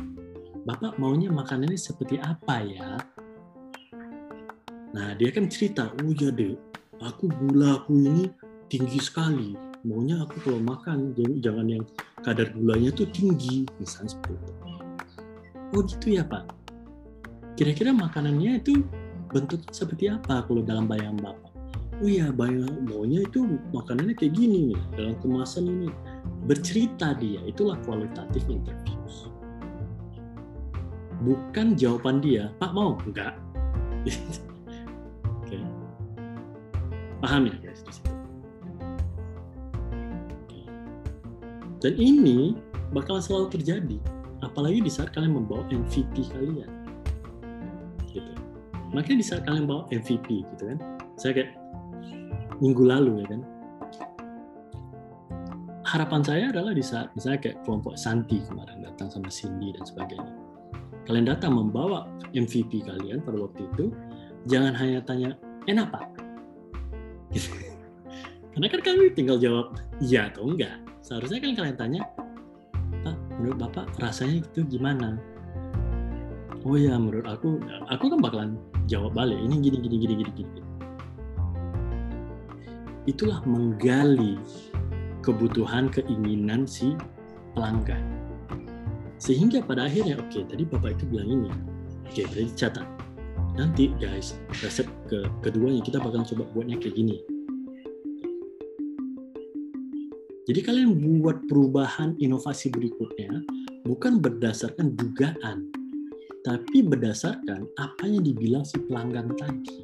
[0.66, 2.98] Bapak maunya makanannya seperti apa ya?
[4.98, 6.58] Nah, dia kan cerita, oh ya deh,
[7.04, 8.26] aku gula aku ini
[8.66, 9.54] tinggi sekali.
[9.86, 11.86] Maunya aku kalau makan, jangan yang
[12.26, 14.54] kadar gulanya tuh tinggi, misalnya seperti itu.
[15.78, 16.65] Oh gitu ya Pak,
[17.56, 18.84] kira-kira makanannya itu
[19.32, 21.52] bentuknya seperti apa kalau dalam bayangan bapak
[22.04, 25.90] oh iya bayang maunya itu makanannya kayak gini nih dalam kemasan ini.
[26.46, 29.32] Bercerita dia itulah kualitatif interviews.
[31.24, 33.00] Bukan jawaban dia pak mau?
[33.08, 33.40] Enggak.
[35.40, 35.58] Oke.
[37.24, 37.82] Paham ya guys
[41.86, 42.58] dan ini
[42.98, 44.02] bakal selalu terjadi
[44.42, 46.75] apalagi di saat kalian membawa MVP kalian
[48.16, 48.32] gitu.
[48.96, 50.80] Makanya di saat kalian bawa MVP gitu kan,
[51.20, 51.52] saya kayak
[52.64, 53.42] minggu lalu ya kan,
[55.84, 60.32] harapan saya adalah di saat misalnya kayak kelompok Santi kemarin datang sama Cindy dan sebagainya.
[61.06, 63.92] Kalian datang membawa MVP kalian pada waktu itu,
[64.48, 65.30] jangan hanya tanya
[65.68, 66.06] enak pak.
[68.56, 70.80] Karena kan kami tinggal jawab iya atau enggak.
[71.04, 72.02] Seharusnya kan kalian tanya,
[73.04, 75.20] Pak, menurut Bapak rasanya itu gimana?
[76.66, 77.62] Oh ya, menurut aku,
[77.94, 78.52] aku kan bakalan
[78.90, 79.38] jawab balik.
[79.38, 80.62] Ini gini, gini, gini, gini, gini.
[83.06, 84.42] Itulah menggali
[85.22, 86.98] kebutuhan, keinginan si
[87.54, 88.02] pelanggan.
[89.22, 91.50] Sehingga pada akhirnya, oke, tadi Bapak itu bilang ini.
[92.10, 92.88] Oke, berarti catat.
[93.56, 94.34] Nanti guys,
[94.66, 97.22] resep ke keduanya kita bakal coba buatnya kayak gini.
[100.50, 103.46] Jadi kalian buat perubahan inovasi berikutnya
[103.86, 105.70] bukan berdasarkan dugaan,
[106.46, 109.82] tapi berdasarkan apa yang dibilang si pelanggan tadi.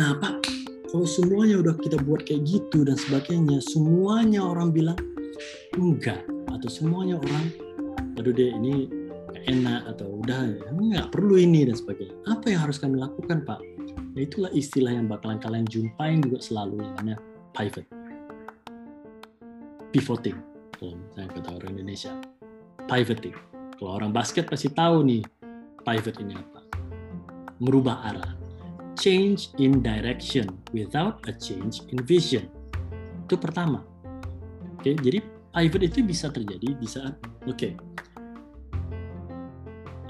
[0.00, 0.48] Nah, Pak,
[0.88, 4.96] kalau semuanya udah kita buat kayak gitu dan sebagainya, semuanya orang bilang
[5.76, 7.52] enggak atau semuanya orang
[8.16, 8.88] aduh deh ini
[9.44, 12.16] enak atau udah nggak perlu ini dan sebagainya.
[12.24, 13.60] Apa yang harus kami lakukan, Pak?
[14.16, 17.20] Nah, itulah istilah yang bakalan kalian jumpain juga selalu namanya
[17.52, 17.84] pivot.
[19.92, 20.53] Pivoting
[20.84, 22.12] kalau misalnya kata orang Indonesia.
[22.84, 23.36] Pivoting.
[23.80, 25.24] Kalau orang basket pasti tahu nih
[25.80, 26.60] pivot ini apa.
[27.64, 28.32] Merubah arah.
[29.00, 30.46] Change in direction
[30.76, 32.44] without a change in vision.
[33.24, 33.80] Itu pertama.
[34.76, 35.24] Oke, jadi
[35.56, 37.16] pivot itu bisa terjadi di saat
[37.48, 37.56] oke.
[37.56, 37.72] Okay,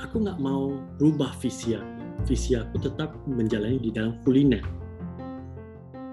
[0.02, 4.62] aku nggak mau rubah visi aku visi aku tetap menjalani di dalam kuliner.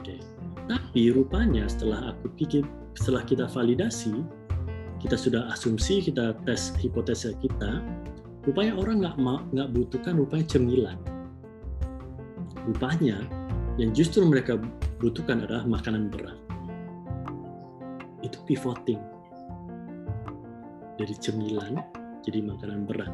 [0.02, 0.18] Oke.
[0.66, 2.66] Tapi rupanya setelah aku pikir,
[2.98, 4.12] setelah kita validasi,
[5.02, 7.82] kita sudah asumsi, kita tes hipotesa kita,
[8.46, 9.18] rupanya orang nggak
[9.52, 10.98] nggak butuhkan rupanya cemilan.
[12.70, 13.18] Rupanya
[13.82, 14.62] yang justru mereka
[15.02, 16.38] butuhkan adalah makanan berat.
[18.22, 19.02] Itu pivoting
[21.02, 21.82] dari cemilan
[22.22, 23.10] jadi makanan berat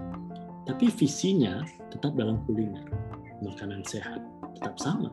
[0.67, 2.83] tapi visinya tetap dalam kuliner
[3.39, 4.19] makanan sehat
[4.59, 5.07] tetap sama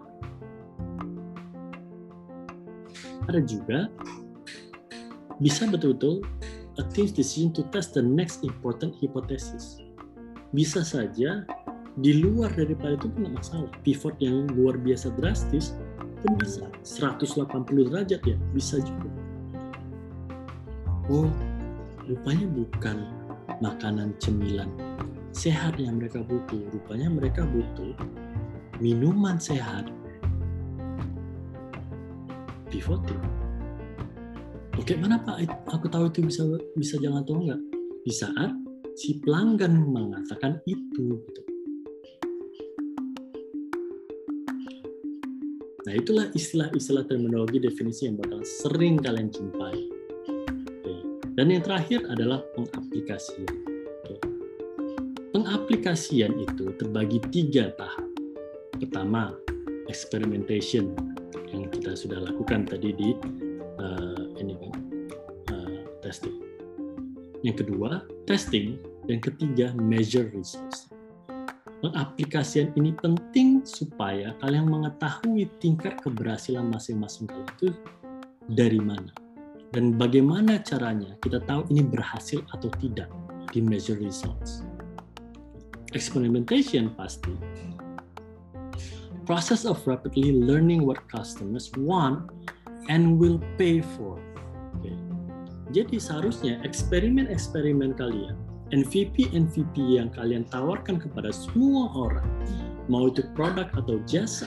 [3.31, 3.87] ada juga
[5.39, 6.27] bisa betul-betul
[6.79, 9.83] a team's decision to test the next important hypothesis
[10.55, 11.47] bisa saja
[11.95, 15.75] di luar daripada itu pun masalah pivot yang luar biasa drastis
[16.23, 17.47] pun bisa 180
[17.91, 19.11] derajat ya bisa juga
[21.11, 21.31] oh
[22.07, 23.07] rupanya bukan
[23.63, 24.71] makanan cemilan
[25.35, 26.63] sehat yang mereka butuh.
[26.71, 27.93] Rupanya mereka butuh
[28.79, 29.91] minuman sehat.
[32.71, 33.44] Pivoting.
[34.75, 35.45] Oke, mana Pak?
[35.71, 36.43] Aku tahu itu bisa
[36.75, 37.61] bisa jalan atau enggak.
[38.05, 38.53] Di saat
[38.99, 41.19] si pelanggan mengatakan itu.
[41.23, 41.43] Gitu.
[45.85, 49.79] Nah, itulah istilah-istilah terminologi definisi yang bakal sering kalian jumpai.
[50.67, 50.95] Oke.
[51.39, 53.75] Dan yang terakhir adalah pengaplikasian
[55.35, 58.07] pengaplikasian itu terbagi tiga tahap.
[58.79, 59.35] Pertama,
[59.91, 60.95] experimentation
[61.51, 63.11] yang kita sudah lakukan tadi di
[63.83, 64.14] uh,
[67.45, 68.81] Yang kedua, testing.
[69.05, 70.89] Yang ketiga, measure results.
[71.85, 77.69] Pengaplikasian ini penting supaya kalian mengetahui tingkat keberhasilan masing-masing kalian itu
[78.49, 79.13] dari mana
[79.77, 83.13] dan bagaimana caranya kita tahu ini berhasil atau tidak
[83.53, 84.65] di measure results
[85.95, 87.33] experimentation pasti.
[89.25, 92.29] Process of rapidly learning what customers want
[92.93, 94.21] and will pay for.
[95.75, 98.39] Jadi seharusnya eksperimen-eksperimen kalian,
[98.71, 102.31] MVP-MVP yang kalian tawarkan kepada semua orang,
[102.87, 104.47] mau itu produk atau jasa,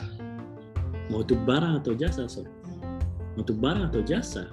[1.12, 2.48] mau itu barang atau jasa, sorry,
[3.36, 4.48] mau itu barang atau jasa,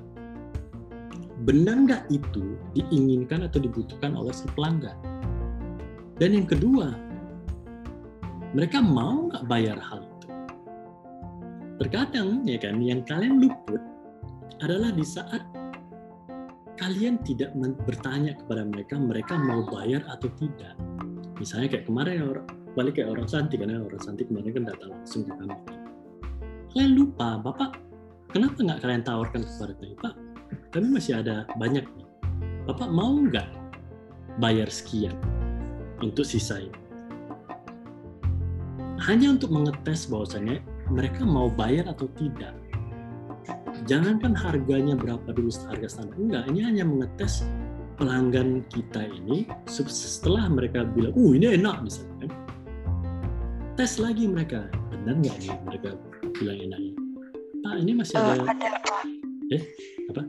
[1.46, 4.98] benar nggak itu diinginkan atau dibutuhkan oleh si pelanggan?
[6.18, 6.90] Dan yang kedua,
[8.50, 10.28] mereka mau nggak bayar hal itu?
[11.86, 13.78] Terkadang ya kan, yang kalian luput
[14.58, 15.42] adalah di saat
[16.78, 17.54] kalian tidak
[17.86, 20.74] bertanya kepada mereka, mereka mau bayar atau tidak.
[21.38, 25.22] Misalnya kayak kemarin orang balik kayak orang cantik karena orang cantik kemarin kan datang langsung
[25.26, 25.56] ke kami.
[26.74, 27.70] Kalian lupa, Bapak,
[28.34, 30.14] kenapa nggak kalian tawarkan kepada kami, Pak?
[30.74, 32.08] Kami masih ada banyak nih.
[32.66, 33.46] Bapak mau nggak
[34.42, 35.14] bayar sekian?
[36.04, 36.80] untuk sisa ini.
[39.04, 42.56] Hanya untuk mengetes bahwasanya mereka mau bayar atau tidak.
[43.84, 46.16] Jangankan harganya berapa dulu harga standar.
[46.16, 47.44] Enggak, ini hanya mengetes
[48.00, 52.30] pelanggan kita ini setelah mereka bilang, uh ini enak misalnya kan.
[53.74, 55.88] Tes lagi mereka, benar nggak nih mereka
[56.32, 56.92] bilang enaknya.
[57.60, 59.04] Pak, ini masih Eh, ada ada Pak.
[59.52, 59.62] eh
[60.08, 60.22] apa?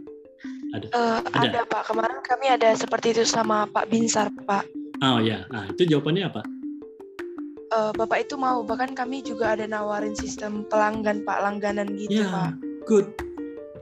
[0.76, 0.86] Ada.
[0.92, 1.48] Eh, Ada.
[1.48, 1.82] ada Pak.
[1.88, 4.68] Kemarin kami ada seperti itu sama Pak Binsar Pak.
[5.00, 6.42] Oh ya, nah itu jawabannya apa?
[7.72, 12.28] Eh, Bapak itu mau bahkan kami juga ada nawarin sistem pelanggan Pak, langganan gitu Ya,
[12.28, 12.52] Pak.
[12.84, 13.08] good.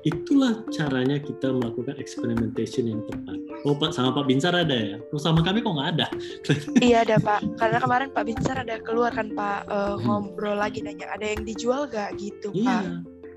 [0.04, 3.40] Itulah caranya kita melakukan experimentation yang tepat.
[3.64, 4.98] Oh Pak, sama Pak Binsar ada ya?
[5.16, 6.08] Oh, sama kami kok nggak ada?
[6.84, 7.56] Iya ada Pak.
[7.56, 11.88] Karena kemarin Pak Binsar ada keluar kan Pak eh, ngobrol lagi nanya ada yang dijual
[11.88, 12.60] gak gitu Pak.
[12.60, 12.80] Iya,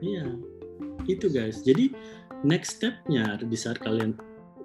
[0.02, 0.26] iya.
[1.06, 1.62] Itu guys.
[1.62, 1.94] Jadi
[2.42, 4.18] next stepnya di saat kalian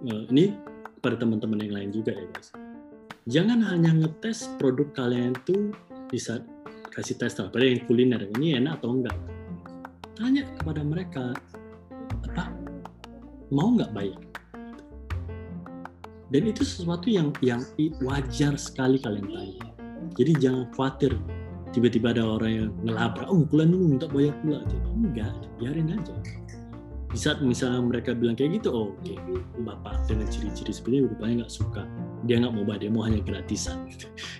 [0.09, 0.57] eh, ini
[1.05, 2.49] pada teman-teman yang lain juga ya guys.
[3.29, 5.69] Jangan hanya ngetes produk kalian tuh
[6.09, 6.41] di saat
[6.89, 9.17] kasih tes pada yang kuliner ini enak atau enggak.
[10.17, 11.37] Tanya kepada mereka
[12.29, 12.53] apa
[13.51, 14.21] mau nggak bayar.
[16.31, 17.59] Dan itu sesuatu yang yang
[17.99, 19.67] wajar sekali kalian tanya.
[20.15, 21.11] Jadi jangan khawatir
[21.75, 24.59] tiba-tiba ada orang yang ngelabrak, oh kalian dulu minta bayar pula.
[24.67, 26.15] Jadi, enggak, biarin aja.
[27.11, 29.15] Di saat misalnya mereka bilang kayak gitu, oh, oke,
[29.67, 31.83] bapak dengan ciri-ciri seperti ini rupanya nggak suka.
[32.23, 33.91] Dia nggak mau bayar, dia mau hanya gratisan.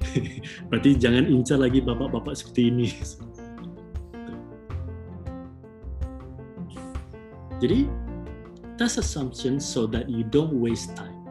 [0.72, 2.88] Berarti jangan incar lagi bapak-bapak seperti ini.
[7.62, 7.86] Jadi,
[8.82, 11.22] test assumption so that you don't waste time.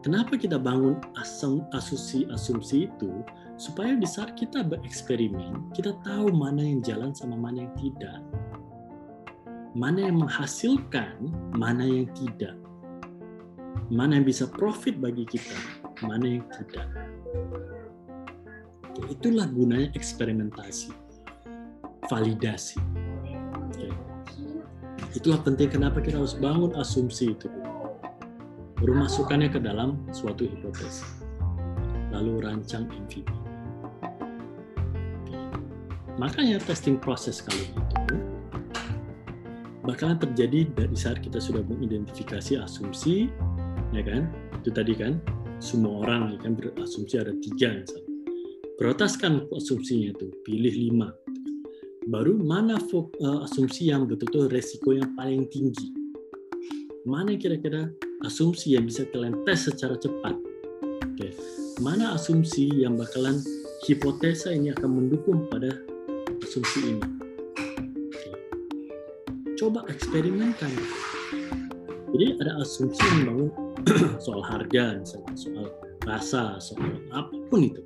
[0.00, 3.12] Kenapa kita bangun asum, asumsi asumsi itu
[3.60, 8.22] supaya di saat kita bereksperimen kita tahu mana yang jalan sama mana yang tidak,
[9.76, 12.56] mana yang menghasilkan, mana yang tidak,
[13.92, 15.58] mana yang bisa profit bagi kita,
[16.00, 16.88] mana yang tidak.
[19.12, 20.94] Itulah gunanya eksperimentasi,
[22.08, 22.80] validasi.
[23.66, 24.07] Oke.
[25.14, 27.50] Itulah penting kenapa kita harus bangun asumsi itu.
[28.78, 31.18] Baru masukkannya ke dalam suatu hipotesis
[32.08, 33.22] lalu rancang MVP
[36.18, 38.16] makanya testing proses kali itu
[39.86, 43.30] bakalan terjadi dari saat kita sudah mengidentifikasi asumsi
[43.94, 44.28] ya kan?
[44.60, 45.22] Itu tadi kan
[45.62, 48.12] semua orang ya kan berasumsi ada tiga misalnya.
[48.76, 51.08] Prioritaskan asumsinya itu pilih lima
[52.08, 55.92] baru mana eh, asumsi yang betul-betul resiko yang paling tinggi
[57.08, 57.88] mana kira-kira
[58.20, 60.36] asumsi yang bisa kalian tes secara cepat.
[61.08, 61.32] Oke,
[61.80, 63.40] mana asumsi yang bakalan
[63.88, 65.72] hipotesa ini akan mendukung pada
[66.44, 67.02] asumsi ini.
[68.12, 68.30] Oke.
[69.56, 70.70] Coba eksperimenkan.
[72.12, 73.50] Jadi ada asumsi yang membangun
[74.24, 75.66] soal harga, misalnya soal
[76.04, 77.82] rasa, soal apa pun itu.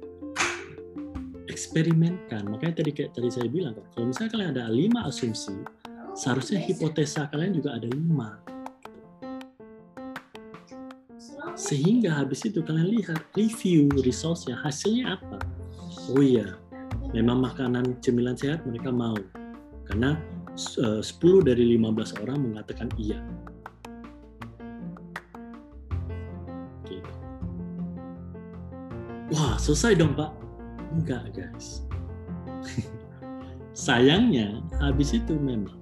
[1.63, 2.51] Eksperimenkan.
[2.51, 5.55] Makanya tadi kayak tadi saya bilang, kalau misalnya kalian ada lima asumsi,
[6.11, 8.43] seharusnya hipotesa kalian juga ada lima.
[11.55, 15.39] Sehingga habis itu kalian lihat review resultsnya hasilnya apa?
[16.11, 16.59] Oh iya
[17.15, 19.17] memang makanan cemilan sehat mereka mau.
[19.87, 20.19] Karena
[20.57, 23.23] eh, 10 dari 15 orang mengatakan iya.
[29.33, 30.29] Wah selesai dong pak
[30.93, 31.85] enggak guys.
[33.73, 35.81] Sayangnya habis itu memang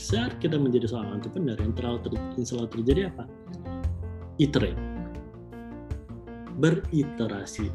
[0.00, 3.24] saat kita menjadi seorang entrepreneur yang terlalu ter, yang selalu terjadi apa?
[4.40, 4.80] Iterate.
[6.60, 7.68] Beriterasi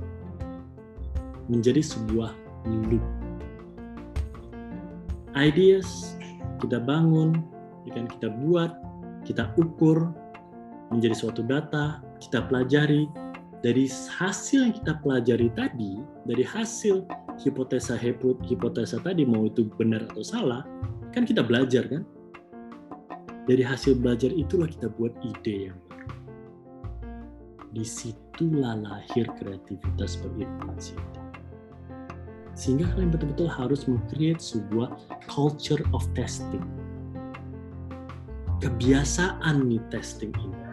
[1.50, 2.34] menjadi sebuah
[2.66, 3.06] loop.
[5.38, 6.18] Ideas
[6.58, 7.38] kita bangun,
[7.86, 8.72] ya kan kita buat,
[9.28, 10.10] kita ukur
[10.90, 13.06] menjadi suatu data, kita pelajari
[13.66, 15.98] dari hasil yang kita pelajari tadi,
[16.30, 17.02] dari hasil
[17.42, 20.62] hipotesa hipotesa tadi mau itu benar atau salah,
[21.10, 22.06] kan kita belajar kan?
[23.50, 26.14] Dari hasil belajar itulah kita buat ide yang baru.
[27.74, 30.94] Di situlah lahir kreativitas berinovasi.
[32.54, 34.94] Sehingga kalian betul-betul harus meng-create sebuah
[35.26, 36.62] culture of testing.
[38.62, 40.65] Kebiasaan nih testing ini.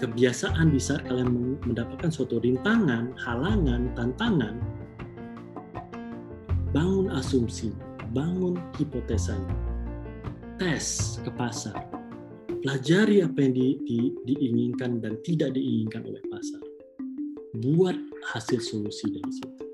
[0.00, 4.56] Kebiasaan di saat kalian mendapatkan suatu rintangan, halangan, tantangan,
[6.72, 7.68] bangun asumsi,
[8.16, 9.52] bangun hipotesanya,
[10.56, 11.84] tes ke pasar,
[12.64, 16.64] pelajari apa yang di, di, diinginkan dan tidak diinginkan oleh pasar.
[17.60, 18.00] Buat
[18.32, 19.64] hasil solusi dari situ.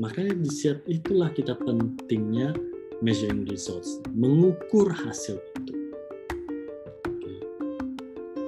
[0.00, 2.56] Makanya di saat itulah kita pentingnya
[3.04, 5.75] measuring results, mengukur hasil itu.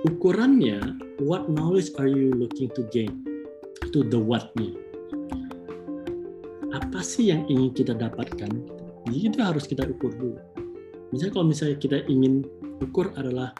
[0.06, 0.78] Ukurannya,
[1.26, 3.26] what knowledge are you looking to gain?
[3.82, 4.70] Itu the what-nya.
[6.70, 8.46] Apa sih yang ingin kita dapatkan?
[9.10, 10.38] Jadi itu harus kita ukur dulu.
[11.10, 12.46] Misalnya kalau misalnya kita ingin
[12.78, 13.50] ukur adalah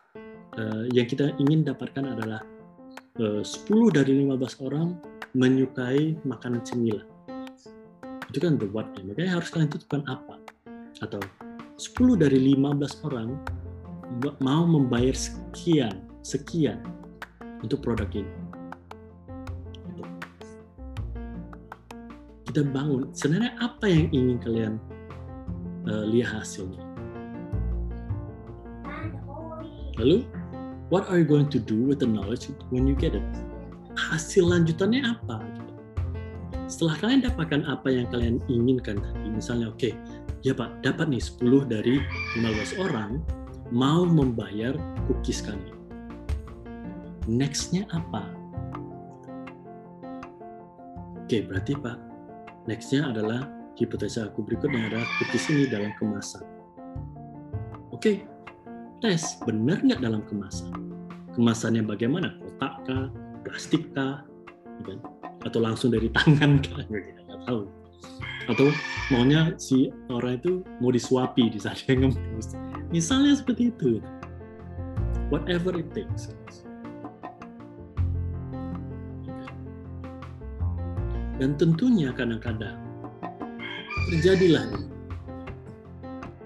[0.55, 2.47] uh, yang kita ingin dapatkan adalah
[3.19, 4.95] uh, 10 dari 15 orang
[5.35, 7.03] menyukai makanan cemilan
[8.31, 9.03] Itu kan the what -nya.
[9.11, 10.39] Makanya harus kalian tentukan apa.
[11.03, 11.19] Atau
[11.83, 13.35] 10 dari 15 orang
[14.39, 16.85] mau membayar sekian, sekian
[17.65, 18.29] untuk produk ini.
[19.89, 20.05] Gitu.
[22.53, 24.75] Kita bangun, sebenarnya apa yang ingin kalian
[25.89, 26.85] eh, lihat hasilnya?
[29.97, 30.29] Lalu,
[30.93, 33.25] what are you going to do with the knowledge when you get it?
[33.97, 35.43] Hasil lanjutannya apa?
[36.69, 39.91] Setelah kalian dapatkan apa yang kalian inginkan tadi, misalnya oke,
[40.45, 41.97] ya Pak, dapat nih 10 dari
[42.37, 43.19] 15 orang
[43.73, 44.77] mau membayar
[45.09, 45.78] cookies kami.
[47.29, 48.25] Next-nya apa?
[51.21, 52.01] Oke, berarti Pak,
[52.65, 53.45] next-nya adalah
[53.77, 56.41] hipotesa aku berikutnya adalah cookies ini dalam kemasan.
[57.93, 58.25] Oke,
[59.05, 60.73] tes benar nggak dalam kemasan.
[61.37, 62.33] Kemasannya bagaimana?
[62.41, 63.13] Kotak kah?
[63.45, 64.25] Plastik kah?
[64.81, 64.99] Gitu kan?
[65.45, 66.81] Atau langsung dari tangan kah?
[66.89, 67.69] Nggak tahu.
[68.49, 68.73] Atau
[69.13, 72.57] maunya si orang itu mau disuapi di saat dia ngemis.
[72.89, 74.01] Misalnya seperti itu.
[75.29, 76.33] Whatever it takes.
[81.39, 82.75] Dan tentunya kadang-kadang
[84.11, 84.91] terjadilah ini.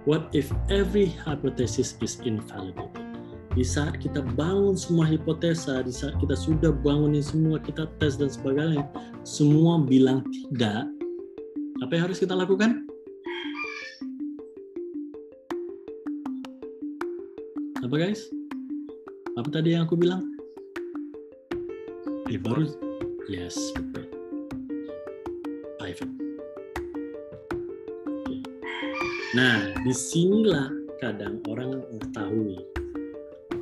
[0.05, 2.93] What if every hypothesis is invalidated?
[3.53, 8.33] Di saat kita bangun semua hipotesa, di saat kita sudah bangunin semua, kita tes dan
[8.33, 8.85] sebagainya,
[9.29, 10.89] semua bilang tidak,
[11.85, 12.85] apa yang harus kita lakukan?
[17.85, 18.25] Apa guys?
[19.37, 20.25] Apa tadi yang aku bilang?
[22.33, 22.65] Eh, baru,
[23.29, 24.12] yes, betul.
[29.33, 30.69] Nah, di sinilah
[31.01, 32.61] kadang orang mengetahui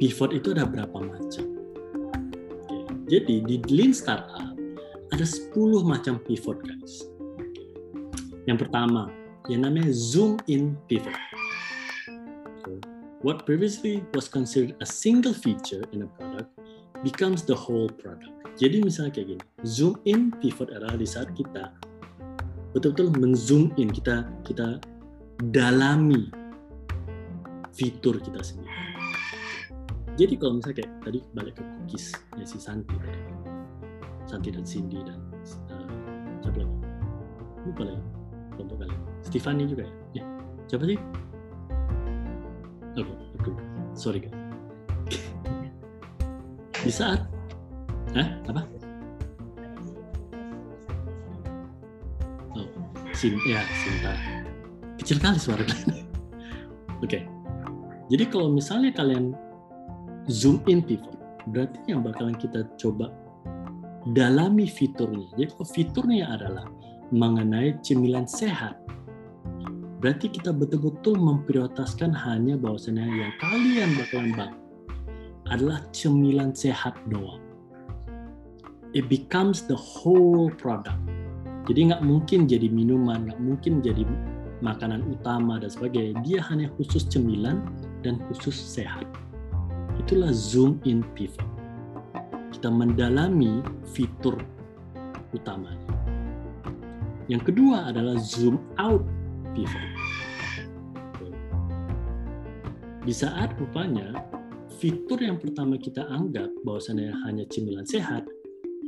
[0.02, 1.46] pivot itu ada berapa macam.
[3.06, 4.50] Jadi di Lean Startup
[5.14, 5.54] ada 10
[5.86, 7.06] macam pivot guys.
[8.50, 9.14] Yang pertama,
[9.46, 11.14] yang namanya zoom in pivot.
[13.22, 16.50] What previously was considered a single feature in a product
[17.06, 18.34] becomes the whole product.
[18.58, 21.70] Jadi misalnya kayak gini, zoom in pivot adalah di saat kita
[22.74, 24.82] betul-betul menzoom in, kita kita
[25.48, 26.28] dalami
[27.72, 28.68] fitur kita sendiri.
[30.20, 33.22] Jadi kalau misalnya kayak tadi balik ke cookies ya si Santi tadi.
[34.28, 35.16] Santi dan Cindy dan
[35.72, 35.88] uh,
[36.44, 36.76] siapa lagi?
[37.64, 38.02] Lupa lagi
[38.52, 39.00] kelompok kalian.
[39.24, 40.20] Stefani juga ya?
[40.20, 40.24] Ya.
[40.68, 41.00] Siapa sih?
[44.00, 44.32] Sorry guys.
[46.88, 47.20] Di saat
[48.16, 48.28] Hah?
[48.48, 48.64] Apa?
[52.58, 52.66] Oh,
[53.14, 54.29] Sim, ya, Sinta.
[55.00, 56.04] Kecil kali suara kalian.
[57.04, 57.24] Oke.
[58.12, 59.32] Jadi kalau misalnya kalian
[60.28, 61.16] zoom in pivot,
[61.48, 63.08] berarti yang bakalan kita coba
[64.12, 65.32] dalami fiturnya.
[65.40, 66.66] Jadi kalau fiturnya adalah
[67.08, 68.76] mengenai cemilan sehat,
[70.04, 74.60] berarti kita betul-betul memprioritaskan hanya bahwasannya yang kalian bakalan bangun
[75.50, 77.40] adalah cemilan sehat doang.
[78.92, 80.98] It becomes the whole product.
[81.70, 84.02] Jadi nggak mungkin jadi minuman, nggak mungkin jadi
[84.60, 86.20] makanan utama dan sebagainya.
[86.24, 87.64] Dia hanya khusus cemilan
[88.04, 89.04] dan khusus sehat.
[90.00, 91.44] Itulah zoom in pivot.
[92.52, 93.60] Kita mendalami
[93.92, 94.36] fitur
[95.36, 95.92] utamanya.
[97.28, 99.04] Yang kedua adalah zoom out
[99.52, 99.88] pivot.
[103.00, 104.12] Di saat rupanya
[104.76, 108.28] fitur yang pertama kita anggap bahwasannya hanya cemilan sehat,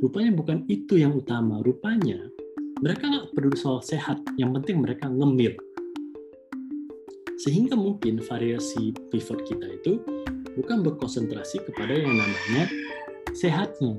[0.01, 1.61] rupanya bukan itu yang utama.
[1.65, 2.29] Rupanya
[2.83, 5.55] mereka nggak peduli soal sehat, yang penting mereka ngemil.
[7.39, 10.03] Sehingga mungkin variasi pivot kita itu
[10.59, 12.67] bukan berkonsentrasi kepada yang namanya
[13.31, 13.95] sehatnya,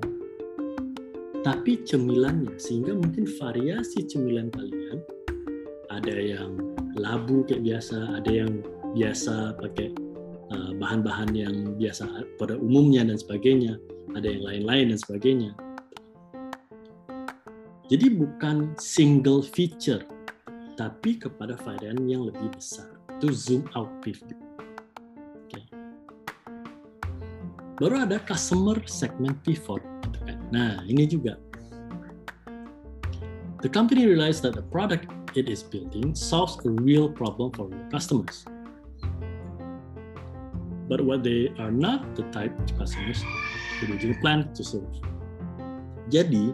[1.40, 2.52] tapi cemilannya.
[2.60, 5.00] Sehingga mungkin variasi cemilan kalian
[5.88, 6.52] ada yang
[7.00, 8.60] labu kayak biasa, ada yang
[8.92, 9.96] biasa pakai
[10.52, 12.04] uh, bahan-bahan yang biasa
[12.36, 13.80] pada umumnya dan sebagainya,
[14.12, 15.56] ada yang lain-lain dan sebagainya.
[17.92, 20.00] Jadi bukan single feature,
[20.80, 22.88] tapi kepada varian yang lebih besar.
[23.20, 24.32] Itu zoom out pivot.
[25.44, 25.60] Oke.
[27.76, 29.84] Baru ada customer segment pivot.
[30.04, 30.38] gitu kan.
[30.48, 31.36] Nah, ini juga.
[33.64, 37.88] The company realized that the product it is building solves a real problem for real
[37.88, 38.44] customers.
[40.84, 43.24] But what they are not the type of customers
[43.80, 44.88] originally planned to serve.
[46.12, 46.52] Jadi,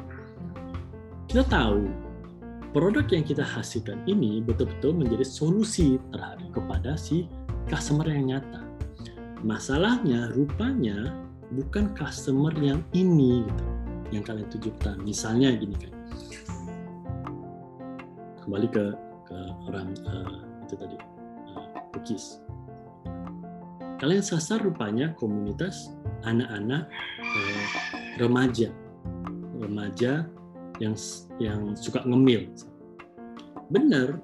[1.31, 1.86] kita tahu
[2.74, 7.31] produk yang kita hasilkan ini betul-betul menjadi solusi terhadap kepada si
[7.70, 8.66] customer yang nyata.
[9.47, 11.15] Masalahnya rupanya
[11.55, 13.66] bukan customer yang ini gitu
[14.11, 14.98] yang kalian tujukan.
[15.07, 15.94] Misalnya gini kan.
[18.43, 18.85] kembali ke
[19.31, 19.39] ke
[19.70, 20.97] orang eh, itu tadi
[21.94, 22.43] cookies.
[24.02, 25.94] Kalian sasar rupanya komunitas
[26.27, 26.90] anak-anak
[27.23, 27.66] eh,
[28.19, 28.74] remaja,
[29.62, 30.27] remaja
[30.81, 30.97] yang
[31.39, 32.48] yang suka ngemil.
[33.70, 34.19] Benar,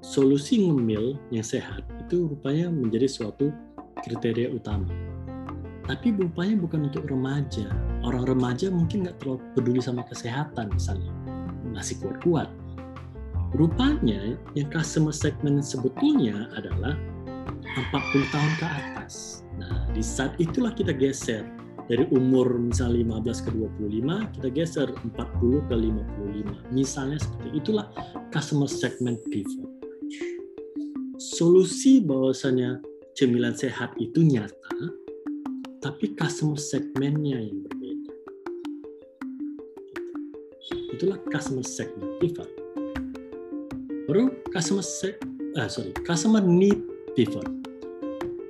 [0.00, 3.52] solusi ngemil yang sehat itu rupanya menjadi suatu
[4.00, 4.88] kriteria utama.
[5.82, 7.66] Tapi rupanya bukan untuk remaja.
[8.06, 11.10] Orang remaja mungkin nggak terlalu peduli sama kesehatan misalnya,
[11.74, 12.48] masih kuat-kuat.
[13.52, 16.96] Rupanya yang customer segment sebetulnya adalah
[17.62, 19.44] 40 tahun ke atas.
[19.60, 21.44] Nah, di saat itulah kita geser
[21.90, 27.86] dari umur misalnya 15 ke 25 kita geser 40 ke 55 misalnya seperti itulah
[28.30, 29.70] customer segment pivot
[31.18, 32.82] solusi bahwasanya
[33.14, 34.76] cemilan sehat itu nyata
[35.82, 38.10] tapi customer segmentnya yang berbeda.
[40.94, 42.62] Itulah customer segment pivot
[44.12, 45.16] baru customer seg
[45.56, 46.76] ah, sorry customer need
[47.14, 47.46] pivot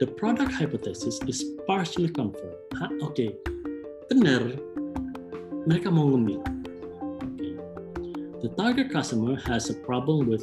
[0.03, 2.59] the product hypothesis is partially confirmed.
[2.99, 3.31] Oke, okay.
[4.11, 4.59] benar.
[5.63, 6.43] Mereka mau ngemil.
[7.39, 7.55] Okay.
[8.43, 10.43] The target customer has a problem with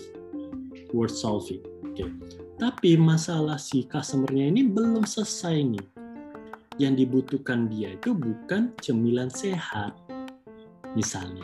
[0.95, 1.60] word solving.
[1.84, 2.10] Oke, okay.
[2.56, 5.88] tapi masalah si customernya ini belum selesai nih.
[6.80, 9.91] Yang dibutuhkan dia itu bukan cemilan sehat,
[10.95, 11.44] misalnya,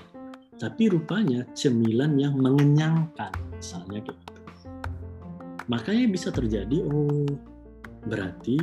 [0.55, 4.15] tapi rupanya cemilan yang mengenyangkan, misalnya gitu.
[5.67, 7.27] Makanya bisa terjadi, oh
[8.05, 8.61] berarti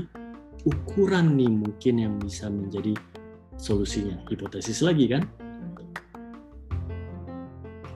[0.63, 2.95] ukuran nih mungkin yang bisa menjadi
[3.59, 4.19] solusinya.
[4.31, 5.27] Hipotesis lagi kan?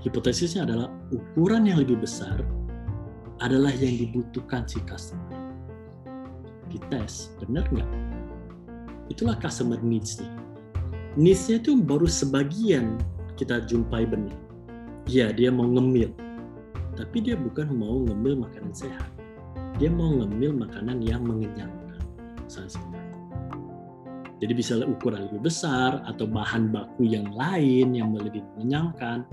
[0.07, 2.39] Hipotesisnya adalah ukuran yang lebih besar
[3.43, 5.35] adalah yang dibutuhkan si customer.
[6.71, 7.91] Dites, benar nggak?
[9.11, 10.31] Itulah customer needs-nya.
[11.19, 12.99] Needs-nya itu baru sebagian
[13.35, 14.39] kita jumpai benar.
[15.11, 16.11] Ya, dia mau ngemil.
[16.95, 19.16] Tapi dia bukan mau ngemil makanan sehat
[19.77, 22.01] dia mau ngemil makanan yang mengenyangkan.
[24.37, 29.25] Jadi bisa ukuran lebih besar atau bahan baku yang lain yang lebih mengenyangkan,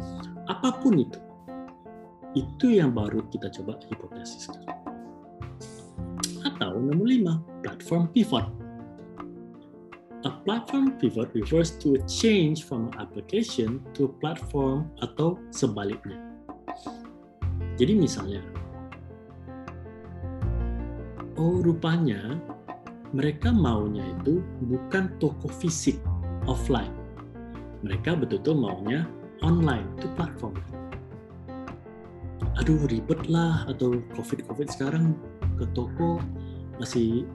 [0.48, 1.20] apa pun itu.
[2.34, 4.64] Itu yang baru kita coba hipotesiskan.
[6.48, 8.48] Atau nomor lima, platform pivot.
[10.24, 16.15] A platform pivot refers to a change from an application to a platform atau sebaliknya.
[17.76, 18.40] Jadi misalnya,
[21.38, 22.38] oh rupanya
[23.14, 26.01] mereka maunya itu bukan toko fisik
[26.49, 26.91] offline.
[27.85, 29.05] Mereka betul-betul maunya
[29.45, 30.57] online, itu platform.
[32.57, 35.14] Aduh ribet lah atau covid-covid sekarang
[35.61, 36.18] ke toko
[36.81, 37.26] masih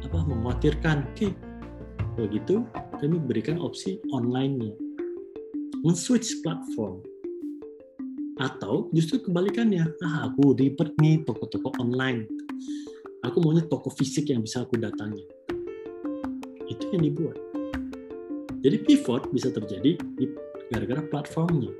[0.00, 1.04] apa mengkhawatirkan.
[1.12, 1.36] Oke,
[2.16, 2.56] kalau gitu
[2.96, 4.72] kami berikan opsi online-nya.
[5.84, 7.04] Men-switch platform.
[8.40, 12.24] Atau justru kebalikannya, ah aku ribet nih toko-toko online
[13.20, 15.28] aku maunya toko fisik yang bisa aku datangi.
[16.70, 17.36] Itu yang dibuat.
[18.60, 19.96] Jadi pivot bisa terjadi
[20.68, 21.72] gara-gara platformnya.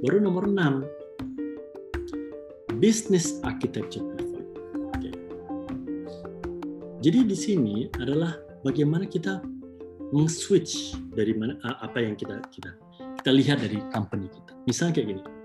[0.00, 4.46] Baru nomor 6 business architecture pivot.
[4.96, 5.10] Oke.
[7.04, 9.44] jadi di sini adalah bagaimana kita
[10.12, 12.72] meng-switch dari mana apa yang kita kita
[13.20, 14.56] kita lihat dari company kita.
[14.64, 15.39] Misalnya kayak gini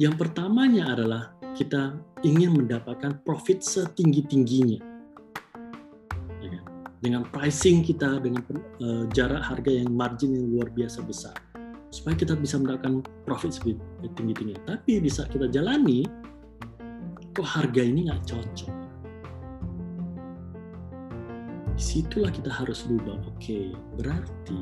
[0.00, 1.92] yang pertamanya adalah kita
[2.24, 4.80] ingin mendapatkan profit setinggi-tingginya.
[6.40, 6.64] Ya kan?
[7.04, 8.40] Dengan pricing kita, dengan
[8.80, 11.36] uh, jarak harga yang margin yang luar biasa besar.
[11.92, 14.64] Supaya kita bisa mendapatkan profit setinggi-tingginya.
[14.64, 16.08] Tapi di saat kita jalani,
[17.36, 18.72] kok harga ini nggak cocok.
[21.76, 23.20] Di situlah kita harus berubah.
[23.28, 24.60] Oke, berarti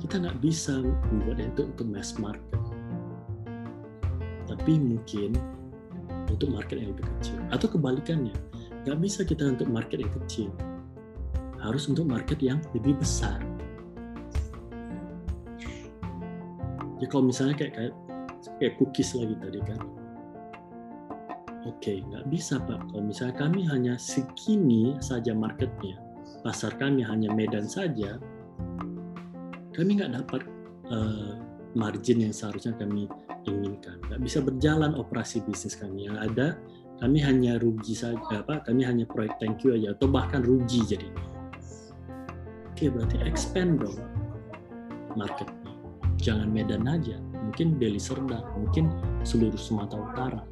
[0.00, 0.80] kita nggak bisa
[1.12, 2.73] membuat itu untuk mass market
[4.54, 5.34] tapi mungkin
[6.30, 7.38] untuk market yang lebih kecil.
[7.50, 8.34] Atau kebalikannya
[8.86, 10.50] nggak bisa kita untuk market yang kecil.
[11.58, 13.42] Harus untuk market yang lebih besar.
[17.02, 17.94] Ya kalau misalnya kayak kayak,
[18.62, 19.80] kayak cookies lagi tadi kan.
[21.66, 22.78] Oke nggak bisa pak.
[22.94, 25.98] Kalau misalnya kami hanya segini saja marketnya
[26.44, 28.20] pasar kami hanya Medan saja
[29.72, 30.42] kami nggak dapat
[30.92, 31.40] uh,
[31.72, 33.08] margin yang seharusnya kami
[33.46, 34.00] inginkan.
[34.08, 36.08] Nggak bisa berjalan operasi bisnis kami.
[36.08, 36.46] Yang ada
[37.02, 38.62] kami hanya rugi saja, apa?
[38.64, 41.08] Kami hanya proyek thank you aja, atau bahkan rugi jadi.
[42.74, 43.98] Oke, berarti expand dong
[45.14, 45.70] marketnya.
[46.18, 48.88] Jangan Medan aja, mungkin Deli Serdang, mungkin
[49.26, 50.42] seluruh Sumatera Utara.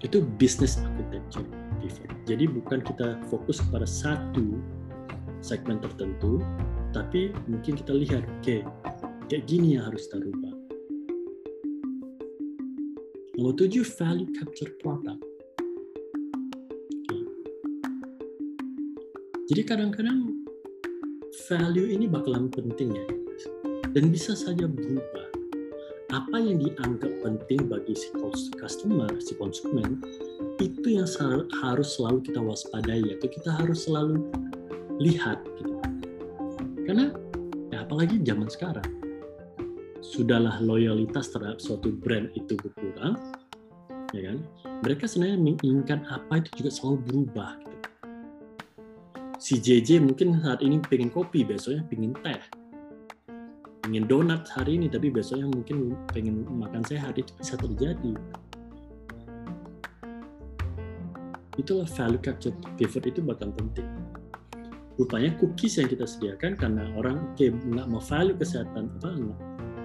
[0.00, 1.46] Itu business architecture
[1.80, 2.10] pivot.
[2.28, 4.60] Jadi bukan kita fokus kepada satu
[5.40, 6.44] segmen tertentu,
[6.92, 8.62] tapi mungkin kita lihat, oke,
[9.30, 10.54] kayak gini yang harus kita rubah.
[13.38, 15.22] Nomor tujuh, value capture product.
[16.90, 17.18] Oke.
[19.54, 20.34] Jadi kadang-kadang
[21.46, 23.06] value ini bakalan penting ya,
[23.94, 25.30] dan bisa saja berubah.
[26.10, 28.10] Apa yang dianggap penting bagi si
[28.58, 30.02] customer, si konsumen,
[30.58, 31.06] itu yang
[31.62, 34.26] harus selalu kita waspadai, atau kita harus selalu
[34.98, 35.38] lihat.
[35.54, 35.74] Gitu.
[36.82, 37.14] Karena
[37.70, 38.99] ya apalagi zaman sekarang,
[40.00, 43.16] sudahlah loyalitas terhadap suatu brand itu berkurang,
[44.16, 44.38] ya kan?
[44.84, 47.50] Mereka sebenarnya menginginkan apa itu juga selalu berubah.
[47.60, 47.78] Gitu.
[49.40, 52.40] Si JJ mungkin saat ini pengen kopi, besoknya pengen teh,
[53.84, 58.12] pengen donat hari ini, tapi besoknya mungkin pengen makan sehat itu bisa terjadi.
[61.60, 63.88] Itulah value capture pivot itu bakal penting
[65.00, 69.40] rupanya cookies yang kita sediakan karena orang oke nggak mau value kesehatan apa nggak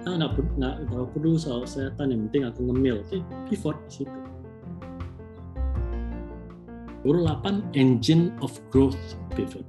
[0.06, 2.96] ah, nggak perlu nggak nggak perlu soal kesehatan yang penting aku ngemil.
[3.02, 3.18] Oke
[3.50, 4.18] pivot di situ.
[7.06, 8.98] Baru 8 engine of growth
[9.34, 9.66] pivot.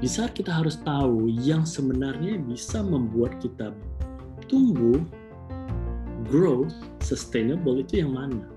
[0.00, 3.76] Saat kita harus tahu yang sebenarnya bisa membuat kita
[4.48, 4.96] tumbuh
[6.24, 6.72] growth
[7.04, 8.48] sustainable itu yang mana?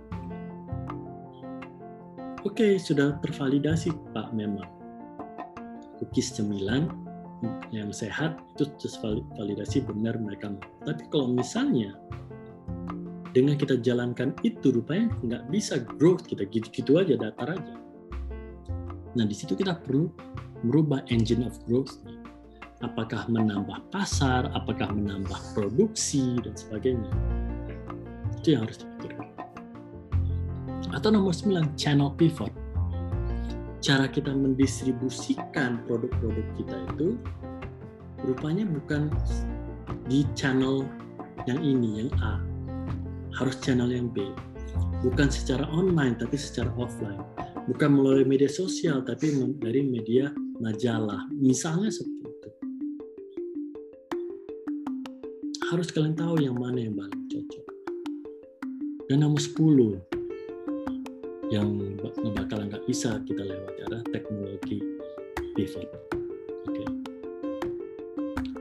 [2.48, 4.68] Oke, sudah tervalidasi Pak memang.
[6.00, 7.03] Cookies cemilan
[7.72, 8.70] yang sehat itu
[9.36, 10.54] validasi benar mereka.
[10.84, 11.96] Tapi kalau misalnya
[13.34, 17.76] dengan kita jalankan itu rupanya nggak bisa growth kita gitu-gitu aja datar aja.
[19.18, 20.10] Nah di situ kita perlu
[20.64, 22.02] merubah engine of growth.
[22.84, 27.08] Apakah menambah pasar, apakah menambah produksi dan sebagainya.
[28.44, 29.32] Itu yang harus dipikirkan.
[30.92, 32.52] Atau nomor 9, channel pivot.
[33.84, 37.20] Cara kita mendistribusikan produk-produk kita itu
[38.24, 39.12] rupanya bukan
[40.08, 40.88] di channel
[41.44, 42.40] yang ini, yang A.
[43.36, 44.24] Harus channel yang B.
[45.04, 47.20] Bukan secara online, tapi secara offline.
[47.68, 50.32] Bukan melalui media sosial, tapi dari media
[50.64, 51.28] majalah.
[51.36, 52.50] Misalnya seperti itu.
[55.76, 57.66] Harus kalian tahu yang mana yang paling cocok.
[59.12, 60.13] Dan nomor 10,
[61.52, 62.00] yang
[62.38, 64.78] bakalan nggak bisa kita lewati adalah teknologi
[65.58, 65.90] pivot.
[66.70, 66.86] Oke.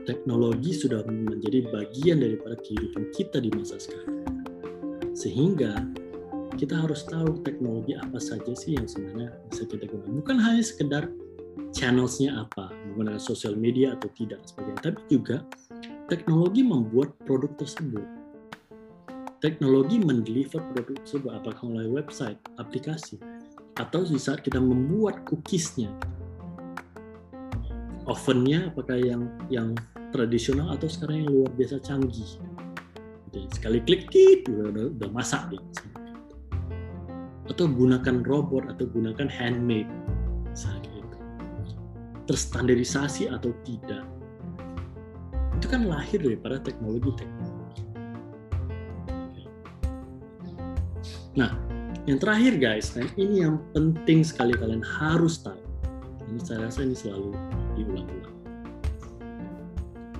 [0.03, 4.27] Teknologi sudah menjadi bagian daripada kehidupan kita di masa sekarang.
[5.15, 5.79] Sehingga
[6.59, 10.11] kita harus tahu teknologi apa saja sih yang sebenarnya bisa kita gunakan.
[10.21, 11.07] Bukan hanya sekedar
[11.73, 15.37] channelsnya apa, menggunakan sosial media atau tidak sebagainya, tapi juga
[16.11, 18.22] teknologi membuat produk tersebut
[19.43, 23.19] teknologi mendeliver produk tersebut apakah melalui website, aplikasi,
[23.75, 25.91] atau di saat kita membuat cookiesnya.
[28.07, 29.75] Ovennya apakah yang yang
[30.15, 32.39] tradisional atau sekarang yang luar biasa canggih.
[33.51, 35.59] Sekali klik kit udah, udah masak deh.
[37.51, 39.91] Atau gunakan robot atau gunakan handmade
[40.47, 41.17] misalnya gitu.
[42.31, 44.07] Terstandarisasi atau tidak.
[45.59, 47.42] Itu kan lahir daripada teknologi-teknologi
[51.33, 51.49] Nah,
[52.05, 55.57] yang terakhir guys, nah ini yang penting sekali kalian harus tahu.
[56.29, 57.33] Ini saya rasa ini selalu
[57.73, 58.37] diulang-ulang.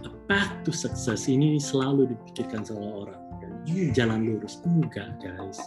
[0.08, 3.22] A path to success ini selalu dipikirkan sama orang.
[3.70, 4.58] Ini jalan lurus.
[4.66, 5.62] Enggak guys.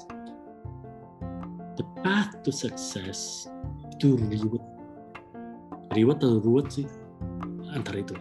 [1.78, 3.47] The path to success
[3.94, 4.64] itu reward.
[5.94, 6.89] Reward atau reward sih?
[7.70, 8.16] Antara itu.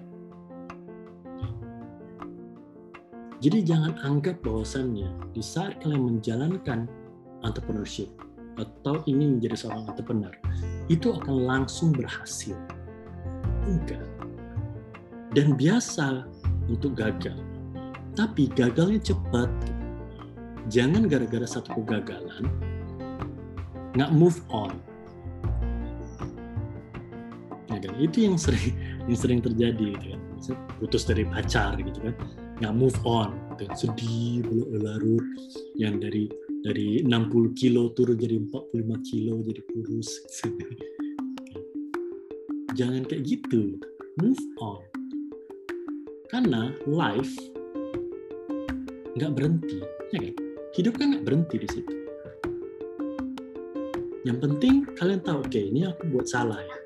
[3.44, 6.90] Jadi jangan anggap bahwasannya di saat kalian menjalankan
[7.46, 8.10] entrepreneurship
[8.58, 10.34] atau ingin menjadi seorang entrepreneur
[10.90, 12.56] itu akan langsung berhasil.
[13.70, 14.06] Enggak.
[15.36, 16.24] Dan biasa
[16.72, 17.38] untuk gagal.
[18.16, 19.52] Tapi gagalnya cepat.
[20.72, 22.50] Jangan gara-gara satu kegagalan
[23.96, 24.76] nggak move on.
[27.72, 27.96] Ya kan?
[27.96, 28.76] Itu yang sering
[29.10, 30.22] yang sering terjadi gitu kan.
[30.78, 32.14] Putus dari pacar gitu kan.
[32.62, 33.32] Nggak move on.
[33.56, 33.72] Gitu.
[33.88, 34.44] Sedih,
[34.76, 35.26] larut
[35.80, 36.28] yang dari
[36.66, 38.74] dari 60 kilo turun jadi 45
[39.06, 40.10] kilo jadi kurus.
[42.78, 43.78] Jangan kayak gitu.
[44.18, 44.82] Move on.
[46.34, 47.38] Karena life
[49.14, 49.78] nggak berhenti
[50.10, 50.34] ya kan?
[50.74, 51.96] Hidup kan nggak berhenti di situ.
[54.26, 56.78] Yang penting kalian tahu oke okay, ini aku buat salah ya.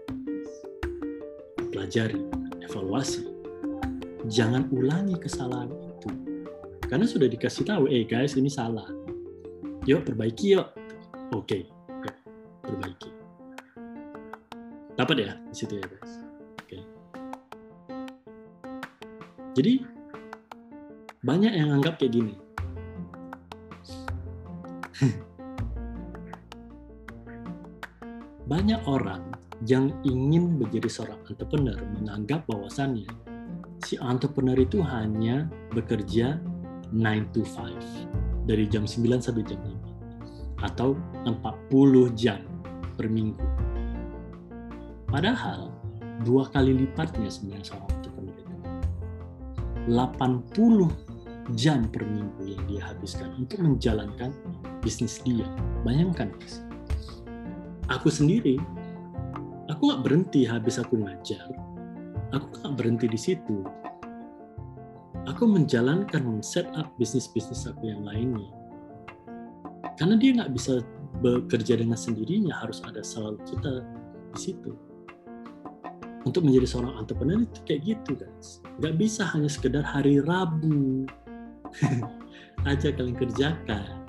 [1.72, 2.20] Pelajari
[2.68, 3.24] evaluasi.
[4.28, 6.12] Jangan ulangi kesalahan itu.
[6.84, 8.99] Karena sudah dikasih tahu eh guys ini salah
[9.88, 10.68] yuk perbaiki yuk
[11.32, 11.58] oke
[12.04, 12.16] yuk,
[12.66, 13.20] perbaiki
[15.00, 16.20] Dapat ya di situ ya guys.
[16.60, 16.84] Oke.
[19.56, 19.80] Jadi
[21.24, 22.36] banyak yang anggap kayak gini.
[28.52, 29.24] banyak orang
[29.64, 33.08] yang ingin menjadi seorang entrepreneur menganggap bahwasannya
[33.88, 36.44] si entrepreneur itu hanya bekerja
[36.92, 40.98] 9 to 5 dari jam 9 sampai jam 5 atau
[41.30, 42.42] 40 jam
[42.98, 43.46] per minggu.
[45.06, 45.70] Padahal
[46.26, 48.56] dua kali lipatnya sebenarnya seorang entrepreneur itu.
[49.94, 54.34] 80 jam per minggu yang dia habiskan untuk menjalankan
[54.82, 55.46] bisnis dia.
[55.86, 56.66] Bayangkan guys.
[57.90, 58.58] Aku sendiri,
[59.70, 61.46] aku nggak berhenti habis aku ngajar.
[62.34, 63.66] Aku nggak berhenti di situ.
[65.28, 68.48] Aku menjalankan setup bisnis-bisnis aku yang lainnya.
[70.00, 70.80] Karena dia nggak bisa
[71.20, 73.84] bekerja dengan sendirinya, harus ada selalu kita
[74.36, 74.72] di situ.
[76.24, 78.64] Untuk menjadi seorang entrepreneur itu kayak gitu guys.
[78.80, 81.04] Nggak bisa hanya sekedar hari Rabu
[82.70, 84.00] aja kalian kerjakan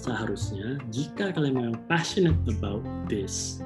[0.00, 2.80] seharusnya jika kalian memang passionate about
[3.12, 3.60] this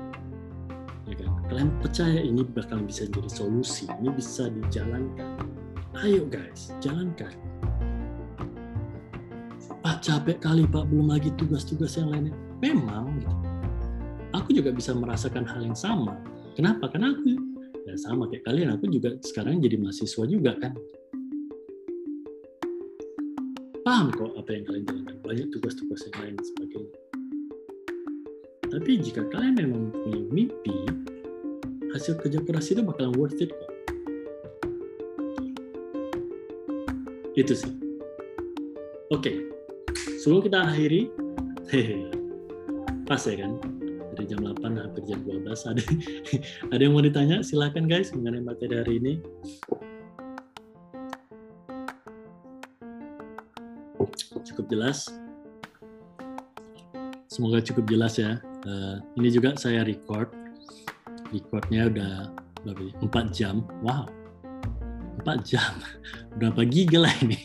[1.55, 5.39] kalian percaya ini bakal bisa jadi solusi ini bisa dijalankan.
[6.03, 7.31] Ayo guys jalankan.
[9.79, 10.91] Pak capek kali pak.
[10.91, 12.35] Belum lagi tugas-tugas yang lainnya.
[12.59, 13.31] Memang gitu.
[14.35, 16.19] aku juga bisa merasakan hal yang sama.
[16.59, 16.91] Kenapa?
[16.91, 17.39] Karena aku
[17.87, 18.75] ya sama kayak kalian.
[18.75, 20.75] Aku juga sekarang jadi mahasiswa juga kan.
[23.87, 25.17] Paham kok apa yang kalian jalankan.
[25.23, 26.95] Banyak tugas-tugas yang lain dan sebagainya.
[28.75, 31.05] Tapi jika kalian memang punya mimpi
[31.95, 33.71] hasil kerja keras itu bakalan worth it kok
[37.39, 37.73] itu sih
[39.15, 39.33] oke
[40.19, 41.09] sebelum kita akhiri
[43.09, 43.57] pas ya kan
[44.15, 45.83] dari jam 8 hampir jam 12 ada
[46.75, 49.15] ada yang mau ditanya silakan guys mengenai materi hari ini
[54.55, 55.11] cukup jelas.
[57.27, 58.39] Semoga cukup jelas ya.
[58.65, 60.44] Uh, ini juga saya record.
[61.35, 62.31] Recordnya udah
[62.63, 62.81] berapa?
[62.87, 62.95] ya?
[63.03, 63.67] Empat jam.
[63.83, 64.07] Wow,
[65.21, 65.75] empat jam.
[66.39, 67.39] Berapa giga lah ini?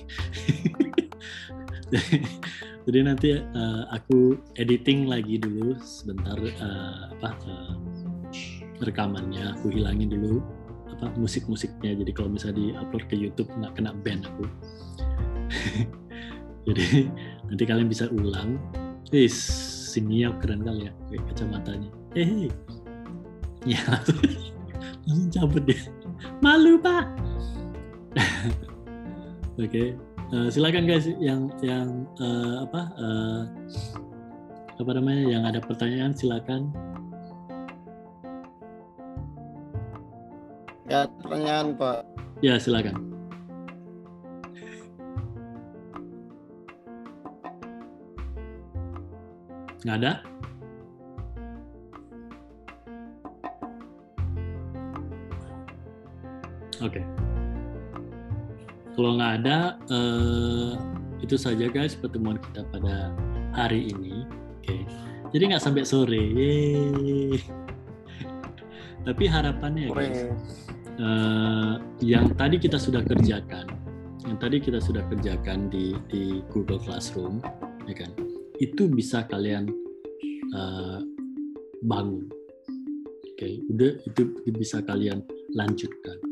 [2.86, 7.74] Jadi nanti uh, aku editing lagi dulu sebentar uh, apa uh,
[8.86, 9.58] rekamannya.
[9.58, 10.42] Aku hilangin dulu
[10.90, 11.98] apa musik-musiknya.
[11.98, 14.46] Jadi kalau misalnya di-upload ke YouTube nggak kena ban aku.
[16.70, 17.10] jadi
[17.50, 18.62] nanti kalian bisa ulang
[19.10, 20.94] eh si Mia keren kali ya
[21.34, 22.50] kacamatanya eh
[23.68, 24.20] ya langsung
[25.08, 25.82] langsung cabut dia
[26.40, 27.06] malu pak.
[29.60, 29.68] Oke.
[29.68, 29.88] Okay.
[30.32, 33.42] uh, silakan guys yang yang uh, apa uh,
[34.80, 36.72] apa namanya yang ada pertanyaan silakan.
[40.90, 42.02] Ya, pertanyaan Pak.
[42.42, 42.98] ya silakan.
[49.84, 50.14] Nggak ada
[56.80, 57.04] Oke.
[58.96, 60.72] Kalau nggak ada, eh,
[61.24, 63.12] itu saja guys pertemuan kita pada
[63.56, 64.24] hari ini.
[64.60, 64.88] Oke.
[65.36, 66.20] Jadi nggak sampai sore.
[66.20, 67.40] Yeay.
[69.08, 70.28] Tapi harapannya guys,
[71.00, 71.74] eh,
[72.04, 73.68] yang tadi kita sudah kerjakan,
[74.28, 77.40] yang tadi kita sudah kerjakan di di Google Classroom,
[77.88, 78.12] ya kan?
[78.60, 79.68] Itu bisa kalian
[80.56, 81.00] eh,
[81.84, 82.28] bangun.
[83.32, 85.24] Oke, udah itu bisa kalian
[85.56, 86.29] lanjutkan.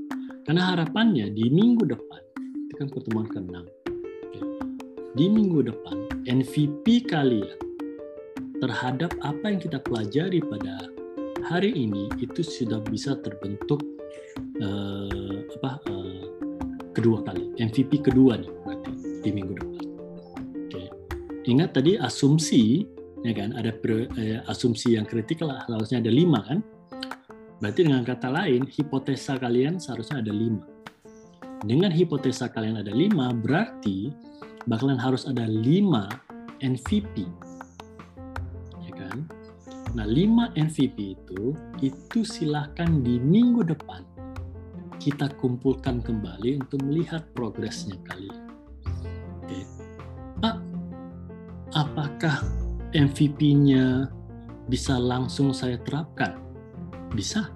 [0.48, 3.52] Karena harapannya di minggu depan, itu kan pertemuan ke-6.
[4.32, 4.40] Oke.
[5.20, 7.60] Di minggu depan, MVP kalian
[8.64, 10.88] terhadap apa yang kita pelajari pada
[11.52, 13.84] hari ini itu sudah bisa terbentuk
[14.64, 16.24] eh, apa eh,
[16.96, 18.92] kedua kali MVP kedua nih berarti
[19.28, 19.84] di minggu depan.
[20.64, 20.84] Oke.
[21.44, 22.88] Ingat tadi asumsi
[23.28, 26.64] ya kan ada pre- eh, asumsi yang kritikal harusnya ada lima kan
[27.58, 30.62] Berarti dengan kata lain, hipotesa kalian seharusnya ada lima.
[31.66, 34.14] Dengan hipotesa kalian ada lima, berarti
[34.70, 36.06] bakalan harus ada lima
[36.62, 37.26] MVP.
[38.86, 39.26] Ya kan?
[39.98, 44.06] Nah, lima MVP itu, itu silahkan di minggu depan
[45.02, 48.44] kita kumpulkan kembali untuk melihat progresnya kalian.
[49.42, 49.66] Oke.
[50.44, 50.58] Pak,
[51.74, 52.44] apakah
[52.94, 54.14] MVP-nya
[54.68, 56.47] bisa langsung saya terapkan?
[57.14, 57.48] Bisa.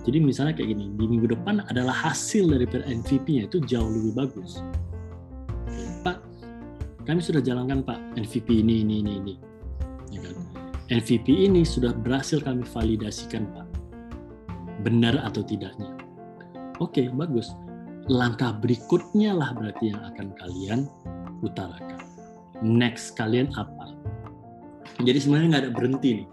[0.00, 4.64] Jadi misalnya kayak gini, di minggu depan adalah hasil dari MVP-nya itu jauh lebih bagus.
[6.00, 6.18] Pak,
[7.04, 9.34] kami sudah jalankan Pak MVP ini, ini, ini, ini.
[10.10, 10.34] Ya kan?
[10.90, 13.66] MVP ini sudah berhasil kami validasikan, Pak.
[14.80, 15.92] Benar atau tidaknya.
[16.80, 17.52] Oke, bagus.
[18.08, 20.80] Langkah berikutnya lah berarti yang akan kalian
[21.44, 22.00] utarakan.
[22.64, 23.92] Next kalian apa?
[25.04, 26.28] Jadi sebenarnya nggak ada berhenti nih.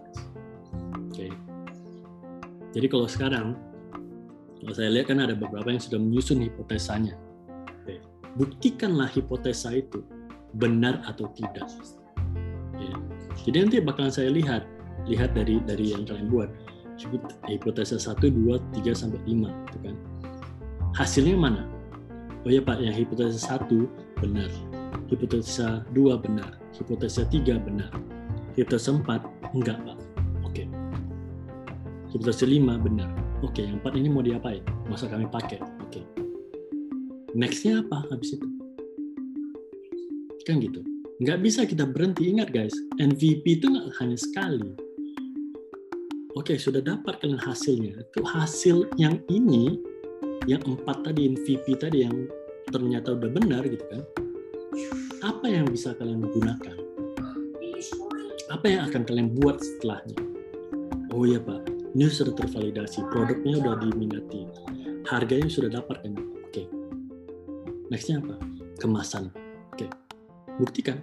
[2.72, 3.56] Jadi kalau sekarang,
[4.60, 7.16] kalau saya lihat kan ada beberapa yang sudah menyusun hipotesanya.
[7.82, 8.02] Oke.
[8.36, 10.04] Buktikanlah hipotesa itu
[10.56, 11.68] benar atau tidak.
[12.76, 12.92] Ya.
[13.46, 14.68] Jadi nanti bakalan saya lihat,
[15.08, 16.50] lihat dari dari yang kalian buat.
[17.46, 19.54] Hipotesa 1, 2, 3, sampai 5.
[19.70, 19.94] Gitu kan.
[20.98, 21.62] Hasilnya mana?
[22.42, 23.86] Oh ya Pak, yang hipotesa 1
[24.18, 24.50] benar.
[25.06, 26.58] Hipotesa 2 benar.
[26.74, 27.90] Hipotesa 3 benar.
[28.58, 29.98] Hipotesa 4 enggak Pak.
[32.08, 33.10] Hipotesa 5 benar.
[33.44, 34.64] Oke, yang 4 ini mau diapain?
[34.88, 35.60] Masa kami pakai?
[35.84, 36.00] Oke.
[37.36, 38.48] Next-nya apa habis itu?
[40.48, 40.80] Kan gitu.
[41.20, 42.32] Nggak bisa kita berhenti.
[42.32, 44.72] Ingat guys, MVP itu nggak hanya sekali.
[46.32, 48.00] Oke, sudah dapat kalian hasilnya.
[48.00, 49.76] Itu hasil yang ini,
[50.48, 52.24] yang empat tadi, MVP tadi yang
[52.72, 54.02] ternyata udah benar gitu kan.
[55.20, 56.76] Apa yang bisa kalian gunakan?
[58.48, 60.16] Apa yang akan kalian buat setelahnya?
[61.12, 64.44] Oh iya Pak, ini sudah tervalidasi, produknya udah diminati,
[65.08, 66.12] harganya sudah dapat kan?
[66.18, 66.68] Oke.
[67.88, 68.36] Nextnya apa?
[68.76, 69.32] Kemasan.
[69.72, 69.88] Oke.
[70.60, 71.00] Buktikan.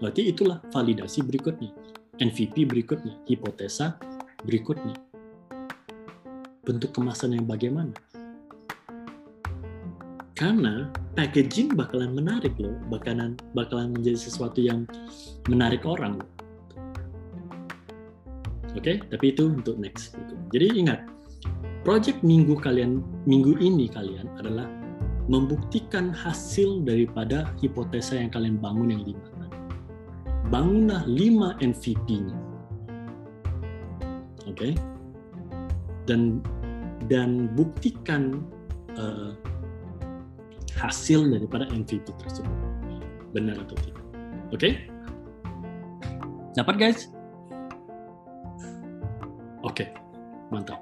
[0.00, 1.72] Berarti itulah validasi berikutnya.
[2.16, 4.00] MVP berikutnya, hipotesa
[4.44, 4.96] berikutnya.
[6.64, 7.92] Bentuk kemasan yang bagaimana?
[10.36, 14.84] Karena packaging bakalan menarik loh, bakalan bakalan menjadi sesuatu yang
[15.48, 16.20] menarik orang.
[18.76, 20.14] Oke, tapi itu untuk next.
[20.52, 21.08] Jadi ingat,
[21.80, 24.68] project minggu kalian minggu ini kalian adalah
[25.26, 29.26] membuktikan hasil daripada hipotesa yang kalian bangun yang lima.
[30.46, 32.36] Bangunlah lima MVP-nya.
[34.46, 34.78] Oke,
[36.06, 36.38] dan
[37.10, 38.46] dan buktikan
[38.94, 39.34] uh,
[40.78, 42.54] hasil daripada MVP tersebut
[43.34, 44.04] benar atau tidak.
[44.54, 44.70] Oke,
[46.54, 47.15] dapat guys?
[49.66, 49.90] Oke,
[50.54, 50.78] mantap.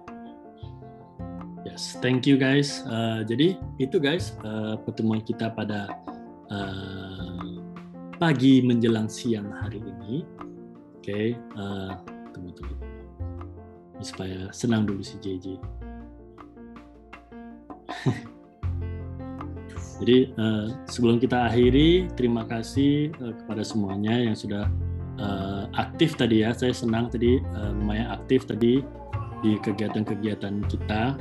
[1.64, 2.84] Yes, thank you guys.
[2.84, 5.88] Uh, jadi itu guys uh, pertemuan kita pada
[6.52, 7.56] uh,
[8.20, 10.20] pagi menjelang siang hari ini.
[11.00, 11.96] Oke, okay, uh,
[12.36, 12.76] tunggu tunggu.
[14.04, 15.56] Supaya senang dulu si JJ.
[20.04, 24.68] Jadi uh, sebelum kita akhiri, terima kasih uh, kepada semuanya yang sudah
[25.18, 26.54] uh, aktif tadi ya.
[26.54, 28.80] Saya senang tadi uh, lumayan aktif tadi
[29.44, 31.14] di kegiatan-kegiatan kita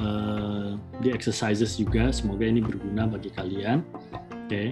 [0.00, 2.10] uh, di exercises juga.
[2.14, 3.84] Semoga ini berguna bagi kalian.
[4.48, 4.68] Oke, okay.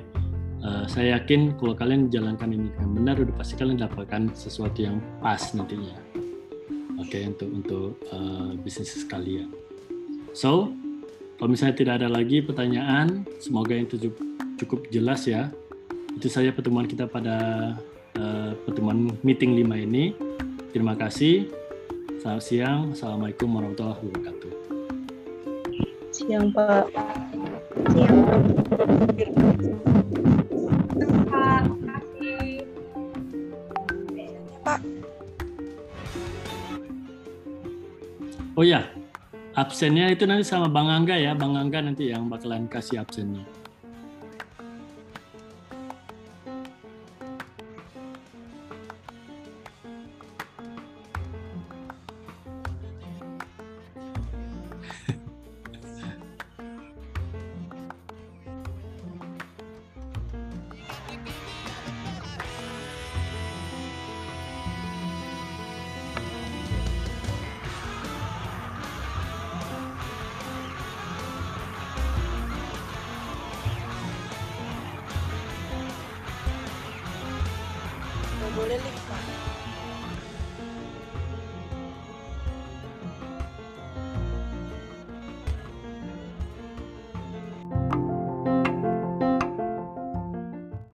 [0.64, 5.04] uh, saya yakin kalau kalian jalankan ini dengan benar, udah pasti kalian dapatkan sesuatu yang
[5.20, 6.00] pas nantinya.
[6.96, 9.52] Oke, okay, untuk untuk uh, bisnis kalian.
[10.32, 10.72] So,
[11.36, 14.08] kalau misalnya tidak ada lagi pertanyaan, semoga itu
[14.56, 15.52] cukup jelas ya.
[16.16, 17.36] Itu saja pertemuan kita pada
[18.64, 20.16] pertemuan meeting 5 ini.
[20.72, 21.48] Terima kasih.
[22.20, 22.80] Selamat siang.
[22.92, 24.52] Assalamualaikum warahmatullahi wabarakatuh.
[26.10, 26.84] Siang, Pak.
[27.92, 28.16] Siang.
[34.66, 34.80] Pak.
[38.56, 38.88] Oh ya,
[39.54, 43.44] absennya itu nanti sama Bang Angga ya, Bang Angga nanti yang bakalan kasih absennya.